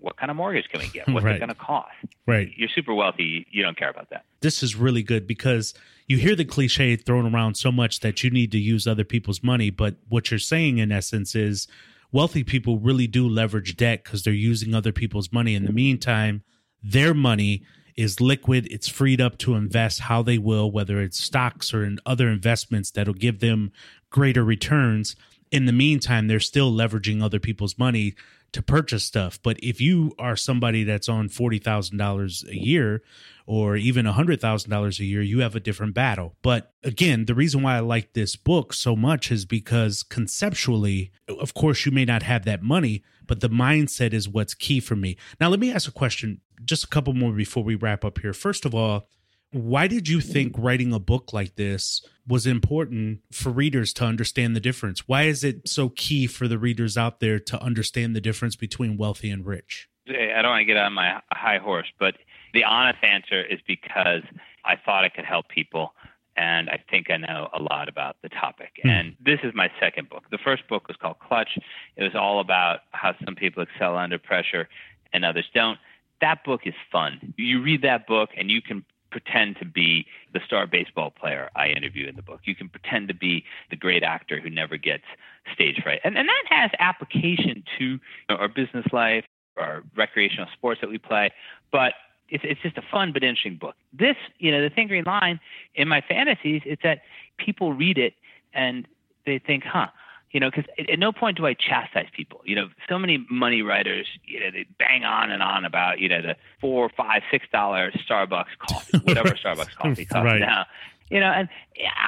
what 0.00 0.16
kind 0.16 0.30
of 0.30 0.36
mortgage 0.36 0.68
can 0.70 0.80
we 0.80 0.88
get? 0.88 1.08
What's 1.12 1.24
right. 1.24 1.36
it 1.36 1.38
going 1.38 1.50
to 1.50 1.54
cost? 1.54 1.90
Right. 2.26 2.50
You're 2.56 2.68
super 2.68 2.94
wealthy. 2.94 3.46
You 3.50 3.62
don't 3.62 3.76
care 3.76 3.90
about 3.90 4.10
that. 4.10 4.24
This 4.40 4.62
is 4.62 4.74
really 4.74 5.02
good 5.02 5.26
because 5.26 5.74
you 6.06 6.16
hear 6.16 6.34
the 6.34 6.44
cliche 6.44 6.96
thrown 6.96 7.32
around 7.32 7.56
so 7.56 7.70
much 7.70 8.00
that 8.00 8.24
you 8.24 8.30
need 8.30 8.52
to 8.52 8.58
use 8.58 8.86
other 8.86 9.04
people's 9.04 9.42
money. 9.42 9.70
But 9.70 9.96
what 10.08 10.30
you're 10.30 10.38
saying, 10.38 10.78
in 10.78 10.90
essence, 10.90 11.34
is 11.34 11.68
wealthy 12.12 12.44
people 12.44 12.78
really 12.78 13.06
do 13.06 13.28
leverage 13.28 13.76
debt 13.76 14.04
because 14.04 14.22
they're 14.22 14.32
using 14.32 14.74
other 14.74 14.92
people's 14.92 15.32
money. 15.32 15.54
In 15.54 15.64
the 15.64 15.72
meantime, 15.72 16.42
their 16.82 17.14
money 17.14 17.62
is 17.96 18.20
liquid. 18.20 18.66
It's 18.70 18.88
freed 18.88 19.20
up 19.20 19.38
to 19.38 19.54
invest 19.54 20.00
how 20.00 20.22
they 20.22 20.38
will, 20.38 20.70
whether 20.70 21.00
it's 21.00 21.22
stocks 21.22 21.74
or 21.74 21.84
in 21.84 21.98
other 22.06 22.28
investments 22.28 22.90
that'll 22.90 23.14
give 23.14 23.40
them 23.40 23.72
greater 24.10 24.44
returns. 24.44 25.16
In 25.50 25.66
the 25.66 25.72
meantime, 25.72 26.26
they're 26.26 26.40
still 26.40 26.72
leveraging 26.72 27.22
other 27.22 27.40
people's 27.40 27.78
money 27.78 28.14
to 28.52 28.62
purchase 28.62 29.04
stuff. 29.04 29.38
But 29.42 29.58
if 29.62 29.80
you 29.80 30.12
are 30.18 30.36
somebody 30.36 30.84
that's 30.84 31.08
on 31.08 31.28
$40,000 31.28 32.48
a 32.48 32.56
year 32.56 33.02
or 33.46 33.76
even 33.76 34.06
$100,000 34.06 35.00
a 35.00 35.04
year, 35.04 35.22
you 35.22 35.40
have 35.40 35.56
a 35.56 35.60
different 35.60 35.94
battle. 35.94 36.36
But 36.42 36.72
again, 36.82 37.24
the 37.24 37.34
reason 37.34 37.62
why 37.62 37.76
I 37.76 37.80
like 37.80 38.12
this 38.12 38.36
book 38.36 38.72
so 38.72 38.94
much 38.94 39.30
is 39.30 39.44
because 39.44 40.02
conceptually, 40.02 41.12
of 41.28 41.54
course, 41.54 41.84
you 41.84 41.92
may 41.92 42.04
not 42.04 42.22
have 42.22 42.44
that 42.44 42.62
money, 42.62 43.02
but 43.26 43.40
the 43.40 43.50
mindset 43.50 44.12
is 44.12 44.28
what's 44.28 44.54
key 44.54 44.80
for 44.80 44.96
me. 44.96 45.16
Now, 45.40 45.48
let 45.48 45.60
me 45.60 45.72
ask 45.72 45.88
a 45.88 45.92
question, 45.92 46.40
just 46.64 46.84
a 46.84 46.88
couple 46.88 47.12
more 47.12 47.32
before 47.32 47.64
we 47.64 47.74
wrap 47.74 48.04
up 48.04 48.18
here. 48.20 48.32
First 48.32 48.64
of 48.64 48.74
all, 48.74 49.08
why 49.52 49.86
did 49.86 50.08
you 50.08 50.20
think 50.20 50.54
writing 50.56 50.92
a 50.92 50.98
book 50.98 51.32
like 51.32 51.56
this 51.56 52.06
was 52.26 52.46
important 52.46 53.20
for 53.32 53.50
readers 53.50 53.92
to 53.94 54.04
understand 54.04 54.54
the 54.54 54.60
difference? 54.60 55.08
Why 55.08 55.24
is 55.24 55.42
it 55.42 55.68
so 55.68 55.88
key 55.90 56.26
for 56.26 56.46
the 56.46 56.58
readers 56.58 56.96
out 56.96 57.20
there 57.20 57.40
to 57.40 57.62
understand 57.62 58.14
the 58.14 58.20
difference 58.20 58.54
between 58.54 58.96
wealthy 58.96 59.30
and 59.30 59.44
rich? 59.44 59.88
I 60.08 60.42
don't 60.42 60.50
want 60.50 60.60
to 60.60 60.64
get 60.64 60.76
on 60.76 60.92
my 60.92 61.20
high 61.32 61.58
horse, 61.58 61.88
but 61.98 62.14
the 62.52 62.64
honest 62.64 62.98
answer 63.02 63.42
is 63.44 63.58
because 63.66 64.22
I 64.64 64.76
thought 64.76 65.04
I 65.04 65.08
could 65.08 65.24
help 65.24 65.48
people 65.48 65.94
and 66.36 66.70
I 66.70 66.82
think 66.90 67.10
I 67.10 67.16
know 67.16 67.48
a 67.52 67.60
lot 67.60 67.88
about 67.88 68.16
the 68.22 68.28
topic. 68.28 68.80
Mm. 68.84 68.90
And 68.90 69.16
this 69.24 69.40
is 69.42 69.52
my 69.54 69.70
second 69.80 70.08
book. 70.08 70.24
The 70.30 70.38
first 70.38 70.66
book 70.68 70.88
was 70.88 70.96
called 70.96 71.18
Clutch. 71.18 71.58
It 71.96 72.02
was 72.02 72.14
all 72.14 72.40
about 72.40 72.80
how 72.92 73.14
some 73.24 73.34
people 73.34 73.62
excel 73.62 73.96
under 73.96 74.18
pressure 74.18 74.68
and 75.12 75.24
others 75.24 75.46
don't. 75.54 75.78
That 76.20 76.44
book 76.44 76.62
is 76.64 76.74
fun. 76.92 77.34
You 77.36 77.62
read 77.62 77.82
that 77.82 78.06
book 78.06 78.30
and 78.36 78.50
you 78.50 78.62
can 78.62 78.84
pretend 79.10 79.56
to 79.58 79.64
be 79.64 80.06
the 80.32 80.40
star 80.44 80.66
baseball 80.66 81.10
player 81.10 81.50
I 81.56 81.68
interview 81.68 82.08
in 82.08 82.16
the 82.16 82.22
book. 82.22 82.40
You 82.44 82.54
can 82.54 82.68
pretend 82.68 83.08
to 83.08 83.14
be 83.14 83.44
the 83.70 83.76
great 83.76 84.02
actor 84.02 84.40
who 84.40 84.50
never 84.50 84.76
gets 84.76 85.04
stage 85.52 85.80
fright. 85.82 86.00
And, 86.04 86.16
and 86.16 86.28
that 86.28 86.44
has 86.48 86.70
application 86.78 87.64
to 87.78 87.98
our 88.28 88.48
business 88.48 88.86
life, 88.92 89.24
our 89.56 89.82
recreational 89.96 90.46
sports 90.52 90.80
that 90.80 90.90
we 90.90 90.98
play. 90.98 91.30
But 91.72 91.94
it's, 92.28 92.44
it's 92.46 92.60
just 92.62 92.78
a 92.78 92.82
fun 92.90 93.12
but 93.12 93.22
interesting 93.22 93.56
book. 93.56 93.74
This, 93.92 94.16
you 94.38 94.50
know, 94.50 94.62
the 94.62 94.70
Thin 94.70 94.88
Green 94.88 95.04
Line 95.04 95.40
in 95.74 95.88
my 95.88 96.00
fantasies, 96.00 96.62
it's 96.64 96.82
that 96.82 97.02
people 97.38 97.72
read 97.72 97.98
it 97.98 98.14
and 98.54 98.86
they 99.26 99.38
think, 99.38 99.64
huh, 99.64 99.88
you 100.30 100.38
know, 100.40 100.50
because 100.50 100.64
at 100.78 100.98
no 100.98 101.12
point 101.12 101.36
do 101.36 101.46
I 101.46 101.54
chastise 101.54 102.06
people. 102.14 102.40
You 102.44 102.54
know, 102.56 102.68
so 102.88 102.98
many 102.98 103.24
money 103.30 103.62
writers, 103.62 104.06
you 104.24 104.40
know, 104.40 104.50
they 104.50 104.66
bang 104.78 105.04
on 105.04 105.30
and 105.30 105.42
on 105.42 105.64
about, 105.64 105.98
you 105.98 106.08
know, 106.08 106.22
the 106.22 106.36
four, 106.60 106.88
five, 106.88 107.22
six 107.30 107.46
dollar 107.52 107.90
Starbucks 107.92 108.58
coffee, 108.58 108.98
whatever 109.04 109.30
Starbucks 109.30 109.74
coffee 109.76 110.04
costs 110.04 110.24
Right. 110.24 110.40
now. 110.40 110.66
You 111.10 111.18
know, 111.18 111.32
and 111.32 111.48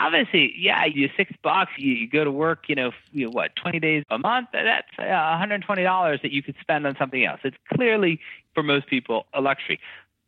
obviously, 0.01 0.55
yeah, 0.57 0.85
you 0.85 1.11
six 1.17 1.33
bucks, 1.43 1.73
you, 1.77 1.93
you 1.93 2.09
go 2.09 2.23
to 2.23 2.31
work, 2.31 2.69
you 2.69 2.77
know, 2.77 2.93
you 3.11 3.25
know, 3.25 3.31
what, 3.33 3.57
20 3.57 3.81
days 3.81 4.05
a 4.11 4.19
month, 4.19 4.51
that's 4.53 4.87
uh, 4.97 5.03
$120 5.03 6.23
that 6.23 6.31
you 6.31 6.41
could 6.41 6.55
spend 6.61 6.87
on 6.87 6.95
something 6.97 7.25
else. 7.25 7.41
It's 7.43 7.57
clearly, 7.75 8.21
for 8.55 8.63
most 8.63 8.87
people, 8.87 9.27
a 9.35 9.41
luxury. 9.41 9.81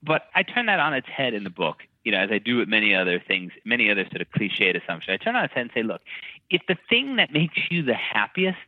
But 0.02 0.22
I 0.34 0.42
turn 0.42 0.66
that 0.66 0.80
on 0.80 0.92
its 0.92 1.06
head 1.06 1.34
in 1.34 1.44
the 1.44 1.50
book, 1.50 1.84
you 2.04 2.12
know, 2.12 2.18
as 2.18 2.30
I 2.30 2.38
do 2.38 2.58
with 2.58 2.68
many 2.68 2.94
other 2.94 3.18
things, 3.26 3.52
many 3.64 3.90
other 3.90 4.04
sort 4.04 4.20
of 4.20 4.30
cliched 4.30 4.80
assumptions. 4.82 5.18
I 5.20 5.22
turn 5.22 5.36
on 5.36 5.44
its 5.44 5.54
head 5.54 5.62
and 5.62 5.70
say, 5.74 5.82
look, 5.82 6.02
if 6.50 6.62
the 6.68 6.76
thing 6.88 7.16
that 7.16 7.32
makes 7.32 7.58
you 7.70 7.82
the 7.82 7.94
happiest, 7.94 8.58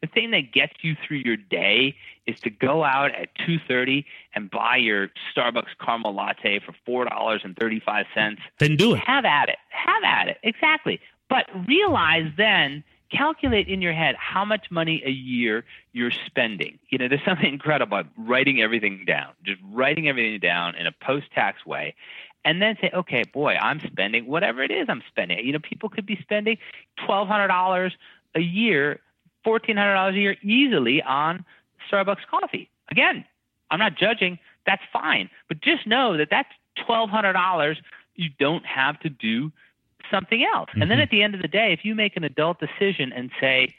the 0.00 0.06
thing 0.06 0.30
that 0.32 0.52
gets 0.52 0.72
you 0.82 0.96
through 1.06 1.18
your 1.18 1.36
day 1.36 1.94
is 2.26 2.40
to 2.40 2.50
go 2.50 2.84
out 2.84 3.14
at 3.14 3.34
2:30 3.46 4.04
and 4.34 4.50
buy 4.50 4.76
your 4.76 5.10
Starbucks 5.34 5.76
caramel 5.84 6.14
latte 6.14 6.58
for 6.58 6.74
four 6.84 7.04
dollars 7.04 7.42
and 7.44 7.56
thirty-five 7.56 8.06
cents. 8.14 8.40
Then 8.58 8.76
do 8.76 8.94
it. 8.94 9.00
Have 9.00 9.24
at 9.24 9.48
it. 9.48 9.58
Have 9.68 10.02
at 10.04 10.28
it. 10.28 10.38
Exactly. 10.42 11.00
But 11.28 11.46
realize 11.66 12.30
then, 12.36 12.82
calculate 13.10 13.68
in 13.68 13.82
your 13.82 13.92
head 13.92 14.14
how 14.16 14.44
much 14.44 14.70
money 14.70 15.02
a 15.04 15.10
year 15.10 15.64
you're 15.92 16.12
spending. 16.26 16.78
You 16.88 16.98
know, 16.98 17.08
there's 17.08 17.24
something 17.24 17.52
incredible 17.52 17.98
about 17.98 18.10
writing 18.16 18.60
everything 18.60 19.04
down, 19.06 19.32
just 19.44 19.60
writing 19.72 20.08
everything 20.08 20.38
down 20.40 20.76
in 20.76 20.86
a 20.86 20.92
post-tax 20.92 21.66
way. 21.66 21.94
And 22.44 22.60
then 22.62 22.76
say, 22.80 22.90
okay, 22.94 23.24
boy, 23.24 23.54
I'm 23.60 23.80
spending 23.80 24.26
whatever 24.26 24.62
it 24.62 24.70
is 24.70 24.86
I'm 24.88 25.02
spending. 25.08 25.44
You 25.44 25.52
know, 25.52 25.58
people 25.58 25.88
could 25.88 26.06
be 26.06 26.16
spending 26.22 26.56
twelve 27.04 27.28
hundred 27.28 27.48
dollars 27.48 27.92
a 28.34 28.40
year, 28.40 29.00
fourteen 29.44 29.76
hundred 29.76 29.94
dollars 29.94 30.14
a 30.14 30.18
year 30.18 30.36
easily 30.42 31.02
on 31.02 31.44
Starbucks 31.90 32.26
coffee. 32.30 32.70
Again, 32.90 33.24
I'm 33.70 33.78
not 33.78 33.96
judging. 33.96 34.38
That's 34.66 34.82
fine. 34.92 35.28
But 35.48 35.60
just 35.60 35.86
know 35.86 36.16
that 36.16 36.28
that's 36.30 36.48
twelve 36.86 37.10
hundred 37.10 37.34
dollars 37.34 37.78
you 38.16 38.30
don't 38.38 38.64
have 38.64 38.98
to 39.00 39.10
do 39.10 39.52
something 40.10 40.44
else. 40.44 40.70
And 40.80 40.90
then 40.90 40.98
Mhm. 40.98 41.02
at 41.02 41.10
the 41.10 41.22
end 41.22 41.34
of 41.34 41.42
the 41.42 41.48
day, 41.48 41.72
if 41.72 41.84
you 41.84 41.94
make 41.94 42.16
an 42.16 42.24
adult 42.24 42.58
decision 42.58 43.12
and 43.12 43.30
say, 43.40 43.74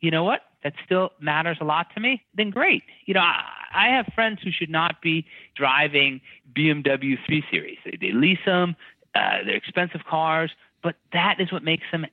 you 0.00 0.10
know 0.10 0.24
what, 0.24 0.44
that 0.62 0.74
still 0.84 1.10
matters 1.20 1.58
a 1.60 1.64
lot 1.64 1.88
to 1.94 2.00
me, 2.00 2.22
then 2.34 2.50
great. 2.50 2.82
You 3.06 3.14
know, 3.14 3.20
I, 3.20 3.42
I 3.72 3.88
have 3.88 4.06
friends 4.14 4.40
who 4.42 4.50
should 4.50 4.70
not 4.70 5.00
be 5.00 5.26
driving 5.56 6.20
BMW 6.54 7.16
3 7.26 7.44
Series. 7.50 7.78
They, 7.84 7.98
they 8.00 8.12
lease 8.12 8.44
them, 8.44 8.76
uh, 9.14 9.44
they're 9.44 9.56
expensive 9.56 10.02
cars, 10.08 10.50
but 10.82 10.96
that 11.12 11.40
is 11.40 11.52
what 11.52 11.62
makes 11.62 11.84
them 11.90 12.06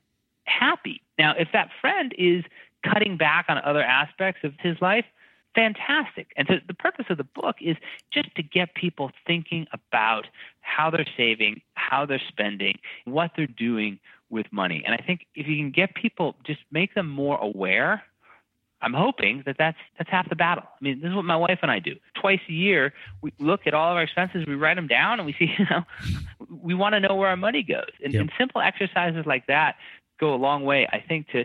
happy. 0.44 1.02
Now, 1.18 1.34
if 1.38 1.48
that 1.52 1.70
friend 1.80 2.14
is 2.16 2.44
cutting 2.84 3.16
back 3.16 3.46
on 3.48 3.58
other 3.58 3.82
aspects 3.82 4.40
of 4.44 4.54
his 4.60 4.76
life, 4.80 5.04
fantastic. 5.54 6.32
And 6.36 6.46
so 6.48 6.54
the 6.66 6.74
purpose 6.74 7.06
of 7.10 7.18
the 7.18 7.24
book 7.24 7.56
is 7.60 7.76
just 8.12 8.34
to 8.36 8.42
get 8.42 8.74
people 8.74 9.10
thinking 9.26 9.66
about 9.72 10.26
how 10.60 10.90
they're 10.90 11.06
saving, 11.16 11.62
how 11.74 12.06
they're 12.06 12.22
spending, 12.28 12.78
what 13.04 13.32
they're 13.36 13.46
doing 13.46 13.98
with 14.30 14.46
money. 14.52 14.82
And 14.84 14.94
I 14.94 14.98
think 14.98 15.26
if 15.34 15.46
you 15.46 15.56
can 15.56 15.70
get 15.70 15.94
people, 15.94 16.36
just 16.44 16.60
make 16.70 16.94
them 16.94 17.08
more 17.08 17.38
aware. 17.38 18.02
I'm 18.80 18.92
hoping 18.92 19.42
that 19.46 19.56
that's 19.58 19.76
that's 19.98 20.08
half 20.10 20.28
the 20.28 20.36
battle. 20.36 20.64
I 20.64 20.84
mean, 20.84 21.00
this 21.00 21.08
is 21.10 21.14
what 21.16 21.24
my 21.24 21.36
wife 21.36 21.58
and 21.62 21.70
I 21.70 21.80
do. 21.80 21.96
Twice 22.20 22.40
a 22.48 22.52
year, 22.52 22.92
we 23.22 23.32
look 23.40 23.62
at 23.66 23.74
all 23.74 23.90
of 23.90 23.96
our 23.96 24.02
expenses, 24.02 24.44
we 24.46 24.54
write 24.54 24.76
them 24.76 24.86
down, 24.86 25.18
and 25.18 25.26
we 25.26 25.32
see, 25.38 25.46
you 25.58 25.66
know, 25.70 25.82
we 26.62 26.74
want 26.74 26.94
to 26.94 27.00
know 27.00 27.14
where 27.16 27.28
our 27.28 27.36
money 27.36 27.62
goes. 27.62 27.90
And, 28.02 28.12
Yep. 28.12 28.20
and 28.20 28.32
simple 28.38 28.60
exercises 28.60 29.26
like 29.26 29.46
that 29.48 29.76
go 30.20 30.34
a 30.34 30.36
long 30.36 30.64
way, 30.64 30.88
I 30.92 31.00
think, 31.00 31.28
to 31.30 31.44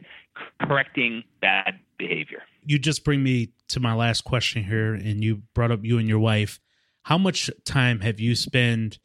correcting 0.62 1.24
bad 1.42 1.80
behavior. 1.98 2.44
You 2.66 2.80
just 2.80 3.04
bring 3.04 3.24
me 3.24 3.50
to 3.70 3.80
my 3.80 3.94
last 3.94 4.22
question 4.24 4.64
here, 4.64 4.94
and 4.94 5.24
you 5.24 5.44
brought 5.54 5.72
up 5.72 5.84
you 5.84 5.98
and 5.98 6.08
your 6.08 6.20
wife. 6.20 6.60
How 7.04 7.18
much 7.18 7.50
time 7.66 8.00
have 8.02 8.20
you 8.20 8.36
spent 8.36 9.00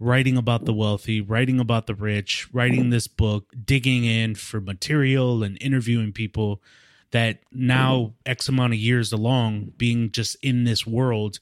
writing 0.00 0.36
about 0.36 0.64
the 0.64 0.72
wealthy, 0.74 1.20
writing 1.20 1.60
about 1.60 1.86
the 1.86 1.94
rich, 1.94 2.48
writing 2.52 2.90
this 2.90 3.06
book, 3.06 3.52
digging 3.64 4.04
in 4.04 4.34
for 4.34 4.60
material 4.60 5.42
and 5.42 5.56
interviewing 5.60 6.12
people 6.12 6.60
that 7.14 7.38
now 7.52 8.12
X 8.26 8.48
amount 8.48 8.72
of 8.72 8.78
years 8.80 9.12
along, 9.12 9.70
being 9.76 10.10
just 10.10 10.36
in 10.42 10.64
this 10.64 10.84
world, 10.84 11.38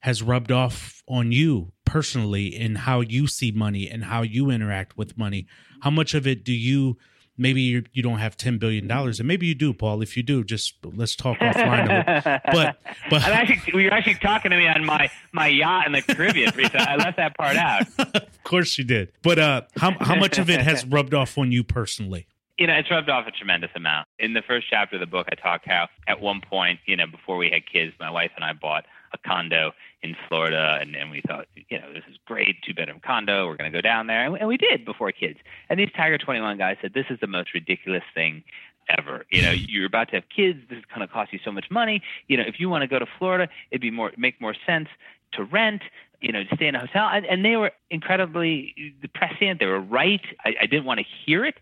has 0.00 0.22
rubbed 0.22 0.52
off 0.52 1.02
on 1.08 1.32
you 1.32 1.72
personally 1.86 2.54
in 2.54 2.74
how 2.74 3.00
you 3.00 3.26
see 3.26 3.50
money 3.50 3.88
and 3.88 4.04
how 4.04 4.20
you 4.20 4.50
interact 4.50 4.98
with 4.98 5.16
money? 5.16 5.46
How 5.80 5.88
much 5.88 6.12
of 6.12 6.26
it 6.26 6.44
do 6.44 6.52
you? 6.52 6.98
Maybe 7.38 7.62
you, 7.62 7.84
you 7.92 8.02
don't 8.02 8.18
have 8.18 8.36
ten 8.36 8.58
billion 8.58 8.86
dollars, 8.86 9.18
and 9.18 9.26
maybe 9.26 9.46
you 9.46 9.54
do, 9.54 9.72
Paul. 9.72 10.02
If 10.02 10.14
you 10.14 10.22
do, 10.22 10.44
just 10.44 10.74
let's 10.84 11.16
talk 11.16 11.38
offline. 11.38 11.88
A. 11.88 12.42
But 12.52 12.78
but 13.08 13.22
I'm 13.22 13.32
actually, 13.32 13.82
you're 13.82 13.94
actually 13.94 14.16
talking 14.16 14.50
to 14.50 14.58
me 14.58 14.68
on 14.68 14.84
my, 14.84 15.08
my 15.32 15.46
yacht 15.46 15.86
in 15.86 15.92
the 15.92 16.02
Caribbean. 16.02 16.52
Teresa. 16.52 16.86
I 16.86 16.96
left 16.96 17.16
that 17.16 17.34
part 17.38 17.56
out. 17.56 17.86
of 17.98 18.44
course 18.44 18.76
you 18.76 18.84
did. 18.84 19.12
But 19.22 19.38
uh, 19.38 19.62
how 19.76 19.92
how 20.00 20.16
much 20.16 20.38
of 20.38 20.50
it 20.50 20.60
has 20.60 20.84
rubbed 20.86 21.14
off 21.14 21.38
on 21.38 21.50
you 21.50 21.64
personally? 21.64 22.26
You 22.58 22.66
know, 22.66 22.74
it's 22.74 22.90
rubbed 22.90 23.08
off 23.08 23.26
a 23.26 23.30
tremendous 23.30 23.70
amount. 23.76 24.08
In 24.18 24.34
the 24.34 24.42
first 24.42 24.66
chapter 24.68 24.96
of 24.96 25.00
the 25.00 25.06
book, 25.06 25.28
I 25.30 25.36
talk 25.36 25.62
how 25.64 25.88
at 26.08 26.20
one 26.20 26.40
point, 26.40 26.80
you 26.86 26.96
know, 26.96 27.06
before 27.06 27.36
we 27.36 27.50
had 27.50 27.62
kids, 27.70 27.94
my 28.00 28.10
wife 28.10 28.32
and 28.34 28.44
I 28.44 28.52
bought 28.52 28.84
a 29.14 29.18
condo 29.18 29.72
in 30.02 30.16
Florida, 30.28 30.78
and, 30.80 30.94
and 30.96 31.10
we 31.10 31.22
thought, 31.26 31.46
you 31.68 31.78
know, 31.78 31.92
this 31.92 32.02
is 32.10 32.16
great, 32.26 32.56
two 32.66 32.74
bedroom 32.74 33.00
condo. 33.04 33.46
We're 33.46 33.56
going 33.56 33.70
to 33.72 33.76
go 33.76 33.80
down 33.80 34.08
there, 34.08 34.24
and 34.24 34.32
we, 34.32 34.40
and 34.40 34.48
we 34.48 34.56
did 34.56 34.84
before 34.84 35.12
kids. 35.12 35.38
And 35.70 35.78
these 35.78 35.90
Tiger 35.96 36.18
21 36.18 36.58
guys 36.58 36.76
said, 36.82 36.94
this 36.94 37.06
is 37.10 37.18
the 37.20 37.26
most 37.28 37.54
ridiculous 37.54 38.02
thing 38.12 38.42
ever. 38.88 39.24
You 39.30 39.42
know, 39.42 39.52
you're 39.52 39.86
about 39.86 40.08
to 40.08 40.16
have 40.16 40.24
kids. 40.34 40.58
This 40.68 40.78
is 40.78 40.84
going 40.92 41.06
to 41.06 41.12
cost 41.12 41.32
you 41.32 41.38
so 41.44 41.52
much 41.52 41.66
money. 41.70 42.02
You 42.26 42.38
know, 42.38 42.44
if 42.46 42.58
you 42.58 42.68
want 42.68 42.82
to 42.82 42.88
go 42.88 42.98
to 42.98 43.06
Florida, 43.18 43.48
it'd 43.70 43.82
be 43.82 43.90
more 43.90 44.12
make 44.16 44.40
more 44.40 44.54
sense 44.66 44.88
to 45.32 45.44
rent. 45.44 45.82
You 46.20 46.32
know, 46.32 46.42
to 46.42 46.56
stay 46.56 46.66
in 46.66 46.74
a 46.74 46.80
hotel. 46.80 47.08
And, 47.12 47.24
and 47.26 47.44
they 47.44 47.54
were 47.54 47.70
incredibly 47.90 48.94
prescient. 49.14 49.60
They 49.60 49.66
were 49.66 49.80
right. 49.80 50.22
I, 50.44 50.54
I 50.62 50.66
didn't 50.66 50.84
want 50.84 50.98
to 50.98 51.06
hear 51.24 51.44
it 51.44 51.54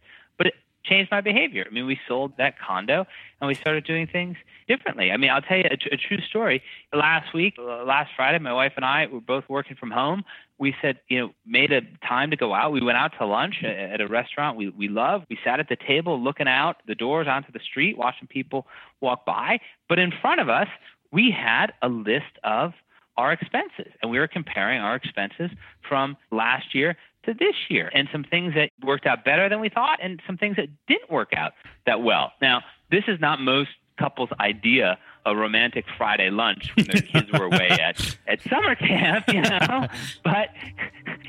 changed 0.87 1.11
my 1.11 1.21
behavior. 1.21 1.65
I 1.69 1.73
mean, 1.73 1.87
we 1.87 1.99
sold 2.09 2.33
that 2.39 2.59
condo 2.59 3.07
and 3.41 3.49
we 3.49 3.55
started 3.55 3.85
doing 3.85 4.07
things 4.07 4.37
differently. 4.69 5.11
I 5.11 5.17
mean, 5.17 5.31
I'll 5.31 5.43
tell 5.43 5.59
you 5.59 5.65
a, 5.65 5.95
a 5.95 5.97
true 5.97 6.21
story. 6.29 6.63
Last 6.93 7.35
week, 7.35 7.55
uh, 7.59 7.85
last 7.85 8.11
Friday, 8.17 8.39
my 8.39 8.53
wife 8.53 8.73
and 8.77 8.85
I 8.85 9.07
were 9.07 9.21
both 9.21 9.45
working 9.49 9.77
from 9.77 9.91
home. 9.91 10.25
We 10.59 10.75
said, 10.81 11.01
you 11.09 11.19
know, 11.19 11.31
made 11.47 11.73
a 11.73 11.83
time 12.07 12.31
to 12.31 12.37
go 12.37 12.55
out. 12.55 12.73
We 12.73 12.83
went 12.83 12.99
out 12.99 13.13
to 13.19 13.27
lunch 13.27 13.57
at, 13.63 13.77
at 13.77 14.01
a 14.01 14.09
restaurant 14.09 14.57
we, 14.57 14.71
we 14.71 14.89
love. 14.89 15.23
We 15.29 15.39
sat 15.45 15.61
at 15.61 15.69
the 15.69 15.77
table 15.77 16.23
looking 16.23 16.49
out 16.49 16.77
the 16.87 16.95
doors 16.95 17.27
onto 17.29 17.53
the 17.53 17.61
street, 17.61 17.99
watching 17.99 18.29
people 18.29 18.67
walk 19.01 19.27
by. 19.27 19.61
But 19.89 19.99
in 19.99 20.13
front 20.21 20.41
of 20.41 20.49
us, 20.49 20.69
we 21.13 21.31
had 21.31 21.73
a 21.83 21.89
list 21.89 22.39
of 22.43 22.73
our 23.17 23.33
expenses 23.33 23.93
and 24.03 24.11
we 24.11 24.19
were 24.19 24.29
comparing 24.29 24.81
our 24.81 24.95
expenses 24.95 25.51
from 25.89 26.17
last 26.31 26.75
year 26.75 26.97
to 27.27 27.35
this 27.35 27.55
year 27.69 27.91
and 27.95 28.09
some 28.11 28.25
things 28.25 28.55
that 28.55 28.71
worked 28.83 29.07
out 29.07 29.25
better 29.25 29.49
than 29.49 29.61
we 29.61 29.69
thought 29.69 29.99
and 30.03 30.21
some 30.27 30.37
things 30.37 30.57
that 30.57 30.69
didn't 30.87 31.11
work 31.11 31.33
out 31.37 31.53
that 31.87 32.03
well. 32.03 32.33
Now, 32.41 32.63
this 32.91 33.05
is 33.09 33.21
not 33.21 33.41
most 33.41 33.71
couples' 33.99 34.31
idea 34.41 34.99
a 35.25 35.35
romantic 35.35 35.85
Friday 35.99 36.31
lunch 36.31 36.71
when 36.77 36.87
their 36.87 37.03
kids 37.03 37.31
were 37.33 37.47
away 37.47 37.69
at, 37.83 38.17
at 38.29 38.41
summer 38.43 38.75
camp, 38.77 39.27
you 39.29 39.43
know. 39.43 39.89
But 40.25 40.51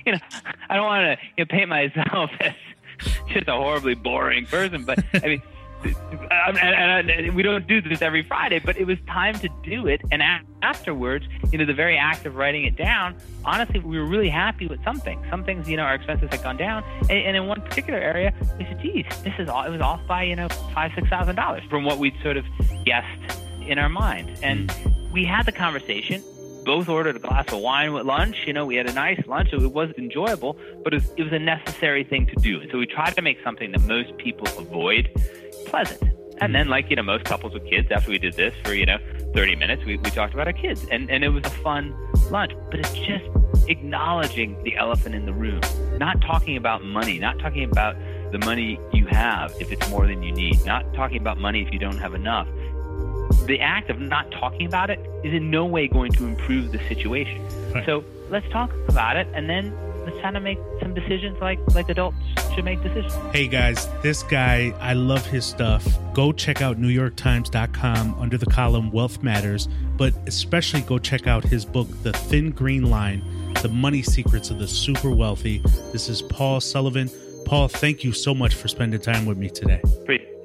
you 0.05 0.13
know, 0.13 0.19
I 0.69 0.75
don't 0.75 0.85
want 0.85 1.19
to 1.19 1.25
you 1.35 1.45
know, 1.45 1.47
paint 1.49 1.69
myself 1.69 2.29
as 2.39 2.53
just 3.29 3.47
a 3.47 3.53
horribly 3.53 3.95
boring 3.95 4.45
person, 4.45 4.85
but 4.85 5.03
I 5.13 5.27
mean, 5.27 5.41
and, 5.83 6.57
and, 6.57 7.09
and 7.09 7.35
we 7.35 7.43
don't 7.43 7.67
do 7.67 7.81
this 7.81 8.01
every 8.01 8.23
Friday, 8.23 8.59
but 8.59 8.77
it 8.77 8.85
was 8.85 8.97
time 9.07 9.35
to 9.39 9.49
do 9.63 9.87
it. 9.87 10.01
And 10.11 10.21
a- 10.21 10.41
afterwards, 10.61 11.25
you 11.51 11.57
know, 11.57 11.65
the 11.65 11.73
very 11.73 11.97
act 11.97 12.25
of 12.25 12.35
writing 12.35 12.65
it 12.65 12.75
down, 12.75 13.15
honestly, 13.45 13.79
we 13.79 13.97
were 13.97 14.05
really 14.05 14.29
happy 14.29 14.67
with 14.67 14.83
some 14.83 14.99
things. 14.99 15.25
Some 15.29 15.43
things, 15.43 15.69
you 15.69 15.77
know, 15.77 15.83
our 15.83 15.95
expenses 15.95 16.29
had 16.31 16.43
gone 16.43 16.57
down, 16.57 16.83
and, 17.01 17.11
and 17.11 17.37
in 17.37 17.47
one 17.47 17.61
particular 17.61 17.99
area, 17.99 18.33
we 18.57 18.65
said, 18.65 18.81
"Geez, 18.81 19.05
this 19.23 19.33
is 19.37 19.49
all." 19.49 19.63
It 19.63 19.71
was 19.71 19.81
off 19.81 20.05
by 20.07 20.23
you 20.23 20.35
know 20.35 20.49
five, 20.73 20.91
six 20.95 21.07
thousand 21.09 21.35
dollars 21.35 21.63
from 21.69 21.83
what 21.83 21.97
we'd 21.97 22.15
sort 22.21 22.37
of 22.37 22.45
guessed 22.85 23.39
in 23.61 23.77
our 23.77 23.89
mind, 23.89 24.39
and 24.41 24.73
we 25.11 25.25
had 25.25 25.45
the 25.45 25.51
conversation. 25.51 26.23
Both 26.65 26.89
ordered 26.89 27.15
a 27.15 27.19
glass 27.19 27.45
of 27.53 27.59
wine 27.59 27.93
with 27.93 28.05
lunch. 28.05 28.45
You 28.45 28.51
know, 28.51 28.65
we 28.65 28.75
had 28.75 28.87
a 28.87 28.93
nice 28.93 29.25
lunch. 29.25 29.53
It 29.53 29.71
was 29.71 29.89
enjoyable, 29.97 30.59
but 30.83 30.93
it 30.93 31.01
was, 31.01 31.13
it 31.15 31.23
was 31.23 31.31
a 31.31 31.39
necessary 31.39 32.03
thing 32.03 32.27
to 32.27 32.35
do. 32.41 32.59
And 32.59 32.69
so 32.69 32.77
we 32.77 32.85
tried 32.85 33.15
to 33.15 33.21
make 33.21 33.41
something 33.41 33.71
that 33.71 33.83
most 33.83 34.17
people 34.17 34.45
avoid 34.59 35.09
pleasant. 35.67 36.01
And 36.39 36.53
then, 36.53 36.67
like, 36.67 36.89
you 36.89 36.95
know, 36.95 37.03
most 37.03 37.25
couples 37.25 37.53
with 37.53 37.65
kids, 37.65 37.91
after 37.91 38.11
we 38.11 38.19
did 38.19 38.33
this 38.33 38.53
for, 38.63 38.73
you 38.73 38.85
know, 38.85 38.99
30 39.33 39.55
minutes, 39.55 39.83
we, 39.85 39.97
we 39.97 40.11
talked 40.11 40.33
about 40.33 40.47
our 40.47 40.53
kids. 40.53 40.85
And, 40.91 41.09
and 41.09 41.23
it 41.23 41.29
was 41.29 41.43
a 41.45 41.49
fun 41.49 41.95
lunch. 42.29 42.53
But 42.69 42.81
it's 42.81 42.93
just 42.93 43.25
acknowledging 43.67 44.61
the 44.63 44.75
elephant 44.77 45.15
in 45.15 45.25
the 45.25 45.33
room, 45.33 45.61
not 45.97 46.21
talking 46.21 46.57
about 46.57 46.83
money, 46.83 47.17
not 47.19 47.39
talking 47.39 47.63
about 47.63 47.95
the 48.31 48.39
money 48.39 48.79
you 48.93 49.05
have 49.07 49.53
if 49.59 49.71
it's 49.71 49.89
more 49.89 50.05
than 50.05 50.21
you 50.21 50.31
need, 50.31 50.63
not 50.65 50.93
talking 50.93 51.17
about 51.17 51.37
money 51.37 51.63
if 51.63 51.73
you 51.73 51.79
don't 51.79 51.97
have 51.97 52.13
enough. 52.13 52.47
The 53.45 53.59
act 53.59 53.89
of 53.89 53.99
not 53.99 54.31
talking 54.31 54.65
about 54.65 54.89
it 54.89 54.99
is 55.23 55.33
in 55.33 55.49
no 55.49 55.65
way 55.65 55.87
going 55.87 56.11
to 56.13 56.25
improve 56.25 56.71
the 56.71 56.79
situation. 56.87 57.41
Right. 57.73 57.85
So 57.85 58.03
let's 58.29 58.47
talk 58.49 58.71
about 58.87 59.17
it 59.17 59.27
and 59.33 59.49
then 59.49 59.73
let's 60.07 60.21
kind 60.21 60.37
of 60.37 60.43
make 60.43 60.57
some 60.79 60.93
decisions 60.93 61.37
like 61.41 61.59
like 61.75 61.89
adults 61.89 62.17
should 62.55 62.63
make 62.63 62.81
decisions. 62.81 63.13
Hey 63.33 63.47
guys, 63.47 63.87
this 64.01 64.23
guy, 64.23 64.73
I 64.79 64.93
love 64.93 65.25
his 65.25 65.45
stuff. 65.45 65.85
Go 66.13 66.31
check 66.31 66.61
out 66.61 66.79
NewYorkTimes.com 66.79 68.15
under 68.17 68.37
the 68.37 68.45
column 68.45 68.91
Wealth 68.91 69.21
Matters, 69.21 69.67
but 69.97 70.13
especially 70.25 70.81
go 70.81 70.97
check 70.97 71.27
out 71.27 71.43
his 71.43 71.65
book, 71.65 71.87
The 72.03 72.13
Thin 72.13 72.51
Green 72.51 72.89
Line 72.89 73.21
The 73.61 73.69
Money 73.69 74.01
Secrets 74.01 74.49
of 74.49 74.59
the 74.59 74.67
Super 74.67 75.11
Wealthy. 75.11 75.59
This 75.91 76.07
is 76.07 76.21
Paul 76.21 76.61
Sullivan. 76.61 77.09
Paul, 77.45 77.67
thank 77.67 78.03
you 78.03 78.13
so 78.13 78.33
much 78.33 78.55
for 78.55 78.67
spending 78.67 78.99
time 78.99 79.25
with 79.25 79.37
me 79.37 79.49
today. 79.49 79.81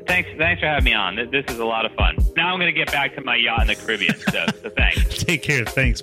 Thanks, 0.07 0.29
thanks 0.37 0.61
for 0.61 0.67
having 0.67 0.85
me 0.85 0.93
on. 0.93 1.17
This 1.31 1.45
is 1.49 1.59
a 1.59 1.65
lot 1.65 1.87
of 1.87 1.93
fun. 1.95 2.17
Now 2.37 2.53
I'm 2.53 2.59
going 2.59 2.73
to 2.73 2.79
get 2.79 2.91
back 2.91 3.15
to 3.15 3.21
my 3.23 3.37
yacht 3.37 3.63
in 3.63 3.67
the 3.69 3.77
Caribbean. 3.77 4.19
So, 4.19 4.47
so 4.63 4.71
thanks. 4.71 5.19
Take 5.25 5.43
care. 5.43 5.65
Thanks. 5.65 6.03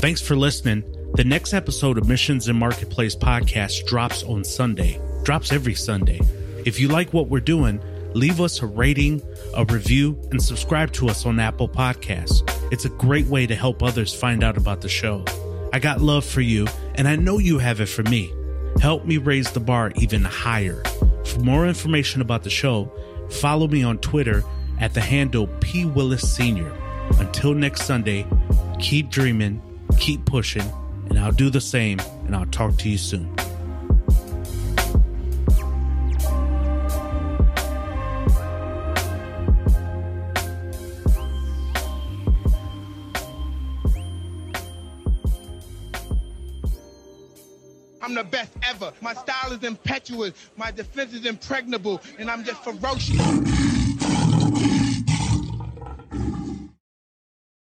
Thanks 0.00 0.22
for 0.22 0.36
listening. 0.36 0.82
The 1.18 1.24
next 1.24 1.52
episode 1.52 1.98
of 1.98 2.06
Missions 2.06 2.46
and 2.46 2.56
Marketplace 2.56 3.16
podcast 3.16 3.86
drops 3.86 4.22
on 4.22 4.44
Sunday. 4.44 5.00
Drops 5.24 5.50
every 5.50 5.74
Sunday. 5.74 6.20
If 6.64 6.78
you 6.78 6.86
like 6.86 7.12
what 7.12 7.26
we're 7.26 7.40
doing, 7.40 7.80
leave 8.14 8.40
us 8.40 8.62
a 8.62 8.66
rating, 8.68 9.20
a 9.56 9.64
review, 9.64 10.16
and 10.30 10.40
subscribe 10.40 10.92
to 10.92 11.08
us 11.08 11.26
on 11.26 11.40
Apple 11.40 11.68
Podcasts. 11.68 12.48
It's 12.70 12.84
a 12.84 12.90
great 12.90 13.26
way 13.26 13.48
to 13.48 13.56
help 13.56 13.82
others 13.82 14.14
find 14.14 14.44
out 14.44 14.56
about 14.56 14.80
the 14.80 14.88
show. 14.88 15.24
I 15.72 15.80
got 15.80 16.00
love 16.00 16.24
for 16.24 16.40
you, 16.40 16.68
and 16.94 17.08
I 17.08 17.16
know 17.16 17.38
you 17.38 17.58
have 17.58 17.80
it 17.80 17.86
for 17.86 18.04
me. 18.04 18.32
Help 18.80 19.04
me 19.04 19.18
raise 19.18 19.50
the 19.50 19.58
bar 19.58 19.90
even 19.96 20.22
higher. 20.22 20.84
For 21.24 21.40
more 21.40 21.66
information 21.66 22.20
about 22.20 22.44
the 22.44 22.50
show, 22.50 22.92
follow 23.28 23.66
me 23.66 23.82
on 23.82 23.98
Twitter 23.98 24.44
at 24.78 24.94
the 24.94 25.00
handle 25.00 25.48
P. 25.58 25.84
Willis 25.84 26.32
Sr. 26.32 26.72
Until 27.18 27.54
next 27.54 27.86
Sunday, 27.86 28.24
keep 28.78 29.10
dreaming, 29.10 29.60
keep 29.98 30.24
pushing, 30.24 30.62
and 31.08 31.18
I'll 31.18 31.32
do 31.32 31.50
the 31.50 31.60
same, 31.60 31.98
and 32.26 32.34
I'll 32.34 32.46
talk 32.46 32.76
to 32.78 32.88
you 32.88 32.98
soon. 32.98 33.34
I'm 48.08 48.14
the 48.14 48.24
best 48.24 48.52
ever. 48.62 48.90
My 49.02 49.12
style 49.12 49.52
is 49.52 49.62
impetuous. 49.64 50.32
My 50.56 50.70
defense 50.70 51.12
is 51.12 51.26
impregnable. 51.26 52.00
And 52.18 52.30
I'm 52.30 52.42
just 52.42 52.64
ferocious. 52.64 53.77